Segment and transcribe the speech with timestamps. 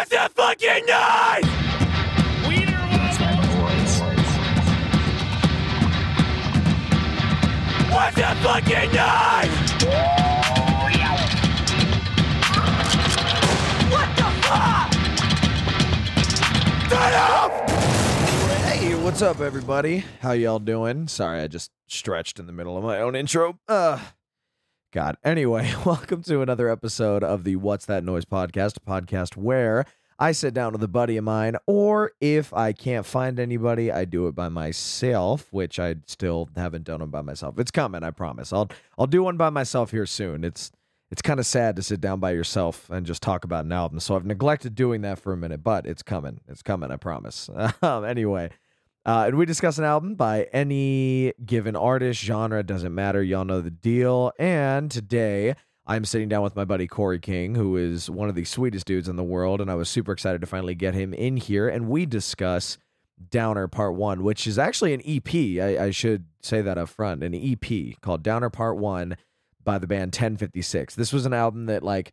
[0.00, 1.44] What's that fucking noise?
[7.92, 9.52] What's that fucking noise?
[13.90, 14.90] What the fuck?
[16.88, 17.52] Turn off!
[18.64, 20.04] Hey, what's up, everybody?
[20.22, 21.08] How y'all doing?
[21.08, 23.58] Sorry, I just stretched in the middle of my own intro.
[23.68, 23.98] Uh,
[24.90, 25.16] God.
[25.24, 29.84] Anyway, welcome to another episode of the What's That Noise podcast, a podcast where
[30.18, 34.04] I sit down with a buddy of mine, or if I can't find anybody, I
[34.04, 37.58] do it by myself, which I still haven't done one by myself.
[37.58, 38.52] It's coming, I promise.
[38.52, 40.42] I'll I'll do one by myself here soon.
[40.42, 40.72] It's
[41.10, 44.00] it's kind of sad to sit down by yourself and just talk about an album.
[44.00, 46.40] So I've neglected doing that for a minute, but it's coming.
[46.48, 47.48] It's coming, I promise.
[47.82, 48.50] Um, anyway,
[49.06, 53.22] uh, and we discuss an album by any given artist, genre, doesn't matter.
[53.22, 54.32] Y'all know the deal.
[54.38, 55.54] And today
[55.86, 59.08] I'm sitting down with my buddy Corey King, who is one of the sweetest dudes
[59.08, 59.60] in the world.
[59.60, 61.68] And I was super excited to finally get him in here.
[61.68, 62.76] And we discuss
[63.30, 65.62] Downer Part 1, which is actually an EP.
[65.62, 69.16] I, I should say that up front an EP called Downer Part 1
[69.64, 70.94] by the band 1056.
[70.94, 72.12] This was an album that, like,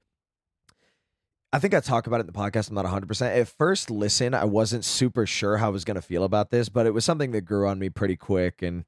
[1.58, 2.70] I think I talk about it in the podcast.
[2.70, 3.36] I'm not 100%.
[3.36, 6.70] At first listen, I wasn't super sure how I was going to feel about this,
[6.70, 8.62] but it was something that grew on me pretty quick.
[8.62, 8.86] And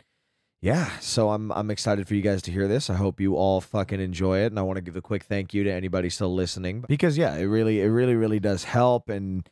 [0.62, 2.92] yeah, so I'm I'm excited for you guys to hear this.
[2.92, 4.52] I hope you all fucking enjoy it.
[4.52, 7.36] And I want to give a quick thank you to anybody still listening because yeah,
[7.38, 9.10] it really, it really, really does help.
[9.10, 9.50] And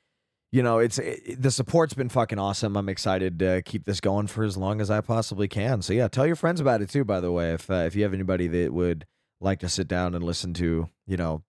[0.51, 2.77] you know, it's it, the support's been fucking awesome.
[2.77, 5.81] I'm excited to keep this going for as long as I possibly can.
[5.81, 7.03] So yeah, tell your friends about it too.
[7.03, 9.07] By the way, if uh, if you have anybody that would
[9.41, 11.41] like to sit down and listen to, you know,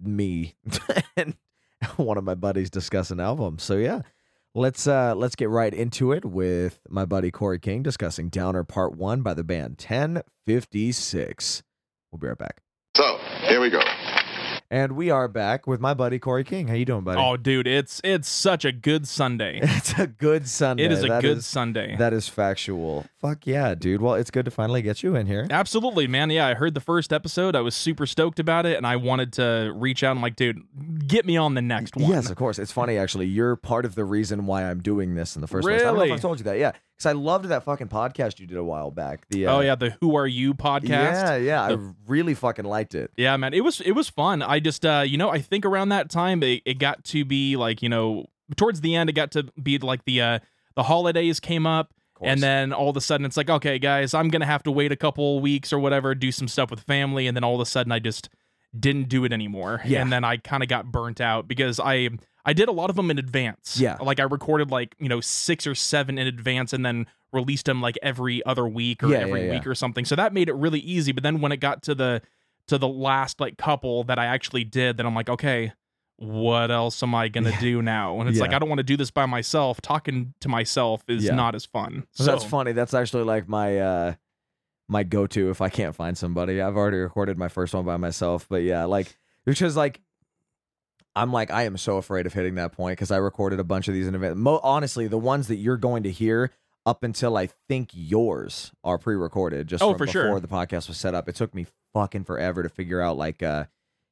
[0.00, 0.56] me
[1.16, 1.36] and
[1.96, 3.58] one of my buddies discuss an album.
[3.58, 4.02] So yeah,
[4.54, 8.96] let's uh let's get right into it with my buddy Corey King discussing Downer Part
[8.96, 11.62] One by the band 1056.
[12.10, 12.62] We'll be right back.
[12.96, 13.80] So here we go.
[14.72, 16.66] And we are back with my buddy Corey King.
[16.68, 17.20] How you doing, buddy?
[17.20, 19.60] Oh, dude, it's it's such a good Sunday.
[19.62, 20.84] it's a good Sunday.
[20.84, 21.94] It is a That good is- Sunday.
[21.96, 23.04] That is factual.
[23.20, 24.00] Fuck yeah, dude.
[24.00, 25.46] Well, it's good to finally get you in here.
[25.50, 26.30] Absolutely, man.
[26.30, 27.54] Yeah, I heard the first episode.
[27.54, 30.62] I was super stoked about it, and I wanted to reach out and like, dude,
[31.06, 32.08] get me on the next one.
[32.10, 32.58] Yes, of course.
[32.58, 33.26] It's funny actually.
[33.26, 35.82] You're part of the reason why I'm doing this in the first place.
[35.82, 36.56] I don't know if I've told you that.
[36.58, 36.72] Yeah,
[37.02, 39.26] because I loved that fucking podcast you did a while back.
[39.28, 40.88] The uh, Oh yeah, the Who Are You podcast.
[40.88, 41.62] yeah, yeah.
[41.62, 41.76] I
[42.06, 43.10] really fucking liked it.
[43.16, 44.42] Yeah, man, it was it was fun.
[44.42, 47.56] I just uh you know, I think around that time it, it got to be
[47.56, 48.26] like, you know,
[48.56, 50.38] towards the end it got to be like the uh
[50.76, 54.28] the holidays came up and then all of a sudden it's like, okay, guys, I'm
[54.28, 57.26] going to have to wait a couple weeks or whatever, do some stuff with family
[57.26, 58.28] and then all of a sudden I just
[58.78, 59.82] didn't do it anymore.
[59.84, 60.02] Yeah.
[60.02, 62.10] And then I kind of got burnt out because I
[62.44, 63.78] I did a lot of them in advance.
[63.78, 63.96] Yeah.
[64.00, 67.80] Like I recorded like, you know, 6 or 7 in advance and then released them
[67.80, 69.52] like every other week or Yeah, every yeah, yeah.
[69.52, 70.04] week or something.
[70.04, 72.20] So that made it really easy, but then when it got to the
[72.68, 75.72] to the last like couple that I actually did, then I'm like, okay,
[76.16, 78.20] what else am I gonna do now?
[78.20, 79.80] And it's like I don't want to do this by myself.
[79.80, 82.06] Talking to myself is not as fun.
[82.12, 82.72] So that's funny.
[82.72, 84.14] That's actually like my uh
[84.88, 86.60] my go to if I can't find somebody.
[86.60, 89.16] I've already recorded my first one by myself, but yeah, like
[89.46, 90.00] because like
[91.14, 93.88] I'm like I am so afraid of hitting that point because I recorded a bunch
[93.88, 94.36] of these in advance.
[94.36, 96.50] Mo- honestly, the ones that you're going to hear
[96.86, 100.40] up until I think yours are pre-recorded just Oh, from for before sure.
[100.40, 101.28] the podcast was set up.
[101.28, 103.64] It took me fucking forever to figure out like uh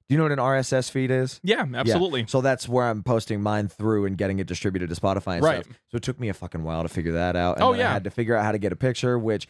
[0.08, 1.38] do you know what an RSS feed is?
[1.44, 2.26] Yeah, absolutely.
[2.26, 5.64] So that's where I'm posting mine through and getting it distributed to Spotify and Right.
[5.64, 5.78] stuff.
[5.92, 7.56] So it took me a fucking while to figure that out.
[7.56, 7.92] And Oh, then I yeah.
[7.92, 9.46] had to figure out how to get a picture, which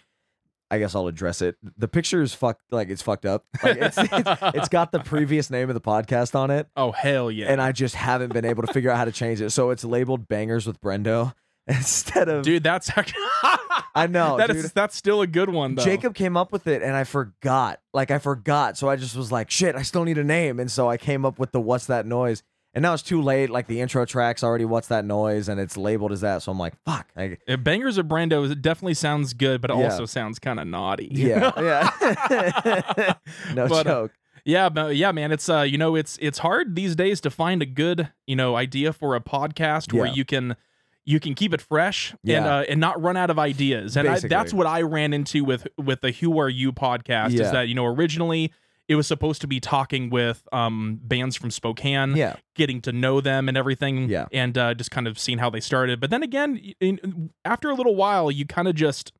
[0.70, 1.56] I guess I'll address it.
[1.76, 3.44] The picture is fucked like it's fucked up.
[3.62, 6.68] Like it's, it's it's got the previous name of the podcast on it.
[6.76, 7.50] Oh hell yeah.
[7.50, 9.50] And I just haven't been able to figure out how to change it.
[9.50, 11.34] So it's labeled bangers with Brendo
[11.66, 12.90] instead of dude, that's
[13.94, 15.84] I know, that is that's still a good one though.
[15.84, 17.80] Jacob came up with it and I forgot.
[17.92, 18.78] Like I forgot.
[18.78, 20.60] So I just was like, shit, I still need a name.
[20.60, 22.42] And so I came up with the what's that noise.
[22.72, 23.50] And now it's too late.
[23.50, 26.42] Like the intro track's already what's that noise and it's labeled as that.
[26.42, 27.08] So I'm like, fuck.
[27.16, 29.84] I, Uh, Bangers of Brando it definitely sounds good, but it Yeah.
[29.84, 31.08] also sounds kind of naughty.
[31.10, 31.50] yeah.
[31.60, 33.14] Yeah.
[33.54, 34.12] no But, uh, joke.
[34.44, 37.60] Yeah, but yeah, man, it's uh, you know, it's it's hard these days to find
[37.60, 40.56] a good, you know, idea for a podcast where you can
[41.04, 43.98] you can keep it fresh and uh, and not run out of ideas.
[43.98, 47.42] And I, that's what I ran into with with the Who Are You podcast Yeah.
[47.44, 48.50] is that you know originally
[48.90, 52.34] it was supposed to be talking with um bands from Spokane, Yeah.
[52.56, 54.26] getting to know them and everything, Yeah.
[54.32, 56.00] and uh, just kind of seeing how they started.
[56.00, 59.12] But then again, in, after a little while, you kind of just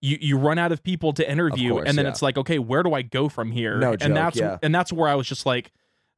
[0.00, 2.10] you you run out of people to interview, course, and then yeah.
[2.10, 3.76] it's like, okay, where do I go from here?
[3.76, 4.56] No and joke, that's yeah.
[4.62, 5.70] and that's where I was just like,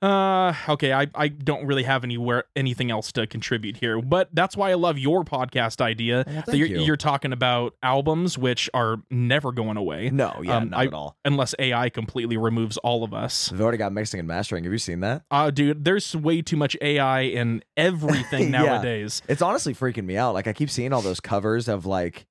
[0.03, 4.57] Uh, okay, I, I don't really have anywhere anything else to contribute here, but that's
[4.57, 6.25] why I love your podcast idea.
[6.27, 6.81] Well, that you're, you.
[6.81, 10.93] you're talking about albums which are never going away No, yeah, Um, not I- at
[10.95, 11.17] all.
[11.25, 13.51] unless AI completely removes all of us.
[13.51, 14.65] They've already got mixing and mastering.
[14.65, 15.23] Have you seen that?
[15.31, 18.63] Uh, dude, there's way too much AI in everything Yeah.
[18.65, 19.23] nowadays.
[19.29, 20.35] It's honestly freaking me out.
[20.35, 22.27] Like I keep seeing all those covers of like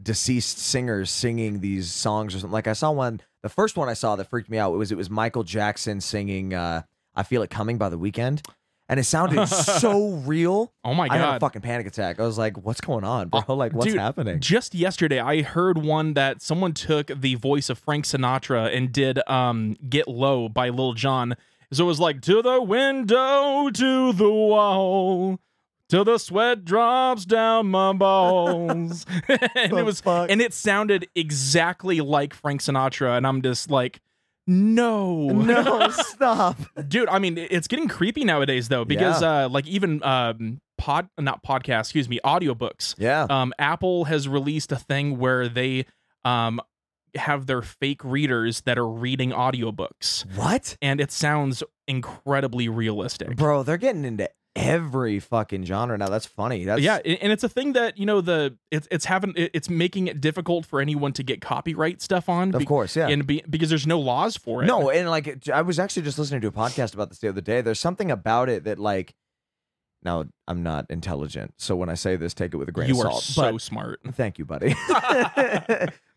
[0.00, 2.52] deceased singers singing these songs or something.
[2.52, 4.96] Like I saw one, the first one I saw that freaked me out was it
[4.96, 6.82] was Michael Jackson singing uh
[7.14, 8.42] I Feel It Coming by the Weeknd.
[8.88, 10.72] And it sounded so real.
[10.84, 11.14] Oh my god!
[11.14, 12.20] I had a fucking panic attack.
[12.20, 13.40] I was like, what's going on, bro?
[13.48, 14.38] Uh, like what's dude, happening?
[14.40, 19.26] Just yesterday, I heard one that someone took the voice of Frank Sinatra and did
[19.30, 21.36] um "Get Low" by Lil Jon.
[21.72, 25.38] So it was like to the window, to the wall,
[25.88, 30.30] till the sweat drops down my balls, and it was fuck?
[30.30, 34.00] and it sounded exactly like Frank Sinatra, and I'm just like.
[34.46, 36.56] No, no, stop.
[36.88, 41.44] dude i mean it's getting creepy nowadays though because uh like even um pod not
[41.44, 43.26] podcast excuse me audiobooks Yeah.
[43.30, 45.86] um apple has released a thing where they
[46.24, 46.60] um
[47.14, 50.76] have their fake readers that are reading audiobooks What?
[50.82, 56.08] and it sounds incredibly realistic Bro, they're getting into every fucking genre now.
[56.08, 56.64] That's funny.
[56.64, 60.08] That's yeah and it's a thing that you know the it's it's having it's making
[60.08, 63.08] it difficult for anyone to get copyright stuff on Of course, yeah.
[63.08, 66.18] and be, because there's no laws for it No, and like I was actually just
[66.18, 67.60] listening to a podcast about this the other day.
[67.60, 69.14] There's something about it that like
[70.02, 73.00] now I'm not intelligent, so when I say this, take it with a grain you
[73.00, 73.22] of are salt.
[73.22, 74.74] so but smart thank you, buddy.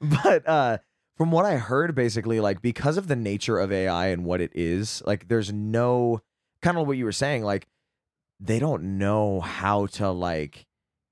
[0.01, 0.77] but uh
[1.15, 4.51] from what I heard, basically, like because of the nature of AI and what it
[4.53, 6.21] is, like there's no
[6.61, 7.67] kind of what you were saying, like
[8.45, 10.65] they don't know how to like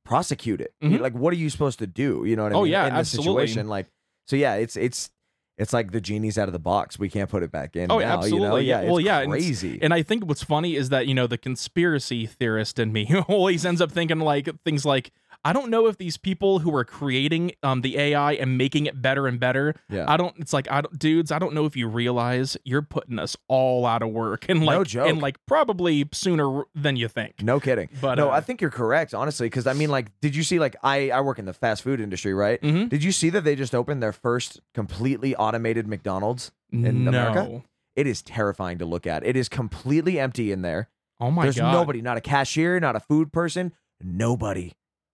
[0.05, 0.73] prosecute it.
[0.83, 0.99] Mhm.
[0.99, 2.23] Like, what are you supposed to do?
[2.25, 2.71] You know what I Oh, mean?
[2.71, 3.47] yeah, in this absolutely.
[3.47, 3.87] situation, like,
[4.27, 5.09] so yeah, it's it's
[5.57, 6.97] it's like the genie's out of the box.
[6.97, 7.91] We can't put it back in.
[7.91, 8.13] Oh, now, You know?
[8.17, 8.65] absolutely.
[8.65, 9.77] Yeah, Well, it's yeah, and crazy.
[9.83, 13.63] And I think what's funny is that, you know, the conspiracy theorist in me always
[13.63, 15.11] ends up thinking like things like,
[15.45, 19.01] I don't know if these people who are creating um, the AI and making it
[19.01, 20.05] better and better, yeah.
[20.07, 23.19] I don't, it's like, I don't, dudes, I don't know if you realize you're putting
[23.19, 25.09] us all out of work and No like, joke.
[25.09, 27.41] and like probably sooner than you think.
[27.43, 27.89] No kidding.
[27.99, 30.59] But, no, uh, I think you're correct, honestly, because I mean, like, did you see,
[30.59, 32.61] like, I I work in the fast food industry, right?
[32.61, 32.87] Mhm.
[32.89, 36.51] Did you see that they just opened their first completely automated McDonald's?
[36.71, 37.09] In no.
[37.09, 37.63] America?
[37.95, 39.23] It is terrifying to look at.
[39.25, 40.89] It is completely empty in there.
[41.19, 41.71] Oh my There's God.
[41.71, 44.71] nobody, not a cashier, not a food person, nobody,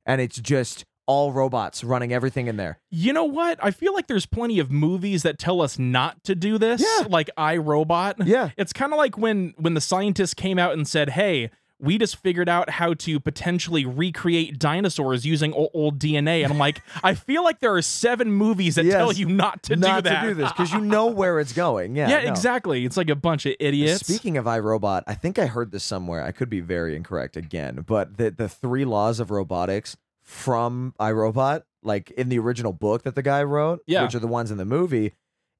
[0.09, 2.79] and it's just all robots running everything in there.
[2.91, 3.57] You know what?
[3.63, 7.07] I feel like there's plenty of movies that tell us not to do this, Yeah.
[7.09, 8.25] like iRobot.
[8.27, 11.50] Yeah, It's kind of like when when the scientists came out and said, "Hey,
[11.81, 16.60] we just figured out how to potentially recreate dinosaurs using old, old DNA." And I'm
[16.60, 18.96] like, I feel like there are seven movies that Yes.
[18.96, 20.22] tell you not to not do that.
[20.24, 21.96] to do this because you know where it's going.
[21.96, 22.30] Yeah, yeah, no.
[22.31, 22.86] exactly.
[22.86, 24.06] It's like a bunch of idiots.
[24.06, 26.24] Speaking of iRobot, I think I heard this somewhere.
[26.24, 31.64] I could be very incorrect again, but the the three laws of robotics from iRobot,
[31.81, 34.04] like in the original book that the guy wrote, Yeah.
[34.04, 35.14] which are the ones in the movie,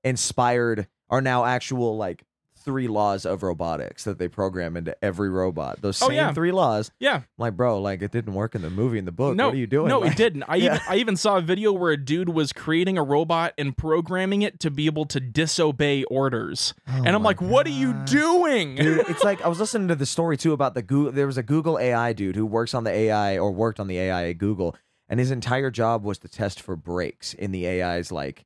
[0.04, 2.24] inspired are now actual like
[2.60, 5.82] three laws of robotics that they program into every robot.
[5.82, 6.34] Those Oh, same yeah.
[6.34, 6.92] three laws.
[7.00, 9.36] yeah, I'm like, bro, like it didn't work in the movie in the book.
[9.36, 9.88] no, what are you doing?
[9.90, 10.44] No, Like, it didn't.
[10.48, 10.76] I Yeah.
[10.76, 14.42] even I even saw a video where a dude was creating a robot and programming
[14.42, 16.74] it to be able to disobey orders.
[16.88, 18.76] Oh and I'm like, what are you doing?
[18.76, 21.12] Dude, it's like I was listening to the story too about the Google.
[21.12, 23.98] There was a Google AI dude who works on the AI or worked on the
[23.98, 24.76] AI at Google,
[25.08, 28.46] and his entire job was to test for breaks in the AI's like,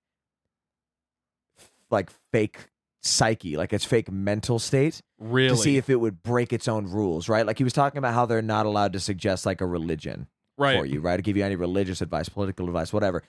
[1.89, 2.69] like fake
[3.03, 5.50] psyche, like its fake mental state, really?
[5.50, 7.29] to see if it would break its own rules.
[7.29, 7.45] Right?
[7.45, 10.77] Like he was talking about how they're not allowed to suggest like a religion right.
[10.77, 11.17] for you, right?
[11.17, 13.24] To give you any religious advice, political advice, whatever.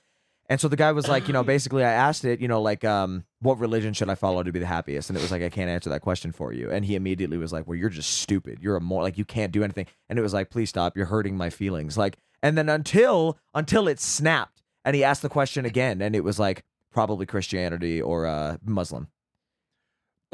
[0.46, 2.84] And so the guy was like, you know, basically I asked it, you know, like,
[2.84, 5.08] um, what religion should I follow to be the happiest?
[5.08, 6.70] And it was like, I can't answer that question for you.
[6.70, 8.58] And he immediately was like, well, you're just stupid.
[8.60, 9.86] You're a more like you can't do anything.
[10.08, 10.96] And it was like, please stop.
[10.96, 11.96] You're hurting my feelings.
[11.96, 16.22] Like, and then until until it snapped, and he asked the question again, and it
[16.22, 16.62] was like
[16.92, 19.08] probably Christianity or uh Muslim.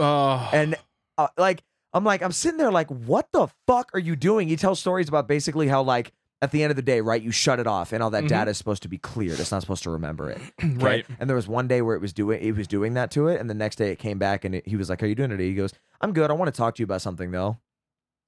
[0.00, 0.76] Uh, And
[1.18, 4.48] uh, like, I'm like, I'm sitting there like, what the fuck are you doing?
[4.48, 7.30] He tells stories about basically how like at the end of the day, right, you
[7.30, 8.28] shut it off, and all that Mhm.
[8.28, 9.38] data is supposed to be cleared.
[9.40, 10.40] It's not supposed to remember it.
[10.64, 10.72] okay?
[10.76, 11.06] right.
[11.18, 13.38] And there was one day where it was doing, it was doing that to it,
[13.40, 15.14] and the next day it came back, and it, he was like, "How are you
[15.14, 16.30] doing today?" He goes, "I'm good.
[16.30, 17.58] I want to talk to you about something though."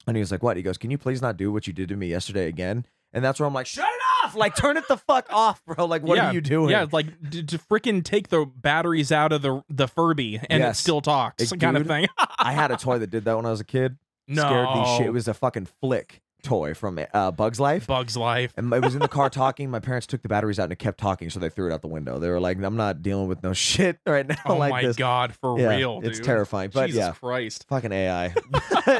[0.07, 1.89] And he was like, "What?" He goes, "Can you please not do what you did
[1.89, 4.01] to me yesterday again?" And that's where I'm like, "Shut it
[4.33, 4.39] off!
[4.39, 5.85] Like, turn it the fuck off, bro!
[5.85, 9.33] Like, what yeah, are you doing?" Yeah, like d- to freaking take the batteries out
[9.33, 12.07] of the the Furby and it still talks, It- kind of thing.
[12.39, 13.99] I had a toy that did that when I was a kid.
[14.29, 15.07] no, Scared the shit.
[15.09, 16.22] It was a fucking flick.
[16.43, 17.87] Toy from uh, Bugs Life.
[17.87, 18.53] Bugs Life.
[18.57, 19.71] And it was in the car talking.
[19.71, 21.81] My parents took the batteries out and it kept talking, so they threw it out
[21.83, 22.19] the window.
[22.19, 24.97] They were like, "I'm not dealing with no shit right now Oh like my this."
[24.97, 26.25] god, for Yeah, real, it's dude.
[26.27, 26.71] terrifying.
[26.73, 27.67] But Jesus yeah, Christ.
[27.69, 28.35] fucking AI.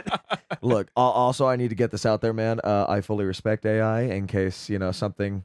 [0.63, 2.61] Look, also I need to get this out there, man.
[2.63, 5.45] Uh, I fully respect AI in case you know something.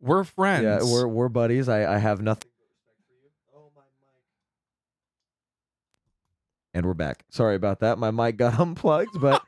[0.00, 0.64] We're friends.
[0.64, 1.68] Yeah, we're we're buddies.
[1.68, 2.48] I I have nothing.
[6.74, 7.24] And we're back.
[7.28, 7.98] Sorry about that.
[7.98, 9.42] My mic got unplugged, but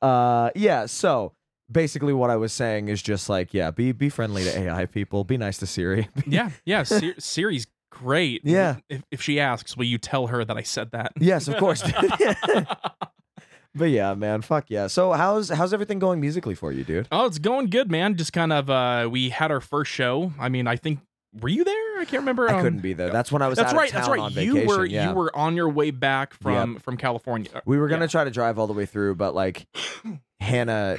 [0.00, 1.32] uh yeah, so
[1.70, 5.24] basically what I was saying is just like, yeah, be be friendly to AI people.
[5.24, 6.08] Be nice to Siri.
[6.26, 6.82] yeah, yeah.
[6.82, 8.42] Sir- Siri's great.
[8.44, 8.76] Yeah.
[8.88, 11.12] If, if she asks, will you tell her that I said that?
[11.18, 11.82] yes, of course.
[13.74, 14.86] but yeah, man, fuck yeah.
[14.86, 17.08] So how's how's everything going musically for you, dude?
[17.12, 18.16] oh, it's going good, man.
[18.16, 20.32] Just kind of uh we had our first show.
[20.38, 21.00] I mean, I think
[21.40, 21.98] were you there?
[22.00, 22.48] I can't remember.
[22.48, 23.10] I Um, couldn't be there.
[23.10, 23.92] That's when I was That's right.
[23.92, 24.32] That's right.
[24.32, 24.66] You vacation.
[24.66, 25.10] were yeah.
[25.10, 27.62] you were on your way back from from California.
[27.66, 28.08] We were gonna Yeah.
[28.08, 29.66] try to drive all the way through, but like
[30.40, 30.96] Hannah,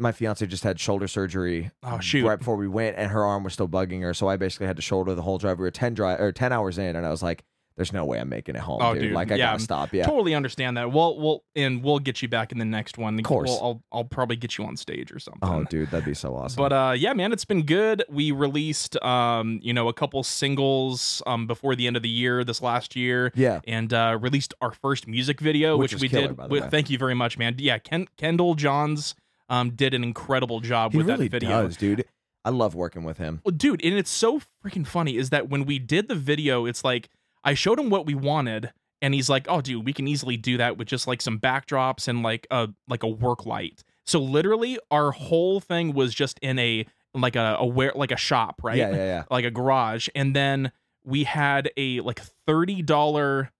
[0.00, 2.26] my fiance, just had shoulder surgery Oh shoot.
[2.26, 4.14] right before we went, and her arm was still bugging her.
[4.14, 5.58] So I basically had to shoulder the whole drive.
[5.58, 7.44] We were ten drive or ten hours in, and I was like,
[7.76, 9.02] "There's no way I'm making it home, Oh, dude.
[9.04, 9.12] dude.
[9.12, 10.90] Like I Yeah, gotta stop." Yeah, Totally understand that.
[10.92, 13.18] Well, we'll and we'll get you back in the next one.
[13.18, 13.50] Of course.
[13.50, 15.40] I'll I'll probably get you on stage or something.
[15.48, 16.56] Oh, dude, that'd be so awesome.
[16.56, 18.02] But uh, yeah, man, it's been good.
[18.08, 22.42] We released um, you know, a couple singles um before the end of the year
[22.44, 26.28] this last year, yeah, and uh, released our first music video, Which which, we killer,
[26.28, 26.36] did.
[26.36, 26.68] by the with- way.
[26.70, 27.54] Thank you very much, man.
[27.58, 29.14] Yeah, Ken, Kendall Johns
[29.50, 31.62] um did an incredible job he with really that video.
[31.64, 32.06] does, dude.
[32.44, 33.42] I love working with him.
[33.44, 36.82] Well, dude, and it's so freaking funny is that when we did the video, it's
[36.82, 37.10] like
[37.44, 40.56] I showed him what we wanted, and he's like, "Oh, dude, we can easily do
[40.56, 44.78] that with just like some backdrops and like a like a work light." So literally,
[44.90, 48.76] our whole thing was just in a like a, a where like a shop, right?
[48.76, 49.24] Yeah, yeah, yeah.
[49.30, 50.72] Like a garage, and then
[51.04, 53.50] we had a like thirty dollar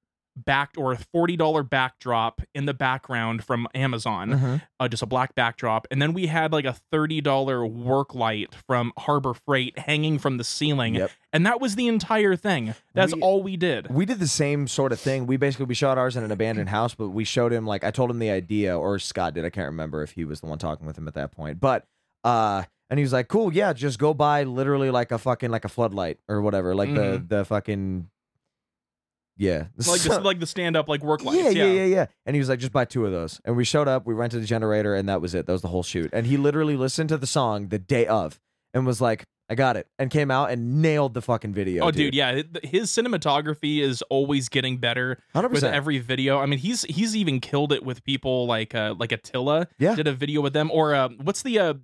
[0.44, 4.62] back or a forty dollar backdrop in the background from Amazon Mhm.
[4.78, 8.54] uh, just a black backdrop, and then we had like a thirty dollar work light
[8.66, 11.10] from Harbor Freight hanging from the ceiling, Yep.
[11.32, 12.74] and that was the entire thing.
[12.94, 13.88] That's We- all we did.
[13.92, 15.26] We did the same sort of thing.
[15.26, 17.90] We basically we shot ours in an abandoned house, but we showed him like I
[17.90, 19.44] told him the idea, or Scott did.
[19.44, 21.60] I can't remember if he was the one talking with him at that point.
[21.60, 21.84] But
[22.24, 25.64] uh and he was like, Cool, yeah, just go buy literally like a fucking like
[25.64, 26.74] a floodlight or whatever.
[26.74, 28.08] Like the the fucking
[29.40, 29.66] Yeah.
[29.88, 31.38] like the, like the stand up like work lights.
[31.54, 32.06] yeah, yeah, yeah, yeah.
[32.26, 33.40] And he was like, just buy two of those.
[33.44, 35.46] And we showed up, we rented a generator, and that was it.
[35.46, 36.10] That was the whole shoot.
[36.12, 38.38] And he literally listened to the song the day of
[38.74, 39.88] and was like, I got it.
[39.98, 41.84] And came out and nailed the fucking video.
[41.84, 42.42] Oh, dude, yeah.
[42.62, 45.50] His cinematography is always getting better 100%.
[45.50, 46.38] with every video.
[46.38, 49.66] I mean, he's he's even killed it with people like uh like Attila.
[49.78, 49.96] Yeah.
[49.96, 50.70] did a video with them.
[50.70, 51.74] Or uh, what's the uh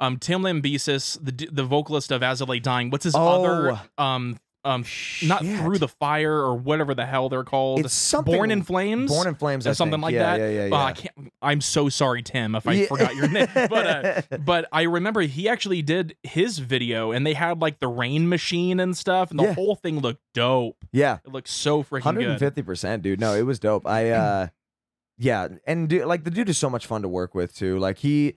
[0.00, 2.90] um Tim Lambesis, the the vocalist of As Dying.
[2.90, 3.44] What's his Oh.
[3.44, 4.84] other um um
[5.24, 7.80] not through the fire or whatever the hell they're called.
[7.80, 9.10] It's something Born in Flames.
[9.10, 10.40] Born in Flames, or something like yeah, that.
[10.40, 10.74] Yeah, yeah, yeah.
[10.76, 11.32] Oh, I can't.
[11.42, 12.86] I'm so sorry, Tim, if I Yeah.
[12.86, 13.48] forgot your name.
[13.54, 17.88] But uh, but I remember he actually did his video, and they had like the
[17.88, 19.54] rain machine and stuff, and the Yeah.
[19.54, 20.76] whole thing looked dope.
[20.92, 21.18] yeah.
[21.24, 22.38] It looked so freaking good.
[22.40, 23.20] 150%, dude.
[23.20, 23.86] No, it was dope.
[23.86, 24.46] I uh
[25.18, 27.78] yeah, and dude, like the dude is so much fun to work with too.
[27.78, 28.36] Like he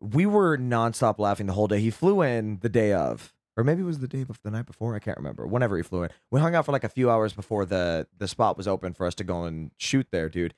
[0.00, 1.80] we were nonstop laughing the whole day.
[1.80, 4.66] He flew in the day of or maybe it was the day before the night
[4.66, 5.46] before, I can't remember.
[5.46, 6.10] Whenever he flew in.
[6.30, 9.06] We hung out for like a few hours before the the spot was open for
[9.06, 10.54] us to go and shoot there, dude.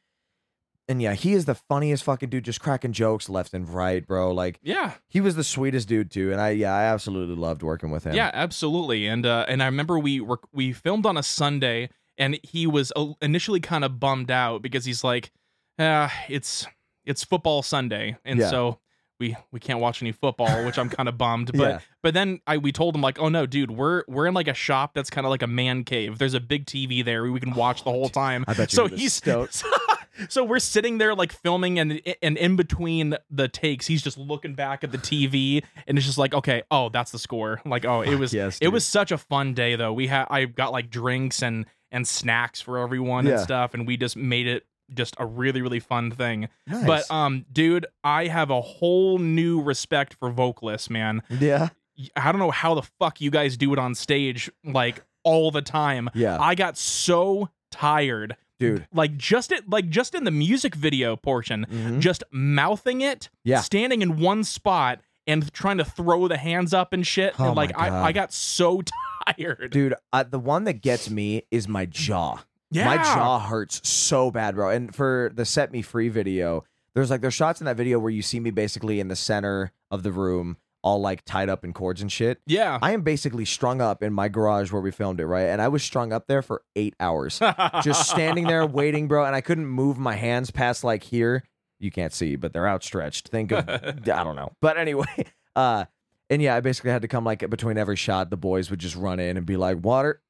[0.89, 4.33] And yeah, he is the funniest fucking dude just cracking jokes left and right, bro.
[4.33, 7.91] Like Yeah, he was the sweetest dude too, and I yeah, I absolutely loved working
[7.91, 8.15] with him.
[8.15, 9.07] yeah, absolutely.
[9.07, 12.93] And uh, and I remember we were we filmed on a Sunday, and he was
[13.23, 15.31] initially kind of bummed out because he's like,
[15.79, 16.67] ah, it's
[17.05, 18.51] it's football Sunday, and Yeah.
[18.51, 18.79] so.
[19.23, 21.53] We, we can't watch any football, which I'm kind of bummed.
[21.63, 21.79] But Yeah.
[22.03, 24.55] but then I we told him like, oh no, dude, we're we're in like a
[24.55, 26.19] shop that's kind of like a man cave.
[26.19, 27.31] There's a big TV there.
[27.31, 28.45] We can watch the oh, whole time.
[28.49, 29.63] I bet you so he's stoked.
[30.29, 34.55] so we're sitting there like filming and and in between the takes he's just looking
[34.55, 38.03] back at the TV and it's just like okay oh that's the score like oh
[38.03, 40.91] it was yes, it was such a fun day though we had I got like
[40.91, 45.27] drinks and and snacks for everyone and stuff and we just made it just a
[45.27, 46.87] really really fun thing Nice.
[46.87, 51.69] but um dude I have a whole new respect for vocalists man yeah.
[52.17, 55.63] I don't know how the fuck you guys do it on stage like all the
[55.63, 56.39] time Yeah.
[56.41, 58.87] I got so tired Dude.
[58.93, 61.99] like just it like just in the music video portion Mhm.
[62.01, 63.61] just mouthing it Yeah.
[63.61, 67.57] standing in one spot and trying to throw the hands up and shit Oh and
[67.57, 68.07] like I.
[68.09, 68.83] I got so
[69.37, 72.43] tired Dude, uh, the one that gets me is my jaw.
[72.73, 74.71] Yeah My jaw hurts so bad, bro.
[74.71, 76.65] And for the Set Me Free video,
[76.95, 79.73] there's like there's shots in that video where you see me basically in the center
[79.91, 82.41] of the room, all like tied up in cords and shit.
[82.47, 85.45] yeah I am basically strung up in my garage where we filmed it, right?
[85.47, 87.39] And I was strung up there for eight hours,
[87.83, 89.25] just standing there waiting, bro.
[89.25, 91.45] And I couldn't move my hands past like here.
[91.79, 93.29] you can't see, but they're outstretched.
[93.29, 94.53] Think of I don't know.
[94.61, 95.27] But anyway,
[95.57, 95.85] uh
[96.31, 98.97] and yeah, I basically had to come like between every shot, the boys would just
[98.97, 100.23] run in and be like, "Water,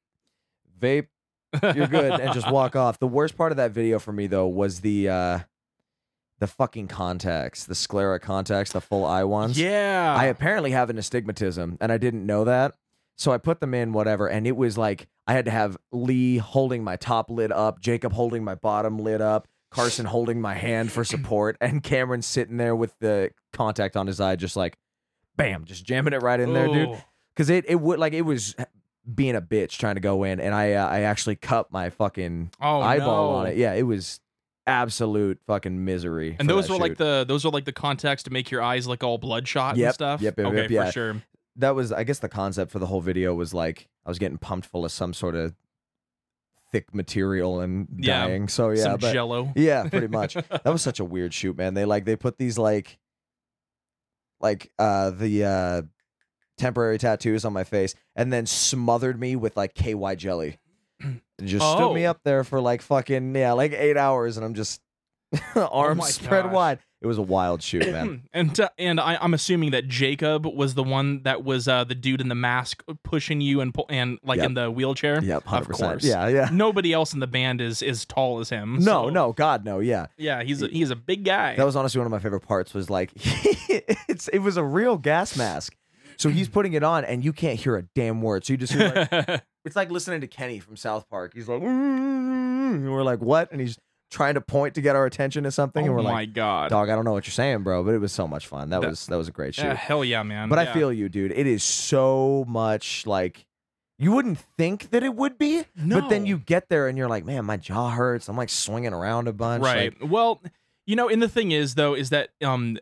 [0.79, 1.07] vape,
[1.61, 2.99] you're good," and just walk off.
[2.99, 5.39] The worst part of that video for me though was the uh
[6.39, 9.57] the fucking contacts, the sclera contacts, the full eye ones.
[9.57, 10.13] Yeah.
[10.17, 12.75] I apparently have an astigmatism and I didn't know that.
[13.15, 16.37] So I put them in whatever and it was like I had to have Lee
[16.37, 20.91] holding my top lid up, Jacob holding my bottom lid up, Carson holding my hand
[20.91, 24.77] for support and Cameron sitting there with the contact on his eye just like
[25.37, 27.01] bam, just jamming it right in there, dude.
[27.37, 28.53] Cuz it it would like it was
[29.11, 32.51] being a bitch trying to go in and I uh, I actually cut my fucking
[32.61, 33.37] Oh, eyeball no.
[33.39, 33.57] on it.
[33.57, 34.19] Yeah, it was
[34.65, 36.37] absolute fucking misery.
[36.39, 39.03] And those were like the those are like the contacts to make your eyes like
[39.03, 40.21] all bloodshot Yep, and stuff.
[40.21, 40.85] yep, yep, okay, yep, yeah.
[40.85, 41.23] for sure.
[41.57, 44.37] that was I guess the concept for the whole video was like I was getting
[44.37, 45.53] pumped full of some sort of
[46.71, 48.47] thick material and Yeah, dying.
[48.47, 49.51] So yeah, Some but jello.
[49.55, 50.35] yeah, pretty much.
[50.35, 51.73] that was such a weird shoot, man.
[51.73, 52.97] They like they put these like
[54.39, 55.81] like uh the uh
[56.57, 60.59] temporary tattoos on my face and then smothered me with like KY jelly.
[61.01, 62.11] And just stood me Oh.
[62.11, 64.81] up there for like fucking yeah, like 8 hours and I'm just
[65.55, 66.53] arms my spread gosh.
[66.53, 66.79] wide.
[67.01, 68.23] It was a wild shoot, man.
[68.33, 71.95] and uh, and I, I'm assuming that Jacob was the one that was uh, the
[71.95, 74.45] dude in the mask pushing you and and like Yep.
[74.45, 75.21] in the wheelchair.
[75.21, 75.59] yep, 100%.
[75.59, 76.05] Of course.
[76.05, 76.49] Yeah, yeah.
[76.53, 78.75] Nobody else in the band is as tall as him.
[78.75, 80.05] No, so- no, god no, yeah.
[80.17, 81.57] Yeah, he's a, he's a big guy.
[81.57, 82.73] That was honestly one of my favorite parts.
[82.73, 85.75] Was like it's it was a real gas mask.
[86.17, 88.45] So he's putting it on, and you can't hear a damn word.
[88.45, 91.33] So you just hear like it's like listening to Kenny from South Park.
[91.33, 93.51] He's like, "Mm," and we're like, what?
[93.51, 93.77] And he's
[94.11, 96.69] trying to point to get our attention to something, oh and we're my like, god.
[96.69, 98.69] dog, I don't know what you're saying, bro, but it was so much fun.
[98.69, 99.63] That, That- was that was a great shoot.
[99.63, 100.49] Yeah, hell yeah, man.
[100.49, 101.31] but I feel you, dude.
[101.31, 103.45] It is so much like
[103.99, 106.01] you wouldn't think that it would be, no.
[106.01, 108.27] but then you get there and you're like, man, my jaw hurts.
[108.27, 109.63] I'm like swinging around a bunch.
[109.63, 109.99] right.
[110.01, 110.41] Like, well,
[110.85, 112.77] you know, and the thing is though, is that um,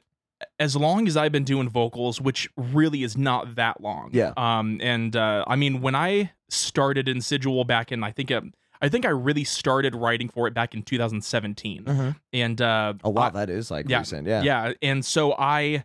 [0.60, 4.10] as long as I've been doing vocals, which really is not that long.
[4.14, 4.34] Yeah.
[4.38, 8.42] Um, and uh, I mean, when I started Insidual back in, I think, uh,
[8.82, 12.16] I think I really started writing for it back in 2017, Mhm.
[12.34, 14.28] and uh, oh wow, I- that is like yeah, recent.
[14.28, 14.42] Yeah.
[14.42, 15.84] yeah and so i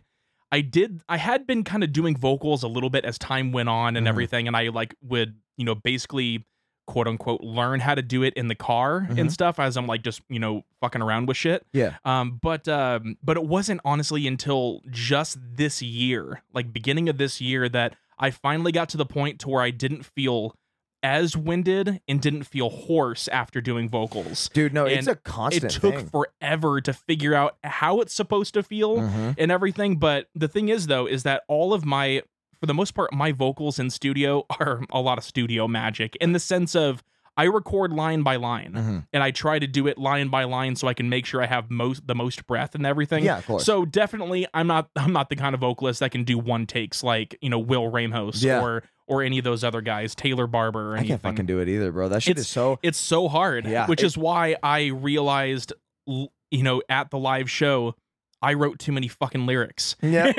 [0.51, 3.69] i did i had been kind of doing vocals a little bit as time went
[3.69, 4.09] on and Mhm.
[4.09, 6.45] everything and i like would you know basically
[6.87, 9.19] quote unquote learn how to do it in the car Mhm.
[9.19, 11.97] and stuff as i'm like just you know fucking around with shit Yeah.
[12.05, 17.39] um but um but it wasn't honestly until just this year like beginning of this
[17.41, 20.55] year that i finally got to the point to where i didn't feel
[21.03, 25.79] as winded and didn't feel hoarse after doing vocals Dude, no, it's a constant it
[25.79, 26.07] took thing.
[26.07, 29.35] forever to figure out how it's supposed to feel Mhm.
[29.37, 29.97] and everything.
[29.97, 32.23] But the thing is, though, is that all of my,
[32.59, 36.33] for the most part, my vocals in studio are a lot of studio magic in
[36.33, 37.03] the sense of
[37.39, 39.07] I record line by line Mhm.
[39.13, 41.45] and I try to do it line by line so I can make sure I
[41.45, 43.23] have most the most breath and everything.
[43.23, 43.63] Yeah, of course.
[43.63, 47.03] So definitely, I'm not I'm not the kind of vocalist that can do one takes
[47.03, 48.59] like you know Will Ramos Yeah.
[48.61, 51.69] or or any of those other guys, Taylor Barber or I can't fucking do it
[51.69, 52.09] either, bro.
[52.09, 52.77] That shit It's- is so.
[52.83, 53.65] It's so hard.
[53.67, 55.71] Yeah, Which it- is why I realized,
[56.07, 56.29] you
[56.63, 57.95] know, at the live show,
[58.41, 59.95] I wrote too many fucking lyrics.
[60.01, 60.31] Yeah,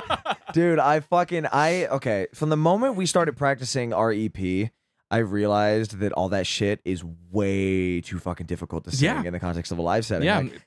[0.52, 0.78] dude.
[0.78, 2.26] I fucking I okay.
[2.34, 4.70] From the moment we started practicing our EP,
[5.10, 9.22] I realized that all that shit is way too fucking difficult to sing Yeah.
[9.24, 10.26] in the context of a live setting.
[10.26, 10.38] yeah.
[10.38, 10.60] Like,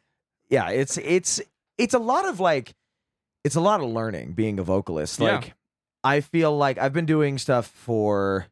[0.50, 0.69] yeah.
[0.69, 1.41] It's it's
[1.78, 2.73] it's a lot of like,
[3.43, 5.19] it's a lot of learning being a vocalist.
[5.19, 5.36] Yeah.
[5.36, 5.54] Like,
[6.04, 8.47] I feel like I've been doing stuff for,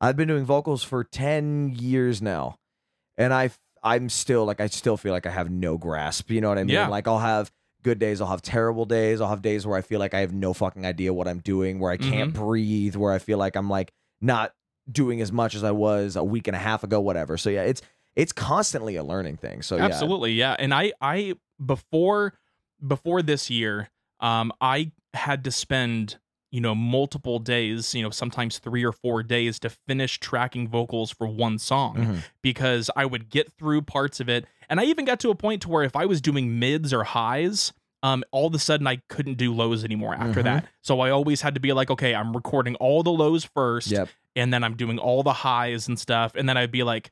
[0.00, 2.56] I've been doing vocals for ten years now,
[3.18, 3.50] and I
[3.86, 6.30] I'm still like I still feel like I have no grasp.
[6.30, 6.74] You know what I mean?
[6.74, 6.88] Yeah.
[6.88, 7.50] Like I'll have
[7.82, 10.34] good days, I'll have terrible days, I'll have days where I feel like I have
[10.34, 12.44] no fucking idea what I'm doing, where I can't Mm-hmm.
[12.44, 14.52] breathe, where I feel like I'm like not
[14.90, 17.36] doing as much as I was a week and a half ago, whatever.
[17.38, 17.80] So yeah, it's
[18.16, 19.62] it's constantly a learning thing.
[19.62, 19.84] So yeah.
[19.84, 20.56] Absolutely, yeah.
[20.58, 22.32] And I, I before,
[22.84, 23.88] before this year,
[24.20, 26.18] um, I had to spend,
[26.56, 31.10] you know, multiple days, you know, sometimes three or four days to finish tracking vocals
[31.10, 32.18] for one song Mhm.
[32.42, 35.60] because I would get through parts of it, and I even got to a point
[35.62, 37.74] to where if I was doing mids or highs.
[38.02, 40.44] Um, all of a sudden, I couldn't do lows anymore after Mhm.
[40.44, 40.66] that.
[40.80, 44.08] So I always had to be like, okay, I'm recording all the lows first, Yep.
[44.36, 47.10] and then I'm doing all the highs and stuff, and then I'd be like,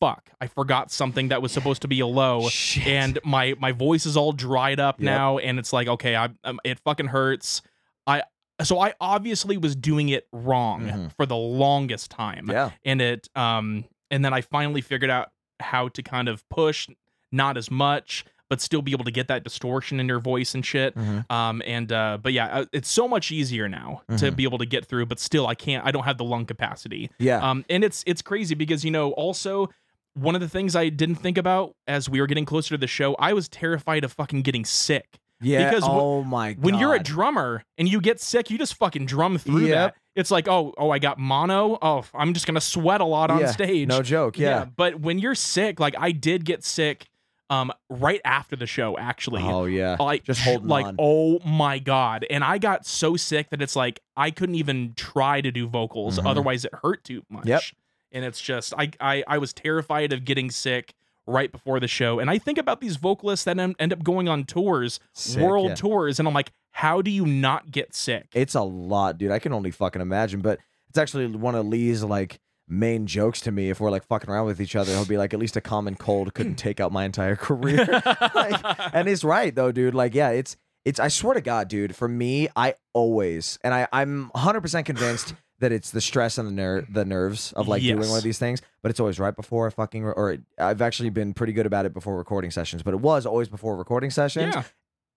[0.00, 2.86] "Fuck, I forgot something that was supposed to be a low." Shit.
[2.86, 5.04] and my my voice is all dried up Yep.
[5.04, 7.60] now and it's like okay I, um, it fucking hurts
[8.06, 8.22] i
[8.62, 11.12] so i obviously was doing it wrong Mhm.
[11.16, 12.70] for the longest time yeah.
[12.84, 15.28] and it um and then i finally figured out
[15.60, 16.88] how to kind of push
[17.32, 20.64] not as much but still be able to get that distortion in your voice and
[20.64, 21.30] shit Mhm.
[21.30, 24.36] um and uh but yeah uh, it's so much easier now to Mhm.
[24.36, 27.10] be able to get through but still i can't i don't have the lung capacity
[27.18, 27.38] Yeah.
[27.48, 29.68] um, and it's it's crazy because you know also
[30.14, 32.86] one of the things I didn't think about as we were getting closer to the
[32.86, 35.18] show, I was terrified of fucking getting sick.
[35.40, 35.68] Yeah.
[35.70, 36.64] Because oh my god.
[36.64, 39.94] When you're a drummer and you get sick, you just fucking drum through Yep.
[39.94, 40.00] that.
[40.14, 41.78] It's like, oh, oh, I got mono.
[41.82, 43.88] Oh, I'm just gonna sweat a lot on Yeah, stage.
[43.88, 44.38] No joke.
[44.38, 44.64] Yeah.
[44.64, 47.08] But when you're sick, like I did get sick
[47.48, 49.42] um right after the show, actually.
[49.44, 49.96] Oh yeah.
[50.00, 50.96] like just holding like on.
[50.98, 55.40] oh my god and i got so sick that it's like i couldn't even try
[55.40, 56.28] to do vocals Mhm.
[56.28, 57.62] otherwise it hurt too much Yep.
[58.10, 60.92] and it's just I, I i was terrified of getting sick
[61.26, 64.44] right before the show and i think about these vocalists that end up going on
[64.44, 65.74] tours Sick, world yeah.
[65.74, 69.30] tours and i'm like how do you not get sick It's a lot, dude.
[69.30, 70.42] I can only fucking imagine.
[70.42, 70.58] But
[70.90, 73.70] it's actually one of Lee's like main jokes to me.
[73.70, 75.94] If we're like fucking around with each other, he'll be like, "At least a common
[75.94, 76.56] cold couldn't hmm.
[76.68, 77.86] take out my entire career."
[78.34, 78.62] like,
[78.92, 79.94] and he's right though, dude.
[79.94, 81.00] Like, yeah, it's it's.
[81.00, 81.96] I swear to God, dude.
[81.96, 86.46] For me, I always and I I'm 100 percent convinced that it's the stress and
[86.48, 88.60] the ner- the nerves of like doing one of these things.
[88.82, 91.86] But it's always right before a fucking re- or I've actually been pretty good about
[91.86, 92.82] it before recording sessions.
[92.82, 94.62] But it was always before recording sessions yeah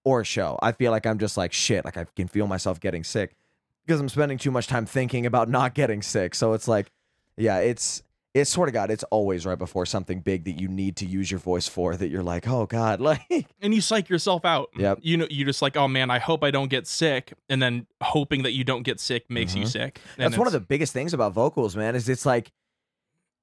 [0.04, 0.58] or a show.
[0.62, 1.86] I feel like I'm just like shit.
[1.86, 3.36] Like I can feel myself getting sick
[3.86, 6.36] because I'm spending too much time thinking about not getting sick.
[6.36, 6.92] So it's like,
[7.38, 8.04] yeah, it's
[8.36, 8.92] it's sort of God.
[8.92, 12.10] It's always right before something big that you need to use your voice for that
[12.10, 15.00] you're like, oh God, like and you psych yourself out Yep.
[15.02, 17.88] you know you just like oh man i hope i don't get sick and then
[18.02, 19.68] hoping that you don't get sick makes you Mhm.
[19.72, 21.96] sick And that's one of the biggest things about vocals, man.
[21.96, 22.52] Is it's like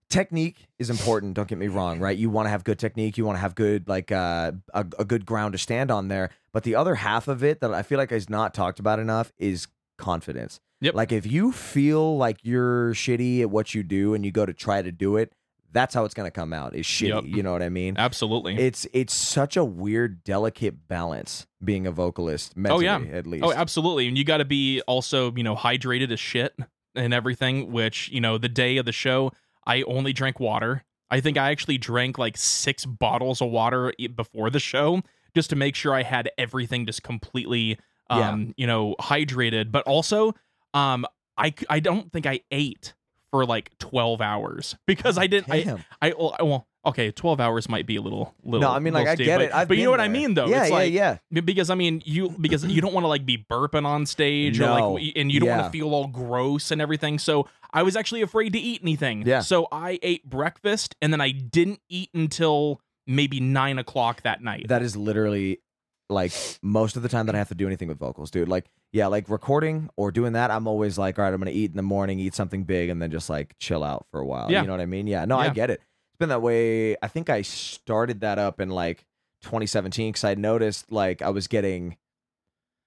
[0.09, 1.35] technique is important.
[1.35, 2.16] Don't get me wrong, right?
[2.16, 3.18] You want to have good technique.
[3.18, 6.31] You want to have good like uh, a a good ground to stand on there.
[6.53, 9.33] But the other half of it that I feel like is not talked about enough
[9.38, 10.61] is confidence.
[10.80, 10.94] Yep.
[10.94, 14.52] Like if you feel like you're shitty at what you do and you go to
[14.52, 15.32] try to do it,
[15.72, 16.74] that's how it's gonna come out.
[16.74, 17.09] Is shitty.
[17.09, 17.24] Yep.
[17.26, 17.96] You know what I mean?
[17.98, 22.52] absolutely It's it's such a weird, delicate balance being a vocalist.
[22.56, 23.00] Oh, mentally, yeah.
[23.12, 23.44] at oh, least.
[23.44, 24.09] Oh, absolutely.
[24.09, 26.54] And you got to be also, you know, hydrated as shit
[26.94, 29.32] and everything, which, you know, the day of the show,
[29.66, 30.85] I only drank water.
[31.11, 35.02] I think I actually drank like six bottles of water e- before the show
[35.35, 37.78] just to make sure I had everything just completely,
[38.11, 38.31] Yeah.
[38.31, 39.73] um, you know, hydrated.
[39.73, 40.35] But also,
[40.75, 42.95] um, I I don't think I ate
[43.31, 45.85] for like 12 hours because I didn't, I, Damn.
[46.01, 48.61] I, well, I- well, okay, 12 hours might be a little, little.
[48.69, 49.53] no, I mean like I get but, it.
[49.55, 50.47] I've but you know what I mean though?
[50.47, 51.19] Yeah, it's yeah, like, yeah.
[51.45, 54.66] Because I mean you because you don't want to like be burping on stage or
[54.66, 54.92] No.
[54.92, 55.59] like and you don't Yeah.
[55.62, 57.19] want to feel all gross and everything.
[57.19, 59.27] So I was actually afraid to eat anything.
[59.27, 59.40] Yeah.
[59.40, 64.66] So I ate breakfast and then I didn't eat until maybe nine o'clock that night.
[64.69, 65.61] That is literally
[66.09, 68.49] like most of the time that I have to do anything with vocals, dude.
[68.49, 71.71] Like, yeah, like recording or doing that, I'm always like, all right, I'm gonna eat
[71.71, 74.51] in the morning, eat something big, and then just like chill out for a while.
[74.51, 74.61] Yeah.
[74.61, 75.07] You know what I mean?
[75.07, 75.25] Yeah.
[75.25, 75.81] No, I get it.
[75.81, 76.97] It's been that way.
[77.03, 79.05] I think I started that up in like
[79.42, 81.97] 2017 because I noticed like I was getting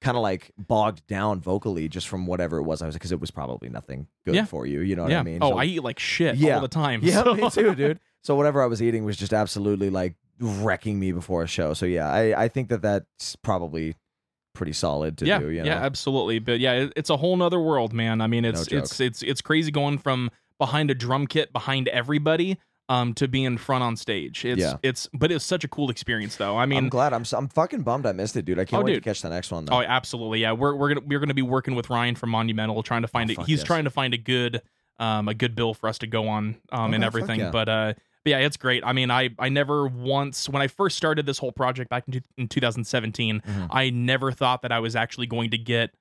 [0.01, 3.19] kind of like bogged down vocally just from whatever it was I was because it
[3.19, 4.45] was probably nothing good Yeah.
[4.45, 4.79] for you.
[4.79, 5.19] You know what yeah.
[5.19, 5.39] I mean?
[5.41, 6.55] oh, So- I eat like shit Yeah.
[6.55, 7.01] all the time.
[7.03, 7.99] yeah, so- me too, dude.
[8.23, 11.73] So whatever I was eating was just absolutely like wrecking me before a show.
[11.73, 13.95] So yeah, I, I think that that's probably
[14.55, 15.49] pretty solid to yeah, do.
[15.49, 15.67] You know?
[15.67, 16.39] yeah, absolutely.
[16.39, 18.21] But yeah, it, it's a whole nother world, man.
[18.21, 18.83] I mean, it's joke.
[18.83, 22.57] it's it's it's crazy going from behind a drum kit behind everybody
[22.89, 24.43] um to being front on stage.
[24.43, 24.77] It's Yeah.
[24.81, 26.57] it's but it's such a cool experience though.
[26.57, 27.13] I mean, I'm glad.
[27.13, 28.57] I'm I'm fucking bummed I missed it, dude.
[28.59, 29.03] I can't Oh, wait dude.
[29.03, 29.75] to catch the next one though.
[29.77, 30.39] Oh, absolutely.
[30.39, 33.29] Yeah, we're we're gonna we're gonna be working with Ryan from Monumental, trying to find
[33.29, 33.45] Oh, it.
[33.45, 33.63] He's yes.
[33.67, 34.61] trying to find a good
[34.97, 37.39] um a good bill for us to go on um and everything.
[37.39, 37.51] yeah.
[37.51, 37.93] But uh,
[38.23, 38.83] but yeah, it's great.
[38.85, 42.13] I mean, I I never once when I first started this whole project back in,
[42.13, 43.67] two, in 2017, Mhm.
[43.71, 45.91] I never thought that I was actually going to get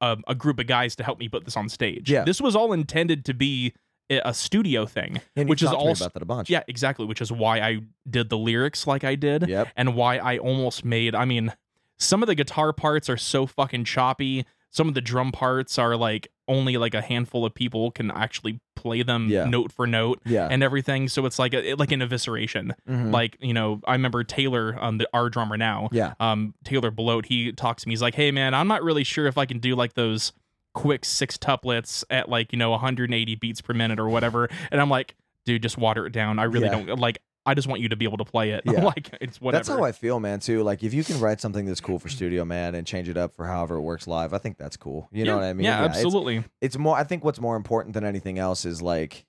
[0.00, 2.10] a, a, group of guys to help me put this on stage.
[2.10, 2.24] Yeah.
[2.24, 3.72] this was all intended to be
[4.10, 6.50] a studio thing, And which is talked to me also about that a bunch.
[6.50, 7.06] yeah, exactly.
[7.06, 9.68] Which is why I did the lyrics like I did Yep.
[9.76, 11.14] and why I almost made.
[11.14, 11.52] I mean,
[11.98, 14.44] some of the guitar parts are so fucking choppy.
[14.70, 18.58] Some of the drum parts are like only like a handful of people can actually
[18.74, 19.44] play them Yeah.
[19.44, 20.48] note for note Yeah.
[20.50, 21.08] and everything.
[21.08, 22.72] So it's like a, like an evisceration.
[22.88, 23.12] Mhm.
[23.12, 26.14] Like you know, I remember Taylor, um, the our drummer now, yeah.
[26.20, 27.26] um, Taylor Bloat.
[27.26, 27.92] He talks to me.
[27.92, 30.32] He's like, "Hey man, I'm not really sure if I can do like those
[30.74, 34.90] quick six tuplets at like you know 180 beats per minute or whatever." And I'm
[34.90, 36.38] like, "Dude, just water it down.
[36.38, 36.82] I really Yeah.
[36.84, 37.18] don't like.
[37.46, 38.62] I just want you to be able to play it.
[38.66, 38.84] Yeah.
[38.84, 40.40] like it's whatever." That's how I feel, man.
[40.40, 43.16] Too like if you can write something that's cool for studio, man, and change it
[43.16, 45.08] up for however it works live, I think that's cool.
[45.12, 45.64] You know what I mean?
[45.64, 46.44] Yeah, it's- absolutely.
[46.60, 46.96] It's, more.
[46.96, 49.24] I think what's more important than anything else is like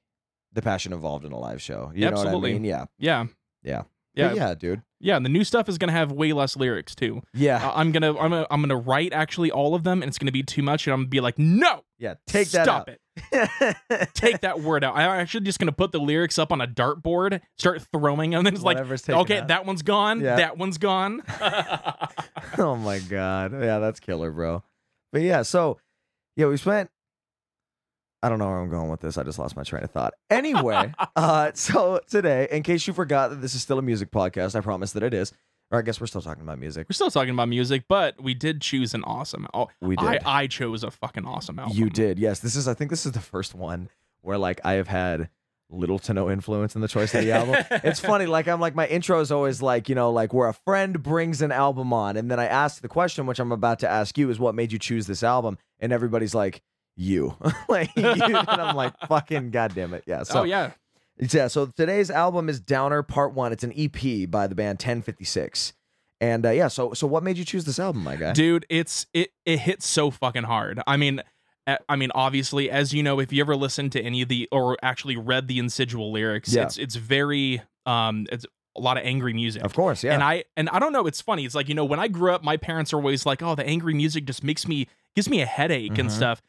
[0.53, 1.91] the passion involved in a live show.
[1.93, 2.39] You know Absolutely.
[2.41, 2.63] what I mean?
[2.63, 2.85] Yeah.
[2.97, 3.25] Yeah.
[3.63, 3.81] Yeah.
[4.15, 4.27] Yeah.
[4.29, 4.81] But yeah, dude.
[4.99, 7.21] Yeah, and the new stuff is gonna have way less lyrics too.
[7.33, 7.65] Yeah.
[7.65, 10.31] Uh, I'm gonna I'm gonna I'm gonna write actually all of them, and it's gonna
[10.33, 12.15] be too much, and I'm gonna be like, no, yeah.
[12.27, 12.99] Take that stop it,
[14.13, 14.95] take that word out.
[14.95, 18.55] I'm actually just gonna put the lyrics up on a dartboard, start throwing, them, and
[18.55, 19.47] it's like, Whatever's taken okay, out.
[19.49, 20.35] that one's gone, Yeah.
[20.37, 21.21] that one's gone.
[22.57, 23.53] oh my god.
[23.53, 24.63] Yeah, that's killer, bro.
[25.11, 25.79] But yeah, so
[26.35, 26.89] yeah, we spent
[28.21, 29.17] I don't know where I'm going with this.
[29.17, 30.13] I just lost my train of thought.
[30.29, 34.55] Anyway, uh, so today, in case you forgot that this is still a music podcast,
[34.55, 35.31] I promise that it is.
[35.71, 36.87] Or I guess we're still talking about music.
[36.89, 39.47] We're still talking about music, but we did choose an awesome.
[39.53, 40.21] Oh, We I, did.
[40.25, 41.77] I chose a fucking awesome album.
[41.77, 42.39] You did, yes.
[42.39, 42.67] This is.
[42.67, 43.89] I think this is the first one
[44.21, 45.29] where like I have had
[45.71, 47.63] little to no influence in the choice of the album.
[47.83, 48.25] it's funny.
[48.25, 51.41] Like I'm like my intro is always like you know like where a friend brings
[51.41, 54.29] an album on, and then I ask the question, which I'm about to ask you,
[54.31, 55.57] is what made you choose this album?
[55.79, 56.63] And everybody's like,
[56.95, 57.37] you,
[57.69, 60.23] like you, and I'm like, fucking goddamn it, yeah.
[60.23, 60.71] So oh yeah,
[61.19, 61.47] yeah.
[61.47, 63.51] So today's album is Downer Part One.
[63.51, 65.73] It's an EP by the band 1056.
[66.21, 68.33] And uh, yeah, so so what made you choose this album, my guy?
[68.33, 70.81] dude, it's it it hits so fucking hard.
[70.85, 71.21] I mean.
[71.67, 74.47] uh, I mean, obviously, as you know, if you ever listened to any of the
[74.51, 76.63] or actually read the Insidual lyrics, Yeah.
[76.63, 78.45] it's it's very um, it's
[78.77, 79.63] a lot of angry music.
[79.63, 80.13] Of course, yeah.
[80.13, 81.45] And I and I don't know, it's funny.
[81.45, 83.65] It's like, you know, when I grew up, my parents are always like, "Oh, the
[83.65, 86.11] angry music just makes me gives me a headache and Mhm.
[86.11, 86.41] stuff."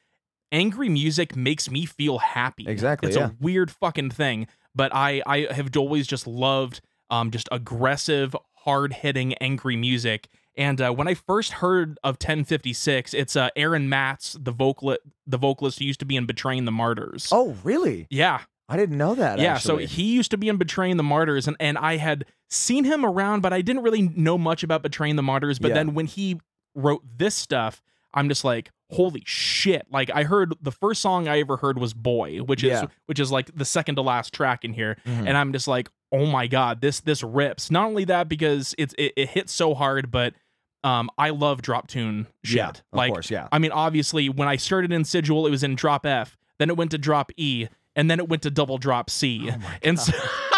[0.53, 2.65] Angry music makes me feel happy.
[2.67, 3.29] Exactly, It's yeah.
[3.29, 6.81] a weird fucking thing, but I I have always just loved
[7.11, 10.29] um just aggressive, hard-hitting angry music.
[10.57, 15.39] And uh, when I first heard of 1056, it's uh, Aaron Matts, the vocal the
[15.39, 17.29] vocalist who used to be in Betraying the Martyrs.
[17.33, 18.07] oh, really?
[18.11, 19.39] yeah, I didn't know that.
[19.39, 19.87] yeah, actually.
[19.87, 23.05] so he used to be in Betraying the Martyrs, and, and I had seen him
[23.07, 25.59] around, but I didn't really know much about Betraying the Martyrs.
[25.59, 25.75] But Yeah.
[25.75, 26.41] then when he
[26.75, 27.81] wrote this stuff,
[28.15, 29.87] I'm just like, holy shit!
[29.91, 32.87] Like I heard the first song I ever heard was "Boy," which is Yeah.
[33.07, 35.27] which is like the second to last track in here, Mhm.
[35.29, 37.71] and I'm just like, oh my god, this this rips.
[37.71, 40.35] Not only that, because it's it, it hits so hard, but
[40.83, 42.57] um, I love drop tune shit.
[42.57, 43.49] Yeah, of like course, yeah.
[43.53, 46.91] I mean, obviously, when I started Insidual, it was in drop F, then it went
[46.93, 49.51] to drop E, and then it went to double drop C.
[49.53, 50.13] Oh and so,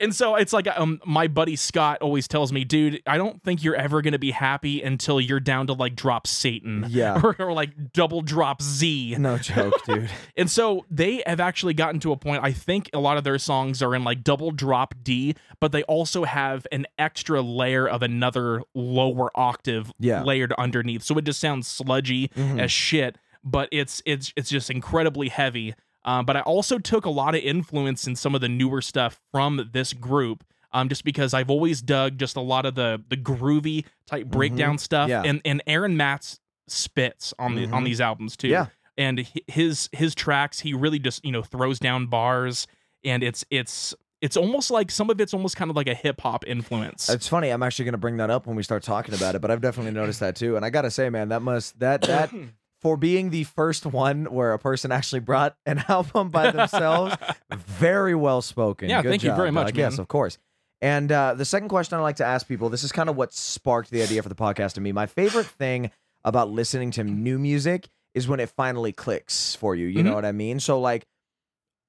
[0.00, 3.62] and so it's like um, my buddy Scott always tells me, dude, I don't think
[3.62, 7.20] you're ever gonna be happy until you're down to like drop Satan, Yeah.
[7.24, 9.16] or, or like double drop Z.
[9.18, 10.10] No joke, dude.
[10.36, 12.42] And so they have actually gotten to a point.
[12.44, 15.82] I think a lot of their songs are in like double drop D, but they
[15.84, 20.22] also have an extra layer of another lower octave Yeah.
[20.22, 21.02] layered underneath.
[21.02, 22.60] So it just sounds sludgy Mhm.
[22.60, 25.74] as shit, but it's it's it's just incredibly heavy.
[26.06, 29.20] Um, but I also took a lot of influence in some of the newer stuff
[29.32, 30.44] from this group.
[30.72, 34.78] Um, just because I've always dug just a lot of the the groovy type breakdown
[34.78, 35.24] stuff, Mm-hmm.
[35.24, 35.30] Yeah.
[35.30, 36.38] and and Aaron Matts
[36.68, 37.84] spits on the on Mhm.
[37.86, 38.66] these albums too Yeah.
[38.98, 42.66] and his his tracks he really just you know throws down bars
[43.04, 46.20] and it's it's it's almost like some of it's almost kind of like a hip
[46.20, 47.50] hop influence It's funny.
[47.50, 49.60] I'm actually going to bring that up when we start talking about it, but I've
[49.60, 50.56] definitely noticed that too.
[50.56, 52.30] And I got to say, man, that must that that
[52.82, 57.16] for being the first one where a person actually brought an album by themselves,
[57.54, 58.88] very well spoken.
[58.90, 59.76] Yeah, Good thank you very job, much, dog.
[59.78, 60.38] Yes, of course.
[60.82, 63.32] And uh, the second question I like to ask people, this is kind of what
[63.32, 64.92] sparked the idea for the podcast to me.
[64.92, 65.90] My favorite thing
[66.24, 69.86] about listening to new music is when it finally clicks for you.
[69.86, 70.16] You know Mhm.
[70.16, 70.60] what I mean?
[70.60, 71.06] So like,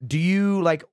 [0.06, 0.84] do you like?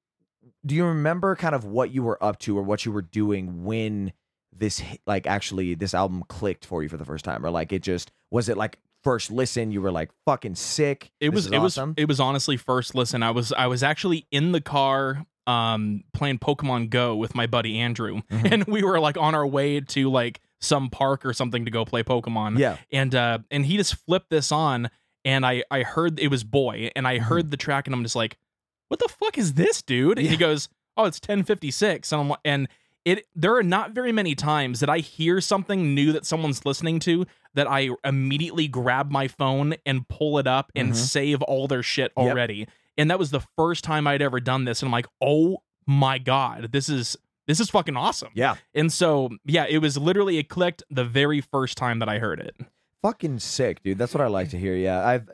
[0.65, 3.63] Do you remember kind of what you were up to or what you were doing
[3.63, 4.13] when
[4.57, 7.81] this like actually this album clicked for you for the first time, or like it
[7.81, 11.11] just was it like first listen you were like fucking sick?
[11.21, 11.89] it was it awesome?
[11.89, 16.03] was it was honestly first listen i was i was actually in the car um
[16.13, 18.51] playing pokemon go with my buddy andrew Mhm.
[18.51, 21.85] and we were like on our way to like some park or something to go
[21.85, 22.77] play pokemon yeah.
[22.91, 24.89] and uh and he just flipped this on
[25.23, 27.21] and i i heard it was boy and i Mhm.
[27.21, 28.37] heard the track and i'm just like
[28.87, 32.67] what the fuck is this dude and he goes oh it's 1056 and i'm and
[33.03, 36.97] it there are not very many times that i hear something new that someone's listening
[36.99, 40.95] to that i immediately grab my phone and pull it up and Mhm.
[40.95, 42.27] save all their shit Yep.
[42.27, 45.63] already and that was the first time i'd ever done this and i'm like oh
[45.87, 48.55] my god this is this is fucking awesome Yeah.
[48.73, 52.39] and so yeah it was literally it clicked the very first time that i heard
[52.39, 52.55] it
[53.01, 53.99] Fucking sick, dude.
[53.99, 54.75] That's what I like to hear.
[54.75, 55.05] Yeah.
[55.05, 55.29] I've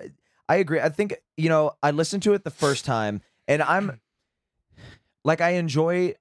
[0.50, 0.82] I agree.
[0.82, 4.02] I think, you know, I listened to it the first time and I'm
[5.24, 6.16] like I enjoy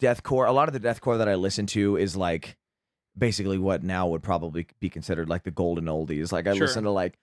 [0.00, 0.48] deathcore.
[0.48, 2.56] A lot of the deathcore that I listen to is like
[3.16, 6.32] basically what now would probably be considered like the golden oldies.
[6.32, 6.66] Like I Sure.
[6.66, 7.14] listen to like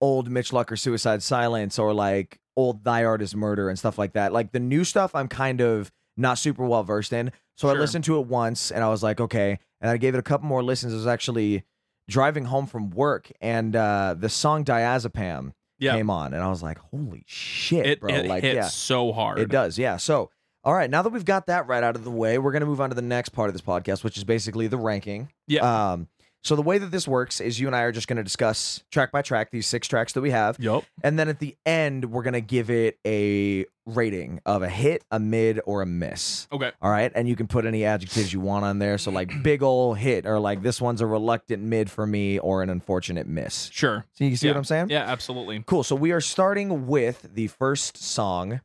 [0.00, 4.12] old Mitch Lucker Suicide Silence or like old Thy Art is Murder and stuff like
[4.14, 4.32] that.
[4.32, 7.32] Like the new stuff I'm kind of not super well versed in.
[7.56, 9.58] So I listened to it once and I was like, okay.
[9.80, 10.92] And I gave it a couple more listens.
[10.92, 11.64] It was actually
[12.08, 16.62] driving home from work and uh the song Diazepam yeah came on and I was
[16.62, 18.12] like, holy shit, it, bro.
[18.12, 18.68] it like hits yeah.
[18.68, 19.96] so hard It does, yeah.
[19.96, 20.30] So
[20.64, 22.80] all right, now that we've got that right out of the way, we're gonna move
[22.80, 25.30] on to the next part of this podcast, which is basically the ranking.
[25.46, 25.92] Yeah.
[25.92, 26.08] Um
[26.42, 28.84] So the way that this works is you and I are just going to discuss
[28.90, 30.84] track by track these six tracks that we have, Yup.
[31.02, 35.04] and then at the end we're going to give it a rating of a hit,
[35.10, 36.46] a mid, or a miss.
[36.52, 36.70] Okay.
[36.82, 38.98] All right, and you can put any adjectives you want on there.
[38.98, 42.62] So like big ol' hit, or like this one's a reluctant mid for me, or
[42.62, 43.70] an unfortunate miss.
[43.72, 44.04] Sure.
[44.12, 44.52] So you see Yeah.
[44.52, 44.90] what I'm saying?
[44.90, 45.64] Yeah, absolutely.
[45.66, 45.82] Cool.
[45.82, 48.60] So we are starting with the first song,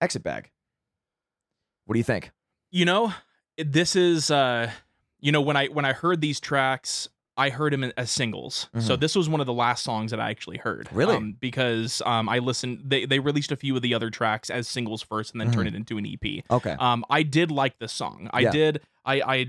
[0.00, 0.50] "Exit Bag."
[1.86, 2.30] What do you think?
[2.70, 3.12] You know,
[3.58, 4.70] this is uh
[5.20, 8.68] you know when I when I heard these tracks, I heard them as singles.
[8.78, 9.00] So Mhm.
[9.00, 10.88] this was one of the last songs that I actually heard.
[10.92, 11.16] Really?
[11.16, 14.66] Um, because um I listened they they released a few of the other tracks as
[14.68, 15.76] singles first and then turned Mm-hmm.
[15.76, 16.44] it into an EP.
[16.50, 16.76] Okay.
[16.78, 18.28] Um I did like this song.
[18.32, 18.50] I Yeah.
[18.50, 19.46] did I I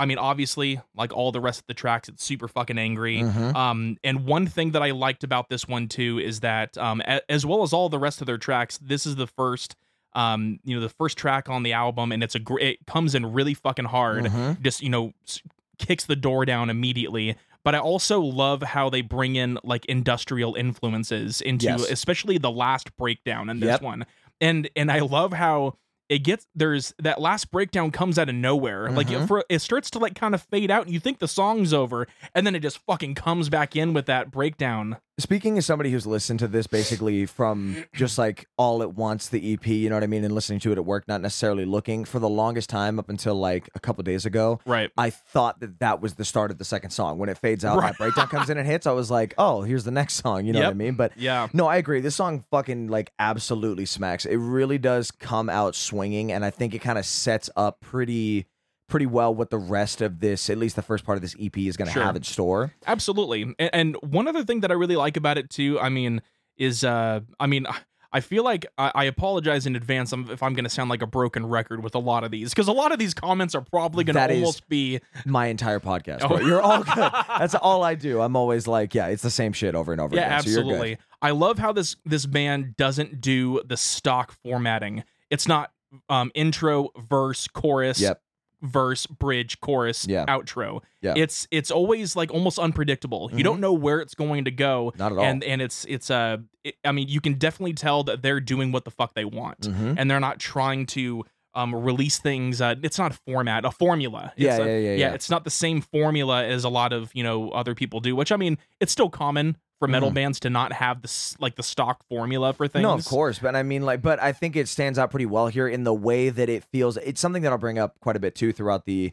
[0.00, 3.18] I mean obviously like all the rest of the tracks it's super fucking angry.
[3.22, 3.54] Mhm.
[3.56, 7.28] Um, and one thing that I liked about this one too is that, um, a-
[7.28, 9.74] as well as all the rest of their tracks, this is the first,
[10.14, 12.66] um, you know, the first track on the album, and it's a great.
[12.80, 14.24] It comes in really fucking hard.
[14.24, 14.62] Mhm.
[14.62, 15.42] Just you know, s-
[15.78, 17.36] kicks the door down immediately.
[17.64, 21.90] But I also love how they bring in like industrial influences into, Yes.
[21.90, 23.82] especially the last breakdown in this Yep.
[23.82, 24.06] one.
[24.40, 25.74] And and I love how
[26.08, 28.90] it gets there's that last breakdown comes out of nowhere.
[28.90, 29.24] Like Mhm.
[29.24, 30.84] it, for it starts to like kind of fade out.
[30.86, 34.06] And you think the song's over, and then it just fucking comes back in with
[34.06, 34.96] that breakdown.
[35.18, 39.52] Speaking as somebody who's listened to this basically from just like all at once, the
[39.54, 42.04] EP, you know what I mean, and listening to it at work, not necessarily looking
[42.04, 44.60] for the longest time up until like a couple days ago.
[44.64, 44.90] Right.
[44.96, 47.18] I thought that that was the start of the second song.
[47.18, 47.88] When it fades out, Right.
[47.92, 48.86] that breakdown comes in and hits.
[48.86, 50.46] I was like, oh, here's the next song.
[50.46, 50.94] You know what I mean?
[50.94, 51.48] But Yeah.
[51.52, 52.00] no, I agree.
[52.00, 54.24] This song fucking like absolutely smacks.
[54.24, 58.46] It really does come out swinging, and I think it kind of sets up pretty
[58.88, 61.56] pretty well what the rest of this, at least the first part of this EP,
[61.58, 62.02] is going to Sure.
[62.02, 62.72] have in store.
[62.86, 63.42] Absolutely.
[63.42, 66.22] And, and one other thing that I really like about it too, I mean,
[66.56, 67.66] is uh, I mean.
[68.10, 71.06] I feel like I, I apologize in advance if I'm going to sound like a
[71.06, 74.02] broken record with a lot of these, because a lot of these comments are probably
[74.02, 76.40] going to almost be My entire podcast, Oh.
[76.40, 76.96] You're all good.
[77.38, 78.22] That's all I do.
[78.22, 80.42] I'm always like, yeah, it's the same shit over and over yeah, again.
[80.44, 80.70] So you're good.
[80.70, 80.98] absolutely.
[81.20, 85.04] I love how this this band doesn't do the stock formatting.
[85.28, 85.70] It's not
[86.08, 88.22] um intro, verse, chorus, Yep.
[88.62, 90.24] Verse, bridge, chorus, Yeah.
[90.26, 90.82] outro.
[91.02, 91.14] Yeah.
[91.16, 93.30] It's it's always like almost unpredictable.
[93.32, 94.92] You don't know where it's going to go.
[94.98, 95.24] Not at all.
[95.24, 98.72] And and it's it's uh it, I mean you can definitely tell that they're doing
[98.72, 99.60] what the fuck they want.
[99.62, 99.94] Mhm.
[99.98, 104.32] And they're not trying to um release things uh it's not a format, a formula.
[104.36, 105.12] It's Yeah, a- yeah, yeah, yeah.
[105.14, 108.32] it's not the same formula as a lot of, you know, other people do, which
[108.32, 110.14] I mean, it's still common for metal Mhm.
[110.14, 112.82] bands to not have this like the stock formula for things.
[112.82, 115.48] No, of course, but I mean, like, but I think it stands out pretty well
[115.48, 116.96] here in the way that it feels.
[116.98, 119.12] It's something that I'll bring up quite a bit too throughout the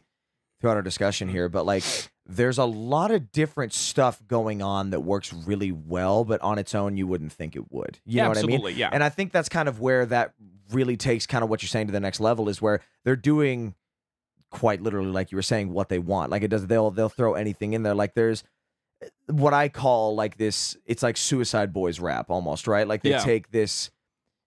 [0.60, 1.48] throughout our discussion here.
[1.50, 1.84] But like,
[2.24, 6.74] there's a lot of different stuff going on that works really well, but on its
[6.74, 7.98] own, you wouldn't think it would.
[8.06, 8.50] You Yeah, know what I mean?
[8.54, 8.88] absolutely, yeah.
[8.90, 10.32] And I think that's kind of where that
[10.72, 13.74] really takes kind of what you're saying to the next level is where they're doing
[14.50, 16.30] quite literally, like you were saying, what they want.
[16.30, 16.66] Like it does.
[16.66, 17.94] They'll they'll throw anything in there.
[17.94, 18.42] Like there's
[19.28, 22.86] what I call like this it's like Suicide Boys rap almost, right?
[22.86, 23.18] Like they Yeah.
[23.18, 23.90] take this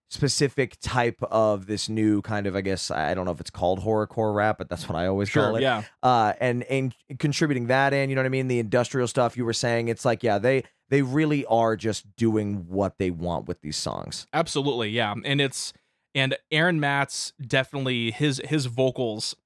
[0.08, 3.80] specific type of this new kind of I guess I don't know if it's called
[3.80, 5.62] horrorcore rap, but that's what I always call it.
[5.62, 5.82] yeah.
[6.02, 8.48] Uh and and contributing that in, you know what I mean?
[8.48, 12.66] The industrial stuff you were saying, it's like yeah, they they really are just doing
[12.68, 14.26] what they want with these songs.
[14.32, 15.14] Absolutely, yeah.
[15.24, 15.72] And it's
[16.12, 19.36] and Aaron Matts definitely his his vocals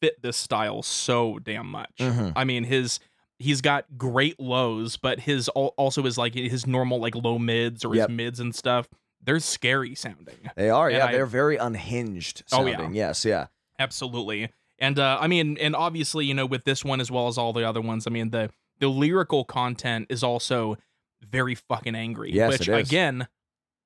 [0.00, 1.92] fit this style so damn much.
[2.00, 2.32] Mhm.
[2.34, 2.98] I mean, his
[3.38, 7.94] he's got great lows, but his also is like his normal like low mids or
[7.94, 8.08] Yep.
[8.08, 8.88] his mids and stuff.
[9.22, 10.36] They're scary sounding.
[10.56, 12.88] They are, And yeah, I- they're very unhinged Oh, yeah.
[12.90, 13.46] Yes, yeah.
[13.78, 14.50] Absolutely.
[14.78, 17.52] And uh I mean, and obviously, you know, with this one as well as all
[17.52, 20.76] the other ones, I mean, the the lyrical content is also
[21.22, 22.30] very fucking angry.
[22.32, 22.88] Yes, which it is.
[22.88, 23.26] again,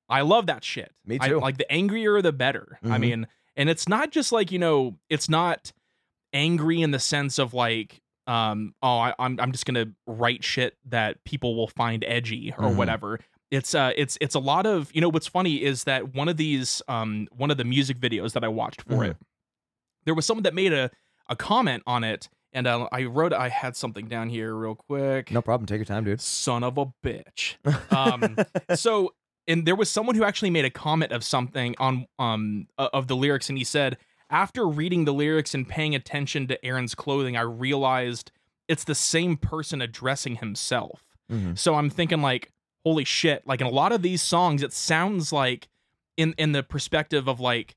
[0.08, 0.92] I love that shit.
[1.06, 1.38] Me I- too.
[1.40, 2.78] like the angrier the better.
[2.84, 3.00] I Mhm.
[3.00, 5.72] mean, and it's not just like, you know, it's not
[6.32, 10.76] angry in the sense of like um oh I, I'm I'm just gonna write shit
[10.86, 12.76] that people will find edgy or Mhm.
[12.76, 13.18] whatever.
[13.50, 16.36] It's uh it's it's a lot of you know what's funny is that one of
[16.36, 19.10] these um one of the music videos that I watched for Mhm.
[19.10, 19.16] it
[20.04, 20.90] there was someone that made a
[21.28, 25.30] a comment on it and uh, I wrote I had something down here real quick
[25.32, 25.66] No problem.
[25.66, 26.20] Take your time, dude.
[26.20, 27.56] son of a bitch
[27.90, 28.36] um
[28.76, 29.12] so
[29.48, 33.16] and there was someone who actually made a comment of something on um of the
[33.16, 33.96] lyrics and he said
[34.30, 38.30] after reading the lyrics and paying attention to Aaron's clothing I realized
[38.68, 41.56] it's the same person addressing himself Mhm.
[41.58, 42.50] so I'm thinking like
[42.84, 45.68] holy shit like in a lot of these songs it sounds like
[46.16, 47.76] in in the perspective of like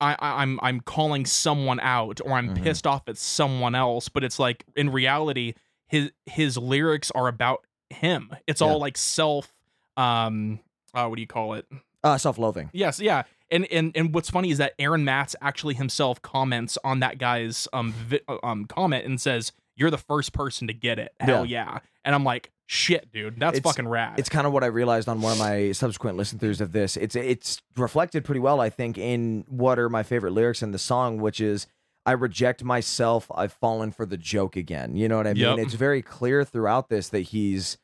[0.00, 2.62] I, I I'm I'm calling someone out or I'm Mhm.
[2.62, 5.54] pissed off at someone else but it's like in reality
[5.86, 8.68] his his lyrics are about him it's Yeah.
[8.68, 9.52] all like self
[9.96, 10.60] um
[10.94, 11.66] uh, what do you call it
[12.04, 12.70] Uh, self-loathing.
[12.72, 17.00] yes yeah and and and what's funny is that Aaron Matts actually himself comments on
[17.00, 21.14] that guy's um vi- um comment and says you're the first person to get it.
[21.20, 21.78] Hell yeah.
[22.04, 24.18] And I'm like, shit, dude, that's It's- fucking rad.
[24.18, 26.96] It's kind of what I realized on one of my subsequent listen throughs of this.
[26.96, 30.78] It's it's reflected pretty well, I think, in what are my favorite lyrics in the
[30.78, 31.66] song, which is
[32.04, 34.96] I reject myself, I've fallen for the joke again.
[34.96, 35.42] You know what I mean?
[35.42, 35.58] Yep.
[35.58, 37.78] It's very clear throughout this that he's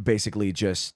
[0.00, 0.94] basically just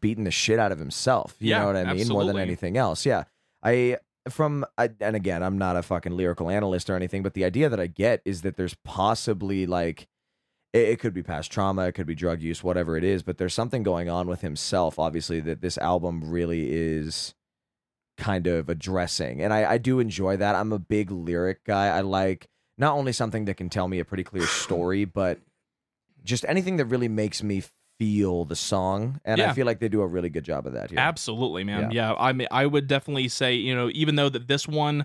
[0.00, 1.34] beating the shit out of himself.
[1.40, 2.08] You Yeah, know what I mean?
[2.08, 3.04] More than anything else.
[3.04, 3.24] Yeah.
[3.62, 3.98] I
[4.28, 7.68] from I, and again, I'm not a fucking lyrical analyst or anything, but the idea
[7.68, 10.06] that I get is that there's possibly like
[10.72, 13.38] it, it could be past trauma, it could be drug use, whatever it is, but
[13.38, 17.34] there's something going on with himself, obviously, that this album really is
[18.16, 19.40] kind of addressing.
[19.40, 20.54] And I, I do enjoy that.
[20.54, 21.86] I'm a big lyric guy.
[21.86, 25.40] I like not only something that can tell me a pretty clear story, but
[26.24, 27.62] just anything that really makes me
[27.98, 29.20] feel the song.
[29.24, 30.98] And I feel like they do a really good job of that here.
[30.98, 31.90] Absolutely, man.
[31.90, 32.14] Yeah.
[32.14, 35.04] I mean, I would definitely say, you know, even though that this one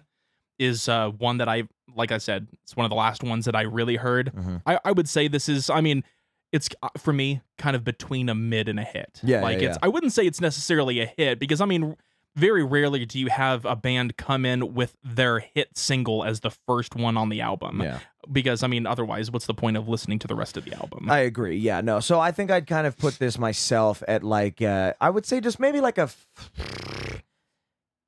[0.60, 1.64] is uh, one that I,
[1.96, 4.32] like I said, it's one of the last ones that I really heard.
[4.34, 4.62] Mhm.
[4.66, 6.04] I, I would say this is, I mean,
[6.52, 9.20] it's uh, for me kind of between a mid and a hit.
[9.24, 9.76] Yeah, like yeah, it's.
[9.78, 9.86] yeah.
[9.86, 11.96] I wouldn't say it's necessarily a hit because I mean,
[12.36, 16.52] very rarely do you have a band come in with their hit single as the
[16.68, 17.82] first one on the album.
[17.82, 18.00] Yeah.
[18.32, 21.10] Because I mean, otherwise, what's the point of listening to the rest of the album?
[21.10, 21.58] I agree.
[21.58, 22.00] Yeah, no.
[22.00, 25.42] So I think I'd kind of put this myself at like uh I would say
[25.42, 26.10] just maybe like a.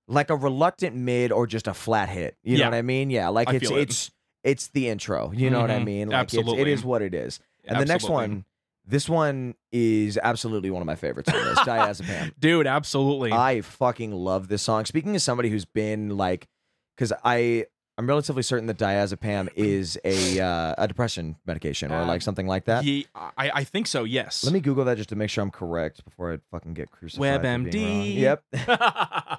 [0.08, 2.38] like a reluctant mid or just a flat hit.
[2.44, 2.66] You Yeah.
[2.66, 3.10] know what I mean?
[3.10, 3.78] Yeah, like I it's it.
[3.78, 4.12] it's
[4.44, 5.32] it's the intro.
[5.36, 5.86] You know what I Mhm.
[5.86, 6.10] mean?
[6.10, 6.72] Like it's, it Absolutely.
[6.72, 7.40] is what it is.
[7.68, 8.46] And the next one,
[8.86, 11.58] this one is absolutely one of my favorites on this.
[11.60, 12.34] Diazepam.
[12.40, 13.32] dude, absolutely.
[13.34, 14.86] I fucking love this song.
[14.86, 16.48] Speaking as somebody who's been like,
[16.96, 17.66] because I
[17.98, 22.66] I'm relatively certain that diazepam is a uh, a depression medication or like something like
[22.66, 22.84] that.
[22.84, 24.04] Ye- I, I think so.
[24.04, 24.44] Yes.
[24.44, 27.42] Let me Google that just to make sure I'm correct before I fucking get crucified.
[27.42, 28.68] for being WebMD.
[28.68, 28.76] wrong.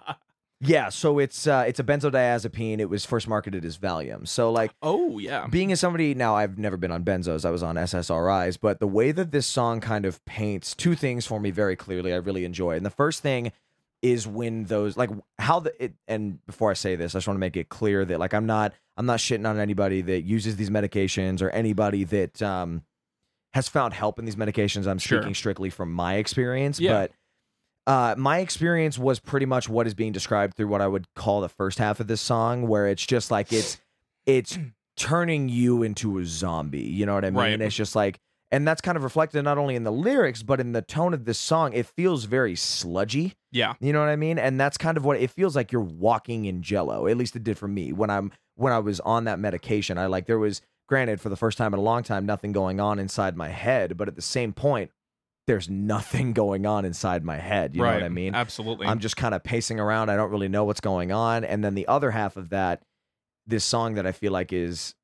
[0.08, 0.18] Yep.
[0.60, 0.88] Yeah.
[0.88, 2.78] So it's uh, it's a benzodiazepine.
[2.78, 4.26] It was first marketed as Valium.
[4.26, 5.46] So like oh yeah.
[5.48, 7.44] being as somebody now, I've never been on benzos.
[7.44, 11.26] I was on SSRIs, but the way that this song kind of paints two things
[11.26, 12.76] for me very clearly, I really enjoy.
[12.76, 13.52] And the first thing
[14.02, 17.36] is when those like how the it and before I say this, I just want
[17.36, 20.56] to make it clear that like I'm not I'm not shitting on anybody that uses
[20.56, 22.82] these medications or anybody that um
[23.54, 24.86] has found help in these medications.
[24.86, 25.20] I'm Sure.
[25.22, 26.92] speaking strictly from my experience, Yeah.
[27.06, 27.12] but
[27.86, 31.40] uh, my experience was pretty much what is being described through what I would call
[31.40, 33.78] the first half of this song, where it's just like it's
[34.26, 34.58] it's
[34.96, 36.80] turning you into a zombie.
[36.80, 37.38] You know what I mean?
[37.38, 37.52] Right.
[37.52, 38.18] And it's just like,
[38.50, 41.24] and that's kind of reflected not only in the lyrics but in the tone of
[41.24, 41.72] this song.
[41.72, 43.34] It feels very sludgy.
[43.50, 43.74] Yeah.
[43.80, 44.38] You know what I mean?
[44.38, 45.72] And that's kind of what it feels like.
[45.72, 47.06] You're walking in Jello.
[47.06, 49.98] At least it did for me when I'm when I was on that medication.
[49.98, 52.80] I like there was granted for the first time in a long time nothing going
[52.80, 54.90] on inside my head, but at the same point.
[55.48, 57.76] There's nothing going on inside my head.
[57.76, 57.92] You right.
[57.92, 58.34] know what I mean?
[58.34, 58.88] Absolutely.
[58.88, 60.10] I'm just kind of pacing around.
[60.10, 61.44] I don't really know what's going on.
[61.44, 62.82] And then the other half of that,
[63.46, 64.96] this song that I feel like is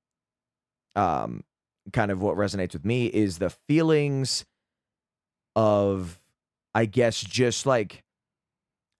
[0.96, 1.44] um
[1.92, 4.44] kind of what resonates with me is the feelings
[5.56, 6.20] of
[6.74, 8.04] I guess just like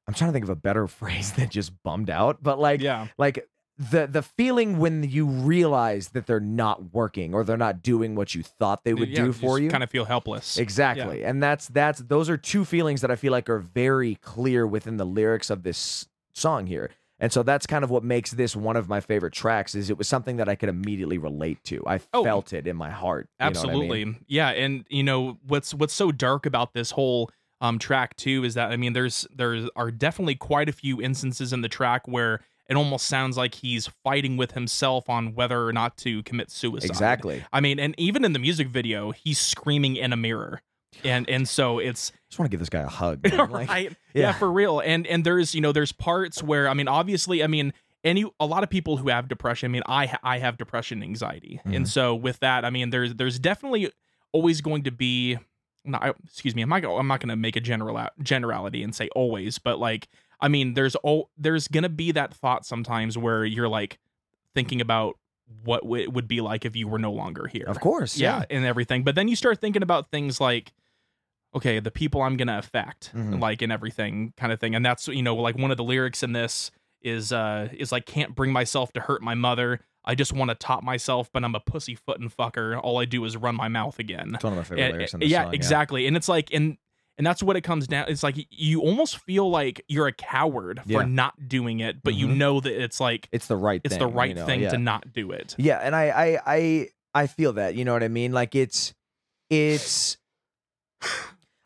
[0.07, 3.09] I'm trying to think of a better phrase than just bummed out, but like yeah.
[3.19, 3.47] like
[3.79, 8.35] the the feeling when you realize that they're not working or they're not doing what
[8.35, 9.71] you thought they would yeah, do for you.
[9.71, 10.59] Kind of feel helpless.
[10.59, 11.25] Exactly.
[11.25, 14.99] And that's that's those are two feelings that I feel like are very clear within
[14.99, 16.91] the lyrics of this song here.
[17.23, 19.97] And so that's kind of what makes this one of my favorite tracks is it
[19.97, 21.81] was something that I could immediately relate to.
[21.87, 22.25] I Oh.
[22.25, 23.29] felt it in my heart.
[23.39, 24.05] what I Absolutely.
[24.05, 24.25] mean?
[24.27, 28.55] Yeah, and you know what's what's so dark about this whole um track too is
[28.55, 32.41] that I mean there's there are definitely quite a few instances in the track where
[32.69, 36.91] it almost sounds like he's fighting with himself on whether or not to commit suicide.
[36.91, 37.45] Exactly.
[37.53, 40.61] I mean, and even in the music video, he's screaming in a mirror.
[41.05, 43.27] And and so it's I just want to give this guy a hug.
[43.33, 43.91] Like, right.
[44.15, 44.23] Yeah.
[44.23, 44.33] yeah.
[44.33, 44.81] for real.
[44.81, 47.73] And and there's you know there's parts where I mean obviously I mean
[48.05, 49.71] any a lot of people who have depression.
[49.71, 51.77] I mean I I have depression and anxiety, Mhm.
[51.77, 53.91] and so with that I mean there's there's definitely
[54.33, 55.39] always going to be.
[55.85, 56.63] No, I- excuse me.
[56.63, 56.81] I'm not.
[56.83, 60.09] gonna- I'm not going to make a general generality and say always, but like
[60.41, 63.99] I mean, there's oh, there's gonna be that thought sometimes where you're like
[64.55, 65.15] thinking about
[65.65, 68.17] what w- it would be like if you were no longer here Of course.
[68.19, 68.57] yeah, Yeah.
[68.57, 69.03] and everything.
[69.05, 70.73] But then you start thinking about things like,
[71.55, 73.41] okay, the people I'm gonna affect, Mhm.
[73.41, 74.75] like and everything, kind of thing.
[74.75, 76.71] And that's you know, like one of the lyrics in this
[77.03, 79.81] is uh is like can't bring myself to hurt my mother.
[80.05, 82.79] I just want to top myself, but I'm a pussyfootin' fucker.
[82.83, 84.33] All I do is run my mouth again.
[84.35, 85.55] It's one of my favorite And- lyrics in this yeah, song.
[85.55, 86.07] exactly.
[86.07, 86.77] And it's like and
[87.19, 88.07] and that's what it comes down.
[88.09, 91.03] It's like you almost feel like you're a coward for Yeah.
[91.03, 92.37] not doing it, but you Mhm.
[92.37, 93.99] know that it's like It's the right it's thing.
[94.01, 94.47] the right you know?
[94.47, 94.71] thing yeah.
[94.71, 95.55] to not do it.
[95.59, 98.33] Yeah, and I, I I I feel that, you know what I mean?
[98.33, 98.95] Like it's
[99.51, 100.17] it's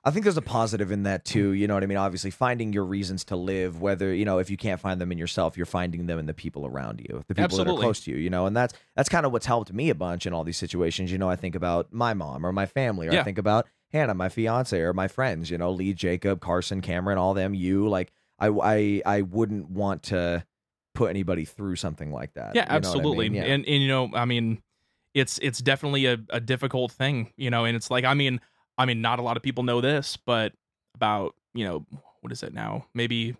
[0.07, 1.50] I think there's a positive in that too.
[1.50, 1.98] You know what I mean?
[1.98, 5.18] Obviously, finding your reasons to live, whether you know if you can't find them in
[5.18, 8.12] yourself, you're finding them in the people around you, the people that are close to
[8.12, 8.16] you.
[8.16, 10.57] You know, and that's that's kind of what's helped me a bunch in all these
[10.57, 11.11] situations.
[11.11, 14.14] You know, I think about my mom or my family, or I think about Hannah,
[14.14, 15.50] my fiance, or my friends.
[15.50, 17.52] You know, Lee, Jacob, Carson, Cameron, all them.
[17.52, 20.46] You like, I I I wouldn't want to
[20.94, 22.54] put anybody through something like that.
[22.54, 23.28] Yeah, You know what I absolutely.
[23.30, 23.42] mean?
[23.42, 23.52] Yeah.
[23.52, 24.62] And and you know, I mean,
[25.14, 28.40] it's it's definitely a, a difficult thing, you know, and it's like I mean,
[28.79, 30.53] I mean, not a lot of people know this, but
[30.95, 31.87] about, you know,
[32.20, 32.87] what is it now?
[32.95, 33.37] Maybe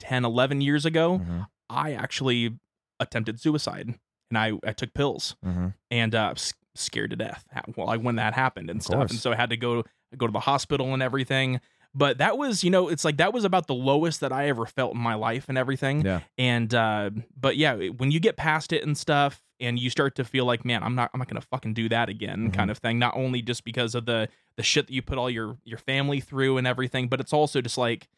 [0.00, 2.58] 10, 11 years ago, Mhm, I actually
[2.98, 3.94] attempted suicide
[4.30, 5.74] and I, I took pills mhm.
[5.90, 6.34] and uh
[6.76, 7.44] scared to death
[7.76, 9.10] well like when that happened and Of stuff course.
[9.10, 9.84] and so i had to go
[10.16, 11.60] go to the hospital and everything
[11.94, 14.66] but that was you know it's like that was about the lowest that i ever
[14.66, 16.20] felt in my life and everything Yeah.
[16.38, 20.24] and uh but yeah when you get past it and stuff and you start to
[20.24, 22.54] feel like man i'm not i'm not gonna fucking do that again Mhm.
[22.54, 25.30] kind of thing not only just because of the the shit that you put all
[25.30, 28.08] your your family through and everything but it's also just like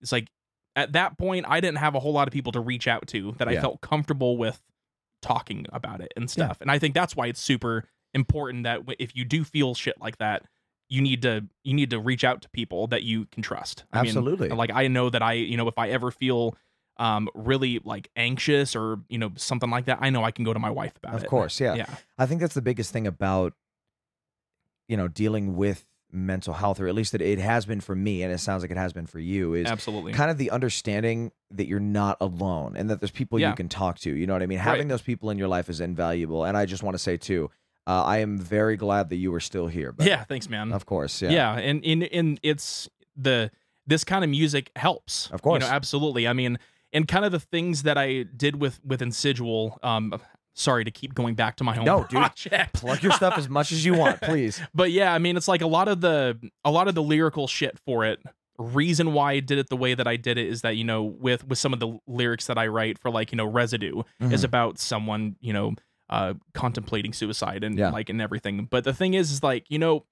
[0.00, 0.30] it's like
[0.76, 3.32] at that point i didn't have a whole lot of people to reach out to
[3.38, 4.60] that i felt comfortable with
[5.20, 7.84] talking about it and stuff and i think that's why it's super
[8.14, 10.42] important that if you do feel shit like that
[10.88, 14.02] you need to you need to reach out to people that you can trust I
[14.02, 14.48] mean, Absolutely.
[14.50, 16.56] like i know that i you know if i ever feel
[16.98, 20.52] um really like anxious or you know something like that i know i can go
[20.52, 21.22] to my wife about it.
[21.22, 21.74] Of course, yeah.
[21.74, 23.54] yeah I think that's the biggest thing about
[24.88, 28.22] you know dealing with mental health, or at least it, it has been for me,
[28.22, 29.54] and it sounds like it has been for you.
[29.54, 33.48] Is absolutely kind of the understanding that you're not alone and that there's people Yeah.
[33.50, 34.14] you can talk to.
[34.14, 34.58] You know what I mean?
[34.58, 36.44] Having those people in your life is invaluable.
[36.44, 37.50] And I just want to say too,
[37.86, 39.90] uh, I am very glad that you are still here.
[39.92, 43.50] But yeah thanks man of course, yeah, yeah and in in it's the
[43.86, 45.62] this kind of music helps Of course.
[45.62, 46.58] you know absolutely i mean
[46.92, 50.14] and kind of the things that i did with with insidual um
[50.54, 52.22] sorry to keep going back to my own No, dude.
[52.74, 54.60] Plug your stuff as much as you want, please.
[54.74, 57.46] but yeah i mean it's like a lot of the a lot of the lyrical
[57.48, 58.20] shit for it
[58.58, 61.02] reason why i did it the way that i did it is that you know
[61.02, 64.42] with with some of the lyrics that i write for like you know residue is
[64.42, 64.44] Mhm.
[64.44, 65.74] about someone you know
[66.10, 67.90] uh contemplating suicide and Yeah.
[67.90, 70.04] like and everything but the thing is is like you know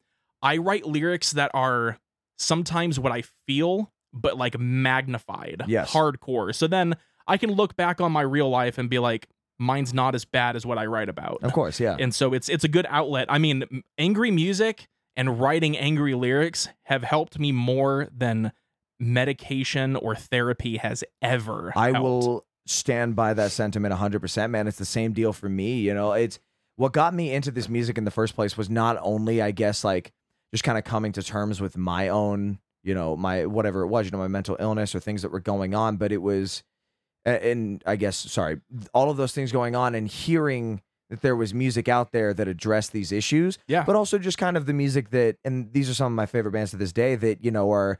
[0.42, 1.98] i write lyrics that are
[2.38, 5.92] sometimes what i feel but like magnified Yes.
[5.92, 6.94] hardcore so then
[7.28, 10.56] i can look back on my real life and be like mine's not as bad
[10.56, 11.96] as what i write about Of course, yeah.
[11.98, 13.26] and so it's it's a good outlet.
[13.28, 18.52] I mean, angry music and writing angry lyrics have helped me more than
[18.98, 21.72] medication or therapy has ever.
[21.76, 22.00] I helped.
[22.02, 24.66] will stand by that sentiment 100%, man.
[24.68, 25.80] It's the same deal for me.
[25.80, 26.38] You know, it's
[26.76, 29.84] what got me into this music in the first place was not only, I guess,
[29.84, 30.12] like
[30.52, 34.06] just kind of coming to terms with my own, you know, my whatever it was,
[34.06, 36.62] you know, my mental illness or things that were going on, but it was,
[37.24, 38.60] and I guess, sorry,
[38.94, 42.46] all of those things going on and hearing that there was music out there that
[42.48, 43.82] addressed these issues Yeah.
[43.84, 46.52] but also just kind of the music that and these are some of my favorite
[46.52, 47.98] bands to this day that you know are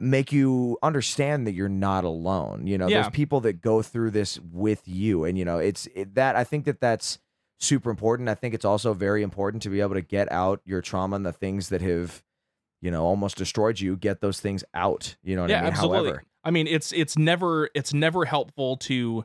[0.00, 3.02] make you understand that you're not alone you know Yeah.
[3.02, 6.42] there's people that go through this with you and you know it's it, that i
[6.44, 7.18] think that that's
[7.60, 10.80] super important i think it's also very important to be able to get out your
[10.80, 12.20] trauma and the things that have
[12.80, 15.72] you know almost destroyed you get those things out you know what yeah, i mean
[15.72, 16.08] absolutely.
[16.10, 19.24] however I mean, it's it's never it's never helpful to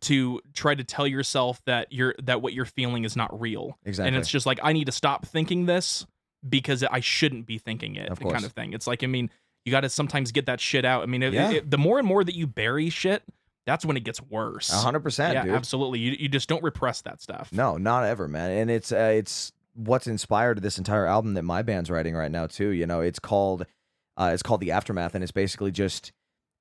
[0.00, 3.78] to try to tell yourself that you're that what you're feeling is not real.
[3.84, 6.06] exactly And it's just like I need to stop thinking this
[6.48, 8.72] because I shouldn't be thinking it, Of kind of thing.
[8.72, 9.30] It's like I mean,
[9.64, 11.02] you got to sometimes get that shit out.
[11.02, 11.50] I mean, it- Yeah.
[11.50, 13.22] it- the more and more that you bury shit,
[13.66, 14.70] that's when it gets worse.
[14.70, 15.98] 100% yeah, dude absolutely.
[15.98, 17.52] You you just don't repress that stuff.
[17.52, 18.52] No, not ever, man.
[18.52, 22.46] And it's uh, it's what's inspired this entire album that my band's writing right now
[22.46, 22.68] too.
[22.70, 23.64] You know, it's called
[24.16, 26.12] uh, it's called the aftermath, and it's basically just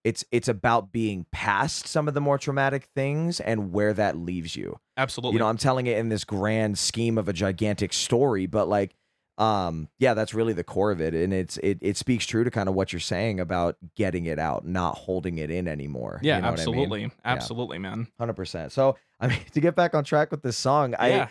[0.03, 4.55] it's it's about being past some of the more traumatic things and where that leaves
[4.55, 4.79] you.
[4.95, 5.33] absolutely.
[5.33, 8.93] You know, I'm telling it in this grand scheme of a gigantic story, but like
[9.39, 12.49] um yeah that's really the core of it and it's it it speaks true to
[12.49, 16.37] kind of what you're saying about getting it out not holding it in anymore yeah,
[16.37, 16.73] you know what I mean?
[16.75, 18.07] absolutely, absolutely, man.
[18.17, 18.71] Hundred percent.
[18.71, 21.25] So I mean, to get back on track with this song, Yeah.
[21.25, 21.29] I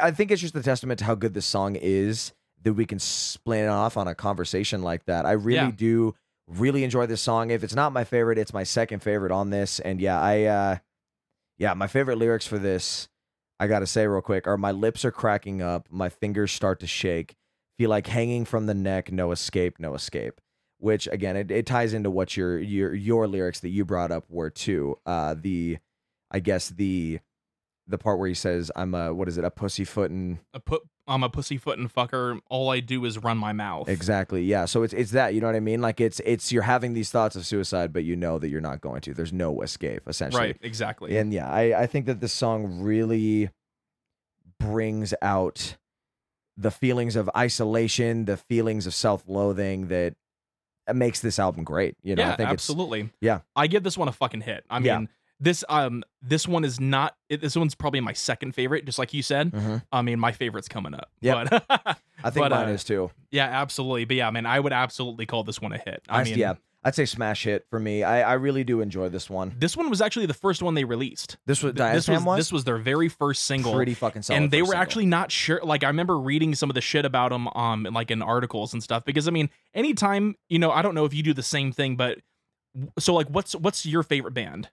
[0.00, 2.98] I think it's just a testament to how good this song is that we can
[2.98, 5.26] split it off on a conversation like that.
[5.26, 5.70] I really Yeah.
[5.70, 6.14] do
[6.48, 7.50] really enjoy this song.
[7.50, 9.80] If it's not my favorite, it's my second favorite on this.
[9.80, 10.76] And yeah, I uh
[11.58, 13.08] yeah, my favorite lyrics for this,
[13.60, 16.86] I gotta say real quick, are my lips are cracking up, my fingers start to
[16.86, 17.36] shake,
[17.78, 20.40] feel like hanging from the neck, no escape, no escape.
[20.78, 24.24] Which again, it, it ties into what your your your lyrics that you brought up
[24.28, 24.96] were too.
[25.06, 25.78] Uh the
[26.30, 27.20] I guess the
[27.86, 29.44] the part where he says, "I'm a what is it?
[29.44, 32.38] A pussyfootin." A put I'm a pussyfootin' fucker.
[32.48, 33.88] All I do is run my mouth.
[33.88, 34.44] Exactly.
[34.44, 34.66] Yeah.
[34.66, 35.34] So it's it's that.
[35.34, 35.80] You know what I mean?
[35.80, 38.80] Like it's it's you're having these thoughts of suicide, but you know that you're not
[38.80, 39.14] going to.
[39.14, 40.02] There's no escape.
[40.06, 40.40] Essentially.
[40.40, 40.56] Right.
[40.62, 41.16] Exactly.
[41.18, 43.50] And yeah, I I think that this song really
[44.60, 45.76] brings out
[46.56, 50.14] the feelings of isolation, the feelings of self-loathing that
[50.94, 51.96] makes this album great.
[52.02, 53.10] You know, yeah, I think absolutely.
[53.20, 53.40] yeah.
[53.56, 54.64] I give this one a fucking hit.
[54.70, 55.00] I mean, Yeah.
[55.42, 57.16] This um this one is not.
[57.28, 59.50] It, this one's probably my second favorite, just like you said.
[59.50, 59.82] Mhm.
[59.92, 61.10] I mean, my favorite's coming up.
[61.20, 63.10] But I think But, mine uh, is too.
[63.30, 64.04] yeah, absolutely.
[64.04, 66.02] But yeah, man, I would absolutely call this one a hit.
[66.08, 68.04] I I mean, yeah, I'd say smash hit for me.
[68.04, 69.54] I, I really do enjoy this one.
[69.58, 71.36] this one was actually the first one they released.
[71.46, 73.74] This was Th- This Diazepam was, this was their very first single.
[73.74, 74.42] pretty fucking solid.
[74.42, 74.82] and they were single.
[74.82, 78.10] actually not sure like i remember reading some of the shit about them um like
[78.12, 81.22] in articles and stuff because i mean anytime you know i don't know if you
[81.22, 82.18] do the same thing but
[82.98, 84.68] so like what's what's your favorite band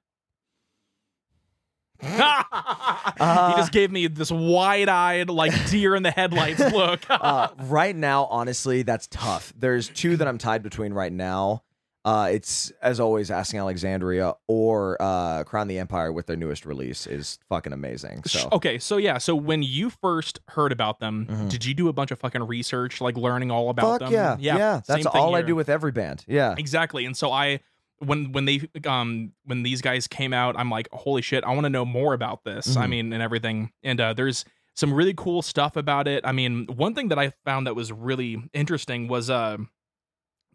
[2.04, 8.26] he just gave me this wide-eyed like deer in the headlights look uh, right now,
[8.26, 9.54] honestly, that's tough.
[9.58, 11.64] There's two that I'm tied between right now.
[12.06, 17.06] Uh, it's as always, asking Alexandria or uh, Crown the Empire with their newest release
[17.06, 18.24] is fucking amazing.
[18.24, 21.50] So okay so yeah so when you first heard about them Mhm.
[21.50, 24.38] did you do a bunch of fucking research like learning all about fuck them yeah,
[24.40, 26.24] yeah, That's same thing all I do with every band.
[26.26, 27.60] Yeah, exactly and so i
[28.00, 31.64] when when they um when these guys came out i'm like holy shit i want
[31.66, 32.90] to know more about this i Mhm.
[32.90, 34.46] mean and everything and uh there's
[34.76, 37.92] some really cool stuff about it i mean one thing that i found that was
[37.92, 39.58] really interesting was uh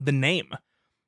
[0.00, 0.48] the name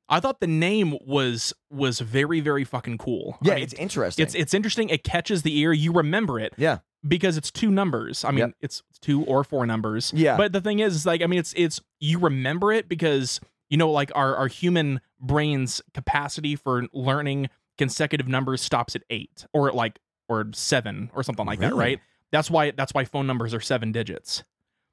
[0.09, 3.53] i thought the name was was very very fucking cool yeah.
[3.53, 4.23] I mean, it's interesting.
[4.23, 6.79] it's it's interesting it catches the ear you remember it Yeah.
[7.07, 8.51] because it's two numbers i mean Yep.
[8.61, 10.37] it's two or four numbers Yeah.
[10.37, 13.39] but the thing is, is like i mean it's it's you remember it because
[13.69, 19.45] you know like our our human brain's capacity for learning consecutive numbers stops at eight
[19.53, 19.99] or like
[20.29, 21.99] or seven or something like that right
[22.31, 24.43] that's why that's why phone numbers are seven digits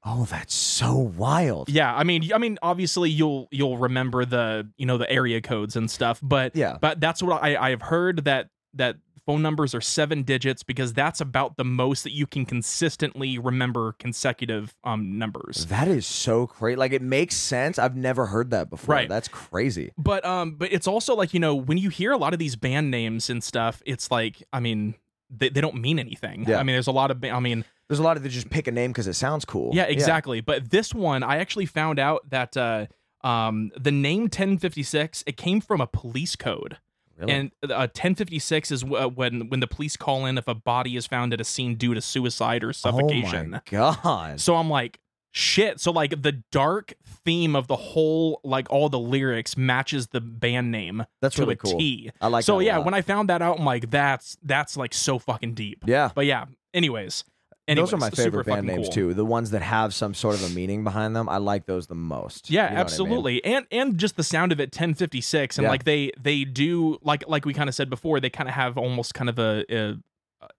[0.07, 1.67] oh, that's so wild.
[1.67, 5.75] yeah i mean i mean obviously you'll you'll remember the you know the area codes
[5.75, 6.77] and stuff but Yeah.
[6.79, 11.19] but that's what i i've heard that that phone numbers are seven digits because that's
[11.21, 16.75] about the most that you can consistently remember consecutive um numbers That is so crazy.
[16.75, 17.79] Like it makes sense.
[17.79, 18.93] I've never heard that before.
[18.95, 19.09] Right.
[19.09, 19.91] That's crazy.
[19.97, 22.55] but um but it's also like you know when you hear a lot of these
[22.55, 24.95] band names and stuff it's like i mean
[25.29, 26.59] they, they don't mean anything Yeah.
[26.59, 28.67] i mean there's a lot of i mean There's a lot of that just pick
[28.67, 29.71] a name because it sounds cool.
[29.73, 32.85] yeah exactly but this one i actually found out that uh
[33.23, 36.77] um the name 1056 it came from a police code
[37.17, 37.31] Really?
[37.33, 41.07] and uh, 1056 is w- when when the police call in if a body is
[41.07, 43.61] found at a scene due to suicide or suffocation Oh my
[43.93, 44.39] god.
[44.41, 44.99] so i'm like
[45.31, 46.93] shit so like the dark
[47.25, 51.53] theme of the whole like all the lyrics matches the band name That's to really
[51.53, 51.77] a cool.
[51.79, 52.11] T.
[52.21, 52.43] I like.
[52.45, 55.83] so yeah, when I found that out, I'm like, that's that's like so fucking deep.
[55.85, 56.09] yeah.
[56.15, 57.23] But yeah, anyways,
[57.67, 58.93] anyways those are my favorite band names cool.
[58.93, 59.13] too.
[59.13, 61.27] The ones that have some sort of a meaning behind them.
[61.29, 62.49] I like those the most.
[62.49, 62.79] Yeah, You know what I mean?
[62.81, 65.69] absolutely, and and just the sound of it, 1056, and Yeah.
[65.69, 68.77] like they they do like like we kind of said before, they kind of have
[68.77, 69.65] almost kind of a.
[69.69, 69.97] a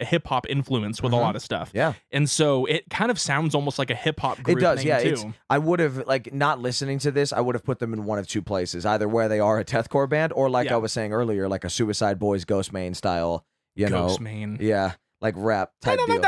[0.00, 1.18] hip hop influence with Mhm.
[1.18, 4.18] a lot of stuff, Yeah, and so it kind of sounds almost like a hip
[4.18, 4.58] hop group.
[4.58, 4.84] it does.
[4.84, 5.14] Yeah.
[5.48, 7.32] I would have like not listening to this.
[7.32, 9.64] I would have put them in one of two places, either where they are a
[9.64, 10.74] deathcore band, or like Yeah.
[10.74, 13.44] I was saying earlier, like a Suicide Boys, Ghostemane style.
[13.76, 14.08] You know.
[14.08, 14.58] Ghost know, Main.
[14.60, 16.20] yeah, like rap type deal.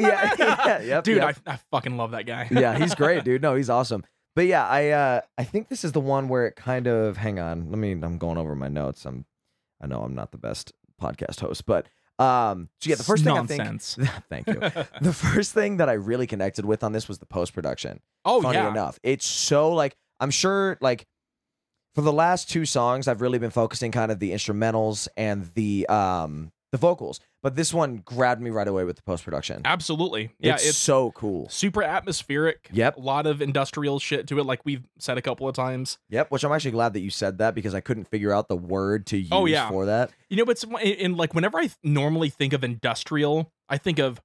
[0.00, 1.36] Yeah, yeah, yep, dude, yep.
[1.46, 2.48] I, I fucking love that guy.
[2.50, 3.42] yeah, he's great, dude.
[3.42, 4.04] No, he's awesome.
[4.36, 7.38] But yeah, I uh I think this is the one where it kind of hang
[7.38, 7.68] on.
[7.70, 9.04] Let me I'm going over my notes.
[9.04, 9.24] I'm
[9.82, 11.86] I know I'm not the best podcast host, but
[12.18, 13.80] um so yeah, the first thing I think
[14.28, 14.60] Thank you.
[15.00, 18.00] the first thing that I really connected with on this was the post production.
[18.24, 18.98] oh Funny yeah, enough.
[19.02, 21.06] It's so like I'm sure like
[21.94, 25.88] for the last two songs I've really been focusing kind of the instrumentals and the
[25.88, 27.20] um the vocals.
[27.42, 29.62] But this one grabbed me right away with the post production.
[29.64, 30.30] absolutely.
[30.38, 31.48] Yeah, it's, it's so cool.
[31.48, 32.68] super atmospheric.
[32.72, 32.96] Yep.
[32.96, 35.98] A lot of industrial shit to it, like we've said a couple of times.
[36.10, 38.56] Yep, which I'm actually glad that you said that because I couldn't figure out the
[38.56, 39.68] word to oh, use Oh, yeah.
[39.68, 40.10] for that.
[40.28, 43.98] You know, but it's in like whenever I th- normally think of industrial, I think
[43.98, 44.20] of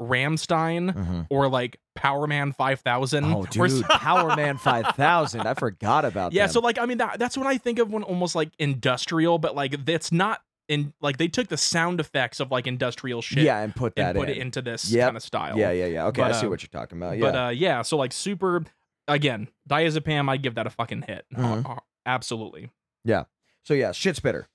[0.00, 1.20] Rammstein mm-hmm.
[1.30, 3.24] or like Powerman 5000.
[3.24, 5.40] Oh, or dude, Powerman 5000.
[5.40, 6.52] I forgot about yeah, them.
[6.52, 9.54] so like I mean that, that's what I think of when almost like industrial, but
[9.54, 13.60] like that's not in like they took the sound effects of like industrial shit yeah,
[13.60, 14.36] and put that and put in.
[14.36, 15.06] it into this Yep.
[15.08, 15.58] kind of style.
[15.58, 16.06] yeah, yeah, yeah.
[16.06, 17.18] Okay, But, I see uh, what you're talking about.
[17.18, 18.64] Yeah, But uh yeah, so like super
[19.06, 21.26] again, diazepam, I'd give that a fucking hit.
[21.34, 21.66] Mhm.
[21.66, 22.70] Uh, uh, absolutely.
[23.06, 24.48] so yeah, shit spitter.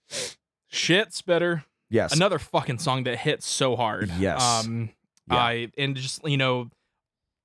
[0.68, 1.66] Shit spitter.
[1.90, 2.14] Yes.
[2.14, 4.12] Another fucking song that hits so hard.
[4.20, 4.42] Yes.
[4.42, 4.92] Um
[5.30, 5.38] Yeah.
[5.38, 6.70] I and just you know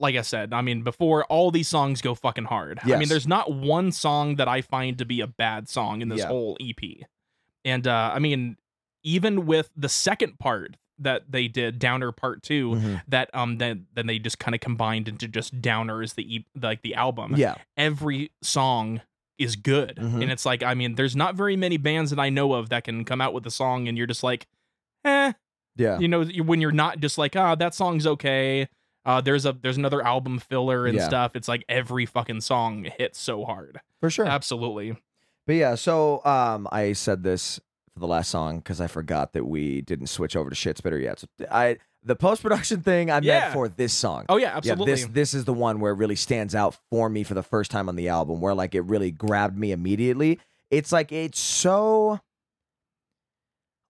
[0.01, 2.81] like I said, I mean, before all these songs go fucking hard.
[2.83, 6.09] I mean, there's not one song that I find to be a bad song in
[6.09, 6.27] this Yeah.
[6.27, 7.07] whole EP.
[7.65, 8.57] And uh I mean,
[9.03, 13.03] even with the second part that they did, Downer Part 2, Mhm.
[13.09, 16.47] that um then then they just kind of combined into just Downer as the e-
[16.61, 17.35] like the album.
[17.37, 17.57] Yeah.
[17.77, 19.01] Every song
[19.39, 19.97] is good.
[19.97, 20.23] Mhm.
[20.23, 22.85] And it's like, I mean, there's not very many bands that I know of that
[22.85, 24.47] can come out with a song and you're just like,
[25.05, 25.33] eh,
[25.77, 25.99] Yeah.
[25.99, 28.69] you know, when you're not just like, ah, that song's okay.
[29.05, 31.07] Uh, there's a there's another album filler and Yeah.
[31.09, 31.35] stuff.
[31.35, 33.81] It's like every fucking song hits so hard.
[34.01, 34.25] For sure.
[34.27, 34.97] Absolutely.
[35.47, 37.61] But yeah, so um, I said this
[37.93, 40.99] for the last song because I forgot that we didn't switch over to shit spitter
[40.99, 41.21] yet.
[41.21, 43.41] So I the post production thing I Yeah.
[43.41, 44.27] meant for this song.
[44.29, 44.91] Oh yeah, absolutely.
[44.91, 47.43] Yeah, this this is the one where it really stands out for me for the
[47.43, 50.39] first time on the album, where like it really grabbed me immediately.
[50.71, 52.21] It's like it's so.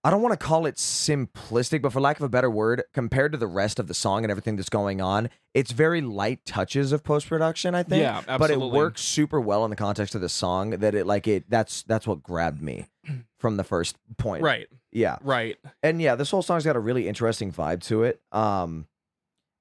[0.05, 3.33] I don't want to call it simplistic, but for lack of a better word, compared
[3.33, 6.93] to the rest of the song and everything that's going on, it's very light touches
[6.93, 7.75] of post production.
[7.75, 8.39] I think, yeah, absolutely.
[8.39, 10.71] but it works super well in the context of the song.
[10.71, 12.87] That it like it that's that's what grabbed me
[13.39, 14.43] from the first point.
[14.43, 15.57] Right, Yeah right.
[15.83, 18.21] and yeah, this whole song's got a really interesting vibe to it.
[18.31, 18.87] Um,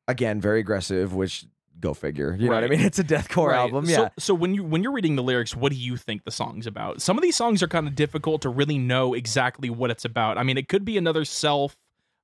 [0.09, 1.45] again, very aggressive, which
[1.79, 2.35] go figure.
[2.39, 2.79] You know what I mean?
[2.93, 3.57] It's a deathcore right.
[3.57, 3.85] album.
[3.85, 6.31] So, Yeah, so when you when you're reading the lyrics, what do you think the
[6.31, 7.01] song's about?
[7.01, 10.37] Some of these songs are kind of difficult to really know exactly what it's about.
[10.37, 11.75] I mean, it could be another self,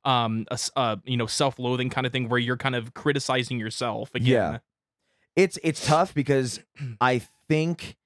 [0.06, 4.14] um, a uh, you know, self-loathing kind of thing where you're kind of criticizing yourself
[4.16, 4.28] again.
[4.28, 4.58] Yeah.
[5.36, 6.60] it's it's tough because
[7.02, 7.98] I think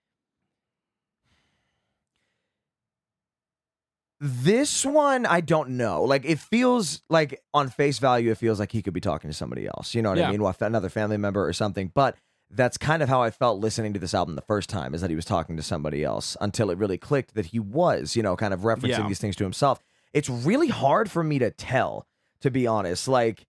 [4.25, 6.03] this one I don't know.
[6.03, 9.35] Like it feels like on face value, it feels like he could be talking to
[9.35, 9.93] somebody else.
[9.93, 10.29] You know what Yeah.
[10.29, 10.41] I mean?
[10.41, 11.91] Well, another family member or something.
[11.93, 12.15] But
[12.49, 15.09] that's kind of how I felt listening to this album the first time, is that
[15.09, 18.35] he was talking to somebody else until it really clicked that he was, you know,
[18.37, 19.07] kind of referencing Yeah.
[19.07, 19.79] these things to himself.
[20.13, 22.07] It's really hard for me to tell,
[22.41, 23.07] to be honest.
[23.09, 23.45] Like,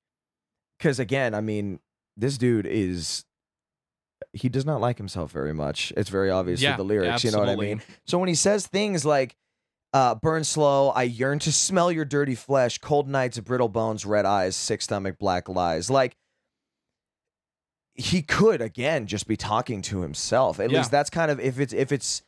[0.78, 1.78] because again, I mean,
[2.16, 3.24] this dude is.
[4.32, 5.92] He does not like himself very much.
[5.96, 7.22] It's very obvious Yeah, with the lyrics.
[7.22, 7.82] You know what I mean?
[8.06, 9.36] So when he says things like,
[9.94, 14.26] uh, burn slow, I yearn to smell your dirty flesh, cold nights, brittle bones, red
[14.26, 15.88] eyes, sick stomach, black lies.
[15.88, 16.16] Like,
[17.94, 20.58] he could, again, just be talking to himself.
[20.58, 20.78] At Yeah.
[20.78, 22.22] least that's kind of, if it's, if it's,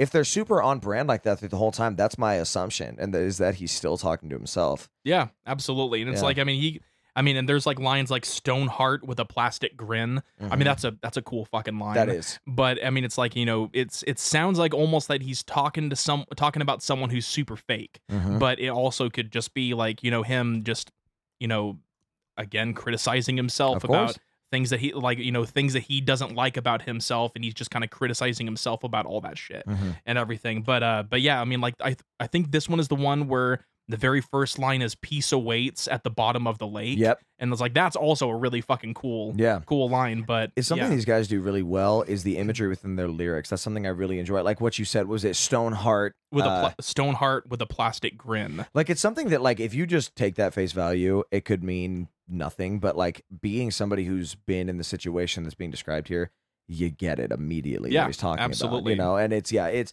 [0.00, 2.96] if they're super on brand like that through the whole time, that's my assumption.
[2.98, 4.90] And that is that he's still talking to himself.
[5.04, 6.02] Yeah, absolutely.
[6.02, 6.24] And it's Yeah.
[6.24, 6.80] like, I mean, he,
[7.14, 10.64] I mean, and there's like lines like "stone heart with a plastic grin." I mean,
[10.64, 11.96] that's a that's a cool fucking line.
[11.96, 12.06] Mm-hmm.
[12.08, 12.38] that is.
[12.46, 15.90] But I mean, it's like you know, it's it sounds like almost that he's talking
[15.90, 18.00] to some talking about someone who's super fake.
[18.10, 18.38] Mhm.
[18.38, 20.90] But it also could just be like you know him just
[21.38, 21.78] you know
[22.36, 24.12] again criticizing himself Of course.
[24.12, 24.18] about
[24.50, 27.54] things that he like you know things that he doesn't like about himself and he's
[27.54, 29.96] just kind of criticizing himself about all that shit Mhm.
[30.06, 32.88] and everything but uh but yeah i mean like i i think this one is
[32.88, 36.66] the one where the very first line is peace awaits at the bottom of the
[36.66, 37.20] lake Yep.
[37.40, 39.60] and it's like that's also a really fucking cool Yeah.
[39.66, 40.94] cool line but It's something yeah.
[40.94, 43.50] these guys do really well is the imagery within their lyrics.
[43.50, 44.42] That's something I really enjoy.
[44.42, 46.14] Like what you said, was it Stoneheart?
[46.30, 49.60] with uh, a pla- stone heart with a plastic grin Like it's something that like
[49.60, 52.78] if you just take that face value, it could mean nothing.
[52.78, 56.30] But like being somebody who's been in the situation that's being described here,
[56.68, 57.90] you get it immediately.
[57.90, 58.44] Yeah, what he's talking about.
[58.44, 58.92] absolutely.
[58.92, 59.92] You know, and it's yeah, it's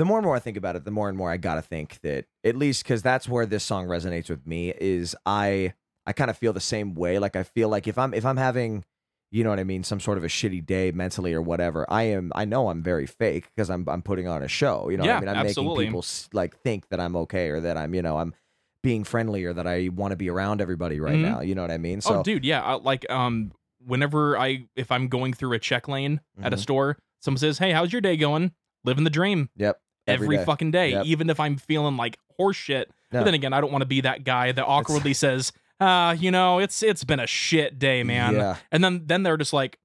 [0.00, 2.00] the more and more I think about it, the more and more I gotta think
[2.02, 4.70] that at least because that's where this song resonates with me.
[4.80, 5.74] Is I
[6.06, 7.18] I kind of feel the same way.
[7.18, 8.84] Like I feel like if I'm if I'm having
[9.30, 11.86] you know what I mean, some sort of a shitty day mentally or whatever.
[11.88, 12.32] I am.
[12.34, 13.88] I know I'm very fake because I'm.
[13.88, 14.88] I'm putting on a show.
[14.88, 15.28] You know what Yeah, I mean?
[15.28, 15.84] I'm absolutely.
[15.84, 17.94] making people like think that I'm okay or that I'm.
[17.94, 18.34] You know, I'm
[18.82, 21.22] being friendly or that I want to be around everybody right Mhm.
[21.22, 21.40] now.
[21.42, 22.00] You know what I mean?
[22.00, 23.52] So oh dude yeah I, like um
[23.86, 26.60] whenever i if i'm going through a check lane at a Mhm.
[26.60, 28.52] store someone says hey how's your day going
[28.84, 29.80] living the dream yep.
[30.06, 30.44] Every, day.
[30.44, 31.06] fucking day Yep.
[31.06, 33.20] even if i'm feeling like horse shit No.
[33.20, 36.30] but then again i don't want to be that guy that awkwardly says uh you
[36.30, 38.56] know it's it's been a shit day man Yeah.
[38.72, 39.78] and then then they're just like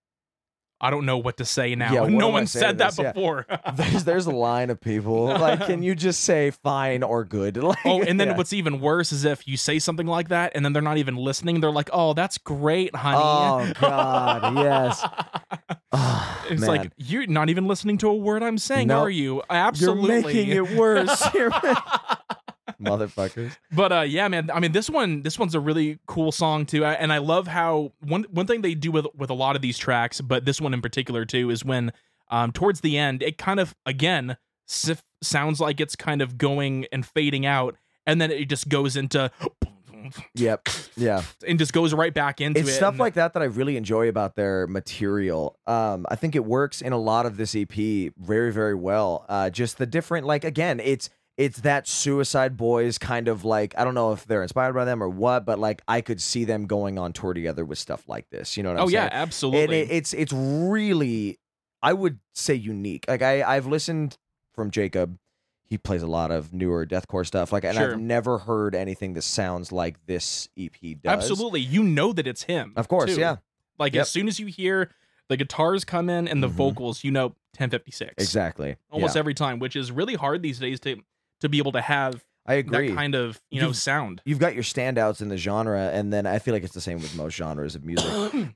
[0.82, 3.00] i don't know what to say now Yeah, no one said that this?
[3.00, 3.12] Yeah.
[3.14, 3.46] before
[3.76, 7.58] There's there's a line of people like, can you just say fine or good?
[7.58, 8.38] Like, Oh, and then yeah.
[8.38, 11.16] what's even worse is if you say something like that and then they're not even
[11.16, 11.60] listening.
[11.62, 15.06] They're like, "Oh, that's great, honey." Oh God, yes.
[15.92, 16.70] Oh, It's man.
[16.70, 19.04] like you're not even listening to a word I'm saying, Nope.
[19.06, 19.42] are you?
[19.50, 20.12] Absolutely.
[20.14, 21.22] You're making it worse.
[22.82, 23.56] Motherfuckers.
[23.72, 24.50] but uh, yeah, man.
[24.54, 27.92] I mean, this one, this one's a really cool song too, and I love how
[28.02, 30.74] one one thing they do with with a lot of these tracks, but this one
[30.74, 31.92] in particular too, is when
[32.30, 36.86] um towards the end, it kind of again sif- sounds like it's kind of going
[36.92, 39.32] and fading out, and then it just goes into
[40.36, 40.70] Yep.
[40.98, 41.24] Yeah.
[41.48, 42.74] and just goes right back into it's it.
[42.74, 45.58] stuff and- like that that I really enjoy about their material.
[45.66, 47.74] Um, I think it works in a lot of this EP
[48.18, 49.26] very, very well.
[49.28, 53.84] Uh, just the different, like again, it's it's that Suicide Boys kind of like I
[53.84, 56.66] don't know if they're inspired by them or what, but like I could see them
[56.66, 58.56] going on tour together with stuff like this.
[58.58, 59.04] You know what I'm oh saying?
[59.04, 59.64] yeah, absolutely.
[59.82, 61.40] and it, it's it's really
[61.82, 63.06] I would say unique.
[63.08, 64.18] Like I I've listened
[64.54, 65.18] from Jacob.
[65.68, 67.52] He plays a lot of newer deathcore stuff.
[67.52, 67.94] Like, and Sure.
[67.94, 70.72] I've never heard anything that sounds like this EP
[71.02, 71.12] does.
[71.12, 71.60] Absolutely.
[71.60, 72.72] You know that it's him.
[72.76, 73.20] Of course, too.
[73.20, 73.38] yeah.
[73.80, 74.02] Like Yep.
[74.04, 74.92] as soon as you hear
[75.28, 76.52] the guitars come in and the Mhm.
[76.52, 78.14] vocals, you know 1056.
[78.20, 78.76] Exactly.
[78.92, 79.20] Almost Yeah.
[79.20, 80.98] every time, which is really hard these days to
[81.42, 82.90] to be able to have I agree.
[82.90, 84.22] that kind of you know You've- sound.
[84.24, 87.00] You've got your standouts in the genre, and then I feel like it's the same
[87.02, 88.06] with most genres of music.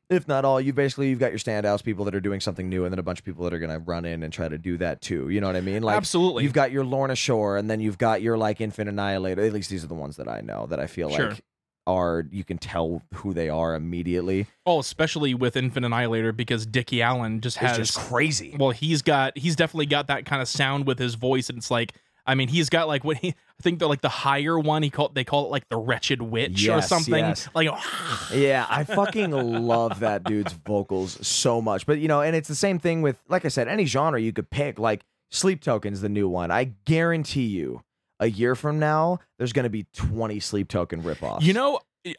[0.11, 2.85] if not all, you basically you've got your standouts, people that are doing something new,
[2.85, 4.77] and then a bunch of people that are gonna run in and try to do
[4.77, 5.29] that too.
[5.29, 5.81] You know what I mean?
[5.81, 6.43] Like Absolutely.
[6.43, 9.41] you've got your Lorna Shore, and then you've got your like Infant Annihilator.
[9.43, 11.29] At least these are the ones that I know that I feel Sure.
[11.31, 11.43] like
[11.87, 14.45] are you can tell who they are immediately.
[14.67, 18.55] oh, especially with Infant Annihilator because Dickie Allen just It's has just crazy.
[18.59, 21.71] well, he's got he's definitely got that kind of sound with his voice, and it's
[21.71, 21.93] like
[22.25, 24.83] I mean he's got like what he I think they're like the higher one.
[24.83, 27.13] He called they call it like the wretched witch or something.
[27.15, 27.49] yes.
[27.53, 27.69] Like
[28.33, 31.85] Yeah, I fucking love that dude's vocals so much.
[31.85, 34.31] But you know, and it's the same thing with like I said, any genre you
[34.33, 34.79] could pick.
[34.79, 36.51] Like Sleep Token's the new one.
[36.51, 37.83] I guarantee you,
[38.19, 41.41] a year from now, there's gonna be 20 Sleep Token ripoffs.
[41.41, 41.79] you know.
[42.05, 42.15] i-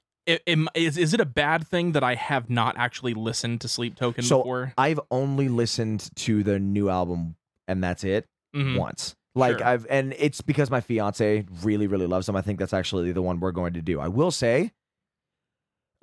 [0.47, 3.97] im- Is is it a bad thing that I have not actually listened to Sleep
[3.97, 4.73] Token So, before?
[4.79, 7.37] I've only listened to the new album
[7.67, 8.79] and that's it Mhm.
[8.79, 9.17] once.
[9.35, 9.66] Like Sure.
[9.66, 12.35] I've and it's because my fiance really really loves them.
[12.37, 14.01] I think that's actually the one we're going to do.
[14.01, 14.72] I will say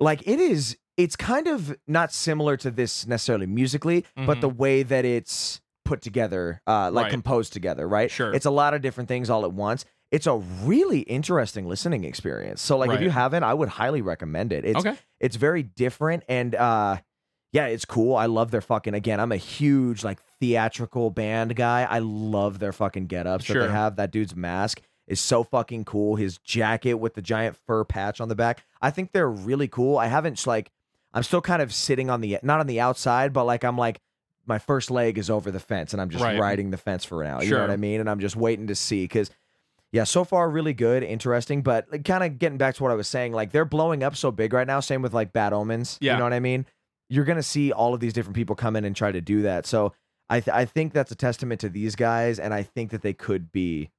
[0.00, 4.40] like it is it's kind of not similar to this necessarily musically, but Mhm.
[4.40, 7.10] the way that it's put together uh like Right.
[7.10, 8.10] composed together, right?
[8.10, 8.32] Sure.
[8.34, 9.84] It's a lot of different things all at once.
[10.10, 12.62] It's a really interesting listening experience.
[12.62, 14.64] So like if you haven't, I would highly recommend it.
[14.64, 14.96] It's okay.
[15.20, 16.98] it's very different and uh
[17.52, 21.82] yeah it's cool i love their fucking again i'm a huge like theatrical band guy
[21.88, 26.16] i love their fucking get-ups that they have that dude's mask is so fucking cool
[26.16, 29.96] his jacket with the giant fur patch on the back i think they're really cool
[29.98, 30.70] i haven't like
[31.14, 34.00] i'm still kind of sitting on the not on the outside but like i'm like
[34.46, 36.38] my first leg is over the fence and i'm just Right.
[36.38, 38.74] riding the fence for now you know what i mean and i'm just waiting to
[38.74, 39.30] see because
[39.90, 42.94] yeah, so far really good, interesting, but like, kind of getting back to what I
[42.94, 44.80] was saying, like they're blowing up so big right now.
[44.80, 45.96] Same with like Bad Omens.
[46.02, 46.12] Yeah.
[46.12, 46.66] You know what I mean?
[47.08, 49.66] You're gonna see all of these different people come in and try to do that.
[49.66, 49.92] So
[50.30, 53.14] I th- I think that's a testament to these guys, and I think that they
[53.14, 53.90] could be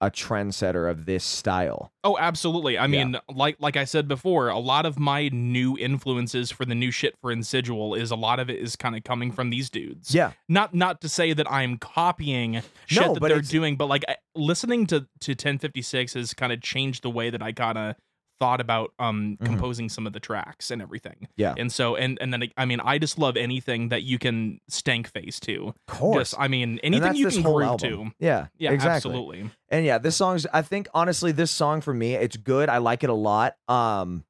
[0.00, 1.92] a trendsetter of this style.
[2.02, 2.76] Oh, absolutely.
[2.76, 3.04] I Yeah.
[3.04, 6.90] mean, like like I said before, a lot of my new influences for the new
[6.90, 10.12] shit for Insidual is a lot of it is kind of coming from these dudes.
[10.12, 10.32] Yeah.
[10.48, 14.16] Not not to say that I'm copying shit No, that they're doing, but like I-
[14.34, 17.94] listening to to 1056 has kind of changed the way that I kind of
[18.42, 19.46] thought about um Mhm.
[19.46, 21.28] composing some of the tracks and everything.
[21.36, 21.54] Yeah.
[21.56, 25.06] And so and and then I mean, I just love anything that you can stank
[25.06, 25.68] face to.
[25.68, 26.30] Of course.
[26.30, 28.10] Just I mean, anything you can groove to.
[28.18, 28.48] Yeah.
[28.58, 28.96] Yeah, exactly.
[29.10, 29.50] absolutely.
[29.68, 32.68] And yeah, this song's I think honestly this song for me, it's good.
[32.68, 33.54] I like it a lot.
[33.68, 34.24] Um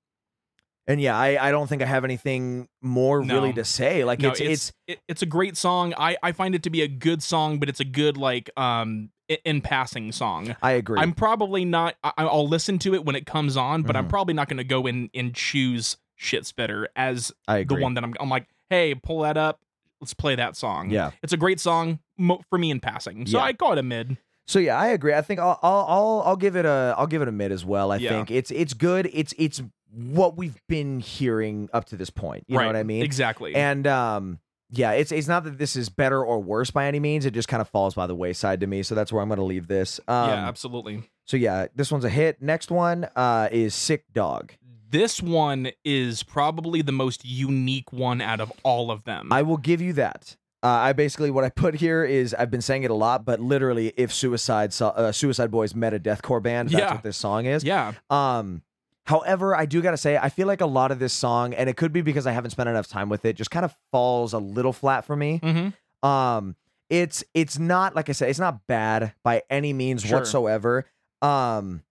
[0.87, 3.35] and yeah, I, I don't think I have anything more No.
[3.35, 4.05] really to say.
[4.05, 5.95] Like no, it's it's, it, it's a great song.
[5.97, 9.11] I I find it to be a good song, but it's a good like um
[9.45, 10.55] in passing song.
[10.63, 10.99] I agree.
[11.01, 11.95] I'm probably not.
[12.05, 14.11] I, I'll listen to it when it comes on, but I'm Mhm.
[14.11, 18.15] probably not going to go in and choose shit spitter as the one that I'm.
[18.21, 19.61] I'm like, hey, pull that up.
[20.01, 20.91] Let's play that song.
[20.91, 21.13] Yeah.
[21.23, 23.25] it's a great song mo- for me in passing.
[23.27, 23.45] So Yeah.
[23.45, 24.17] I call it a mid.
[24.49, 25.15] So yeah, I agree.
[25.15, 27.65] I think I'll I'll I'll, I'll give it a I'll give it a mid as
[27.65, 27.93] well.
[27.93, 28.11] I Yeah.
[28.11, 29.09] think it's it's good.
[29.13, 29.63] It's it's
[29.95, 32.45] what we've been hearing up to this point.
[32.49, 32.65] You right.
[32.65, 33.05] know what I mean?
[33.05, 33.55] Exactly.
[33.55, 34.41] And um
[34.73, 37.27] yeah, it's it's not that this is better or worse by any means.
[37.27, 38.83] It just kind of falls by the wayside to me.
[38.83, 40.01] So that's where I'm going to leave this.
[40.09, 41.09] Um, yeah, absolutely.
[41.27, 42.41] So yeah, this one's a hit.
[42.43, 44.53] Next one uh, is Sick Dog.
[44.91, 49.33] This one is probably the most unique one out of all of them.
[49.33, 50.37] I will give you that.
[50.63, 53.41] Uh, I basically what I put here is I've been saying it a lot, but
[53.41, 56.95] literally, if Suicide uh, Suicide Boys met a deathcore band, that's Yeah.
[56.95, 57.65] what this song is.
[57.65, 57.93] yeah.
[58.11, 58.63] Um,
[59.07, 61.77] however, I do gotta say, I feel like a lot of this song, and it
[61.77, 64.39] could be because I haven't spent enough time with it, just kind of falls a
[64.39, 65.41] little flat for me.
[65.43, 66.09] Mm-hmm.
[66.09, 66.57] Um,
[66.91, 70.19] it's it's not like I said, it's not bad by any means Sure.
[70.19, 70.85] whatsoever.
[71.23, 71.83] Um,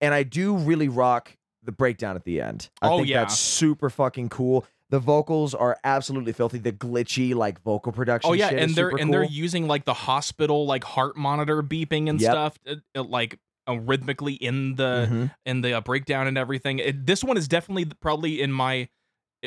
[0.00, 2.70] and I do really rock the breakdown at the end.
[2.80, 3.20] I Oh, think yeah.
[3.20, 4.64] that's super fucking cool.
[4.90, 6.58] The vocals are absolutely filthy.
[6.58, 8.30] The glitchy like vocal production.
[8.30, 12.18] Oh yeah, and they're and they're using like the hospital like heart monitor beeping and
[12.20, 12.30] Yep.
[12.32, 13.38] stuff, uh, uh, like
[13.68, 15.34] uh, rhythmically in the Mhm.
[15.44, 16.78] in the uh, breakdown and everything.
[16.78, 18.88] It, this one is definitely probably in my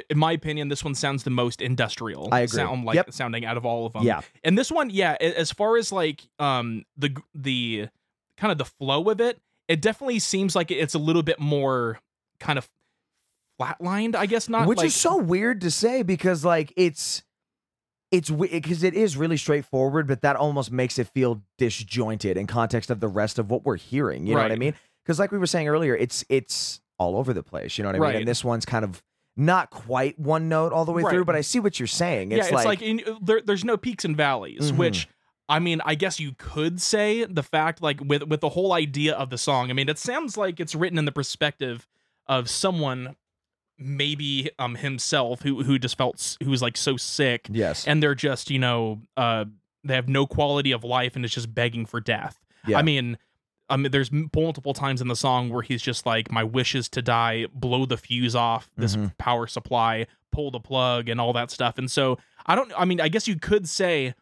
[0.09, 2.29] in my opinion, this one sounds the most industrial.
[2.31, 2.55] I agree.
[2.57, 3.11] Sound like Yep.
[3.13, 4.03] sounding out of all of them.
[4.03, 7.89] Yeah, and this one, yeah, as far as like um the the
[8.37, 11.99] kind of the flow of it, it definitely seems like it's a little bit more
[12.39, 12.69] kind of
[13.59, 14.15] flatlined.
[14.15, 17.23] I guess not, which like, is so weird to say because like it's
[18.11, 22.89] it's because it is really straightforward, but that almost makes it feel disjointed in context
[22.89, 24.27] of the rest of what we're hearing.
[24.27, 24.73] You know what I mean?
[25.05, 27.77] Because like we were saying earlier, it's it's all over the place.
[27.77, 28.15] You know what I mean?
[28.19, 29.01] And this one's kind of
[29.37, 31.11] not quite one note all the way Right.
[31.13, 32.33] through, but I see what you're saying.
[32.33, 34.77] It's yeah, it's like, like, in, there, there's no peaks and valleys, Mhm.
[34.77, 35.07] which
[35.47, 39.13] I mean, I guess you could say the fact like with with the whole idea
[39.15, 39.69] of the song.
[39.69, 41.87] I mean, it sounds like it's written in the perspective
[42.27, 43.15] of someone
[43.81, 48.15] maybe um himself who who just felt who was like so sick yes, and they're
[48.15, 49.45] just, you know, uh
[49.83, 52.39] they have no quality of life and it's just begging for death.
[52.67, 52.77] Yeah.
[52.77, 53.17] I mean,
[53.69, 56.87] I mean, there's multiple times in the song where he's just like, "My wish is
[56.89, 59.17] to die, blow the fuse off this Mhm.
[59.17, 62.71] power supply, pull the plug, and all that stuff." And so I don't.
[62.77, 64.13] I mean, I guess you could say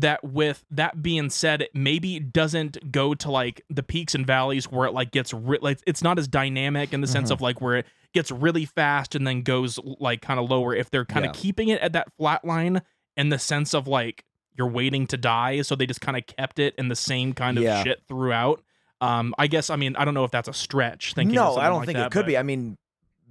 [0.00, 4.70] that with that being said, it maybe doesn't go to like the peaks and valleys
[4.70, 7.34] where it like gets re- like it's not as dynamic in the sense Mhm.
[7.34, 10.74] of like where it gets really fast and then goes like kind of lower.
[10.74, 11.40] If they're kind of Yeah.
[11.40, 12.82] keeping it at that flat line
[13.16, 14.24] in the sense of like
[14.56, 17.58] you're waiting to die, so they just kind of kept it in the same kind
[17.58, 17.82] of Yeah.
[17.82, 18.62] shit throughout.
[19.00, 21.14] Um, I guess I mean I don't know if that's a stretch.
[21.14, 22.38] Thinking no, I don't like think that, it could but- be.
[22.38, 22.78] I mean,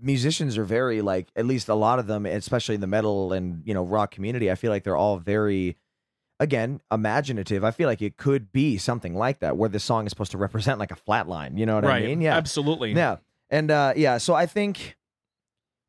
[0.01, 3.61] musicians are very like at least a lot of them, especially in the metal and
[3.65, 4.51] you know rock community.
[4.51, 5.77] I feel like they're all very,
[6.39, 7.63] again, imaginative.
[7.63, 10.37] I feel like it could be something like that, where the song is supposed to
[10.37, 11.57] represent like a flat line.
[11.57, 12.03] You know what right?
[12.03, 12.21] I mean?
[12.21, 12.93] Yeah, absolutely.
[12.93, 13.17] yeah,
[13.49, 14.17] and uh, yeah.
[14.17, 14.95] So I think.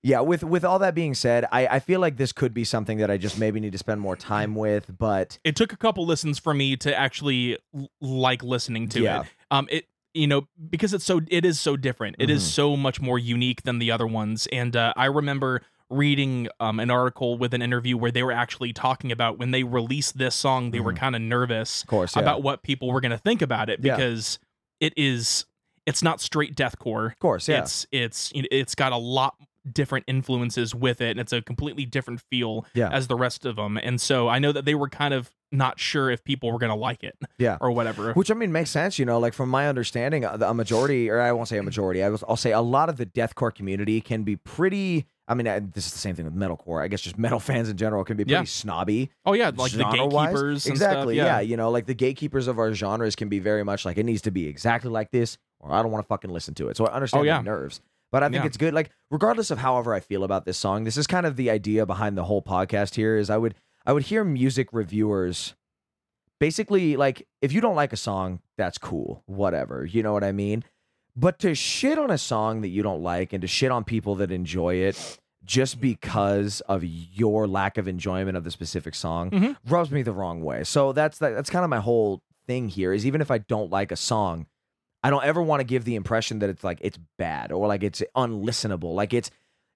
[0.05, 2.99] Yeah, with with all that being said, I, I feel like this could be something
[2.99, 6.07] that I just maybe need to spend more time with, but it took a couple
[6.07, 9.23] listens for me to actually l- like listening to Yeah.
[9.23, 9.27] it.
[9.51, 12.15] Um, it you know because it's so it is so different.
[12.21, 12.47] It is Mhm.
[12.47, 14.47] so much more unique than the other ones.
[14.53, 18.73] And uh, I remember reading um, an article with an interview where they were actually
[18.73, 20.97] talking about when they released this song, they were Mhm.
[20.99, 22.23] kind of nervous of course, yeah.
[22.23, 23.97] about what people were going to think about it Yeah.
[23.97, 24.39] because
[24.81, 25.45] it is
[25.87, 27.07] it's not straight deathcore.
[27.13, 29.35] of course, yeah, It's it's it's got a lot
[29.75, 32.89] different influences with it and it's a completely different feel Yeah.
[32.91, 33.79] as the rest of them.
[33.79, 36.69] And so I know that they were kind of not sure if people were going
[36.71, 37.57] to like it yeah.
[37.61, 38.13] or whatever.
[38.13, 39.19] Which I mean makes sense, you know.
[39.19, 42.11] Like from my understanding, uh, a a majority, or I won't say a majority, I
[42.11, 45.07] was, I'll say a lot of the deathcore community can be pretty.
[45.27, 46.83] I mean, I, this is the same thing with metalcore.
[46.83, 48.45] I guess just metal fans in general can be pretty Yeah.
[48.45, 49.11] snobby.
[49.25, 51.17] oh yeah, like the gatekeepers and exactly.
[51.17, 51.27] stuff.
[51.27, 54.05] yeah, you know, like the gatekeepers of our genres can be very much like it
[54.05, 56.77] needs to be exactly like this, or I don't want to fucking listen to it.
[56.77, 57.39] So I understand Oh, yeah.
[57.39, 57.81] the nerves.
[58.11, 58.47] But I think Yeah.
[58.47, 58.73] it's good.
[58.75, 61.85] Like, regardless of however I feel about this song, this is kind of the idea
[61.85, 63.17] behind the whole podcast here.
[63.17, 63.55] Is I would
[63.87, 65.55] I would hear music reviewers
[66.41, 69.85] basically like if you don't like a song, that's cool, whatever.
[69.85, 70.65] You know what I mean?
[71.17, 74.15] But to shit on a song that you don't like and to shit on people
[74.17, 79.57] that enjoy it just because of your lack of enjoyment of the specific song Mhm.
[79.67, 80.63] rubs me the wrong way.
[80.65, 83.71] So that's that, that's kind of my whole thing here is even if I don't
[83.71, 84.47] like a song,
[85.03, 87.83] I don't ever want to give the impression that it's like it's bad or like
[87.83, 88.95] it's unlistenable.
[88.95, 89.31] Like it's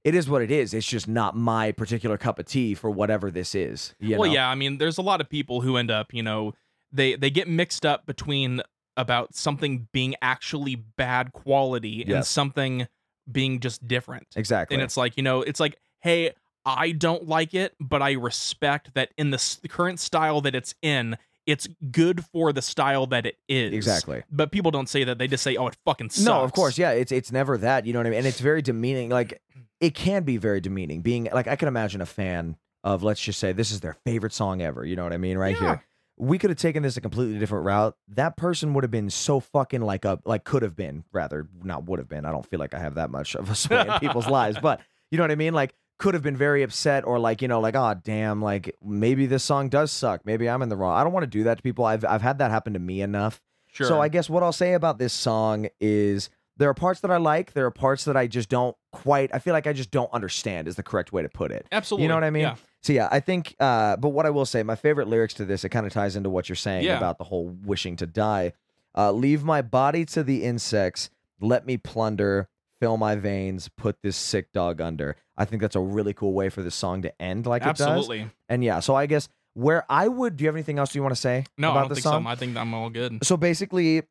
[0.04, 0.74] it is what it is.
[0.74, 3.94] It's just not my particular cup of tea for whatever this is.
[4.00, 4.34] You well, know?
[4.34, 4.48] yeah.
[4.48, 6.54] I mean, there's a lot of people who end up, you know,
[6.90, 8.62] they they get mixed up between
[8.96, 12.86] about something being actually bad quality and something
[13.30, 14.26] being just different.
[14.36, 14.74] Exactly.
[14.74, 16.32] And it's like, you know, it's like, hey,
[16.64, 21.16] I don't like it, but I respect that in the current style that it's in,
[21.46, 23.72] it's good for the style that it is.
[23.72, 24.22] Exactly.
[24.30, 25.18] But people don't say that.
[25.18, 26.24] They just say, oh, it fucking sucks.
[26.24, 26.90] No, of course, yeah.
[26.92, 27.86] It's it's never that.
[27.86, 28.18] You know what I mean?
[28.20, 29.10] And it's very demeaning.
[29.10, 29.40] Like
[29.80, 31.00] it can be very demeaning.
[31.02, 34.32] Being like I can imagine a fan of let's just say this is their favorite
[34.32, 34.84] song ever.
[34.84, 35.38] You know what I mean?
[35.38, 35.60] Right Yeah.
[35.60, 35.84] here.
[36.18, 37.96] We could have taken this a completely different route.
[38.08, 41.84] That person would have been so fucking like a like could have been rather not
[41.86, 42.24] would have been.
[42.26, 44.80] I don't feel like I have that much of a sway in people's lives, but
[45.10, 45.54] you know what I mean?
[45.54, 49.26] Like could have been very upset or like you know like oh damn like maybe
[49.26, 50.26] this song does suck.
[50.26, 50.94] Maybe I'm in the wrong.
[50.98, 51.84] I don't want to do that to people.
[51.84, 53.40] I've I've had that happen to me enough.
[53.68, 53.86] Sure.
[53.86, 57.16] So I guess what I'll say about this song is there are parts that I
[57.16, 60.12] like, there are parts that I just don't quite I feel like I just don't
[60.12, 61.66] understand is the correct way to put it.
[61.70, 62.02] Absolutely.
[62.02, 62.42] You know what I mean?
[62.42, 62.56] Yeah.
[62.82, 65.64] So yeah, I think uh but what I will say, my favorite lyrics to this,
[65.64, 66.96] it kind of ties into what you're saying Yeah.
[66.96, 68.54] about the whole wishing to die.
[68.94, 72.48] Uh leave my body to the insects, let me plunder,
[72.82, 75.14] fill my veins, put this sick dog under.
[75.36, 77.80] I think that's a really cool way for this song to end like it does.
[77.82, 78.28] Absolutely.
[78.48, 81.14] And yeah, so I guess where I would do you have anything else you want
[81.14, 82.24] to say No, about I don't the think song?
[82.24, 82.28] so.
[82.28, 83.24] I think I'm all good.
[83.24, 84.02] So basically,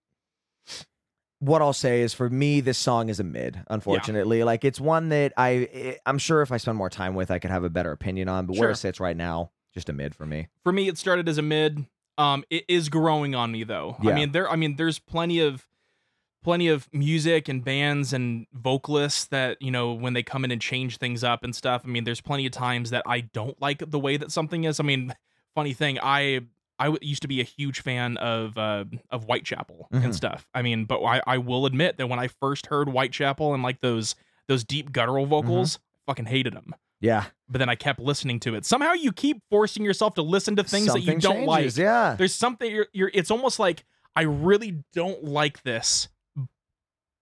[1.40, 3.62] what I'll say is for me, this song is a mid.
[3.70, 7.40] Unfortunately, like it's one that I I'm sure if I spend more time with, I
[7.40, 8.46] could have a better opinion on.
[8.46, 10.48] But where it sits right now, just a mid for me.
[10.64, 11.86] for me it started as a mid
[12.18, 15.66] um it is growing on me though i mean there i mean there's plenty of
[16.44, 20.62] plenty of music and bands and vocalists that you know when they come in and
[20.62, 23.84] change things up and stuff i mean there's plenty of times that i don't like
[23.92, 25.14] the way that something is i mean
[25.56, 26.42] funny thing i
[26.80, 30.04] I w- used to be a huge fan of uh, of Whitechapel Mhm.
[30.04, 30.48] and stuff.
[30.56, 33.82] I mean, but I, I will admit that when I first heard Whitechapel and like
[33.82, 34.16] those
[34.48, 38.56] those deep guttural vocals, I fucking hated them Yeah, but then I kept listening to
[38.56, 38.66] it.
[38.66, 41.78] Somehow you keep forcing yourself to listen to things that you don't like.
[41.78, 43.86] Yeah, There's something you're, you're it's almost like
[44.16, 46.08] I really don't like this,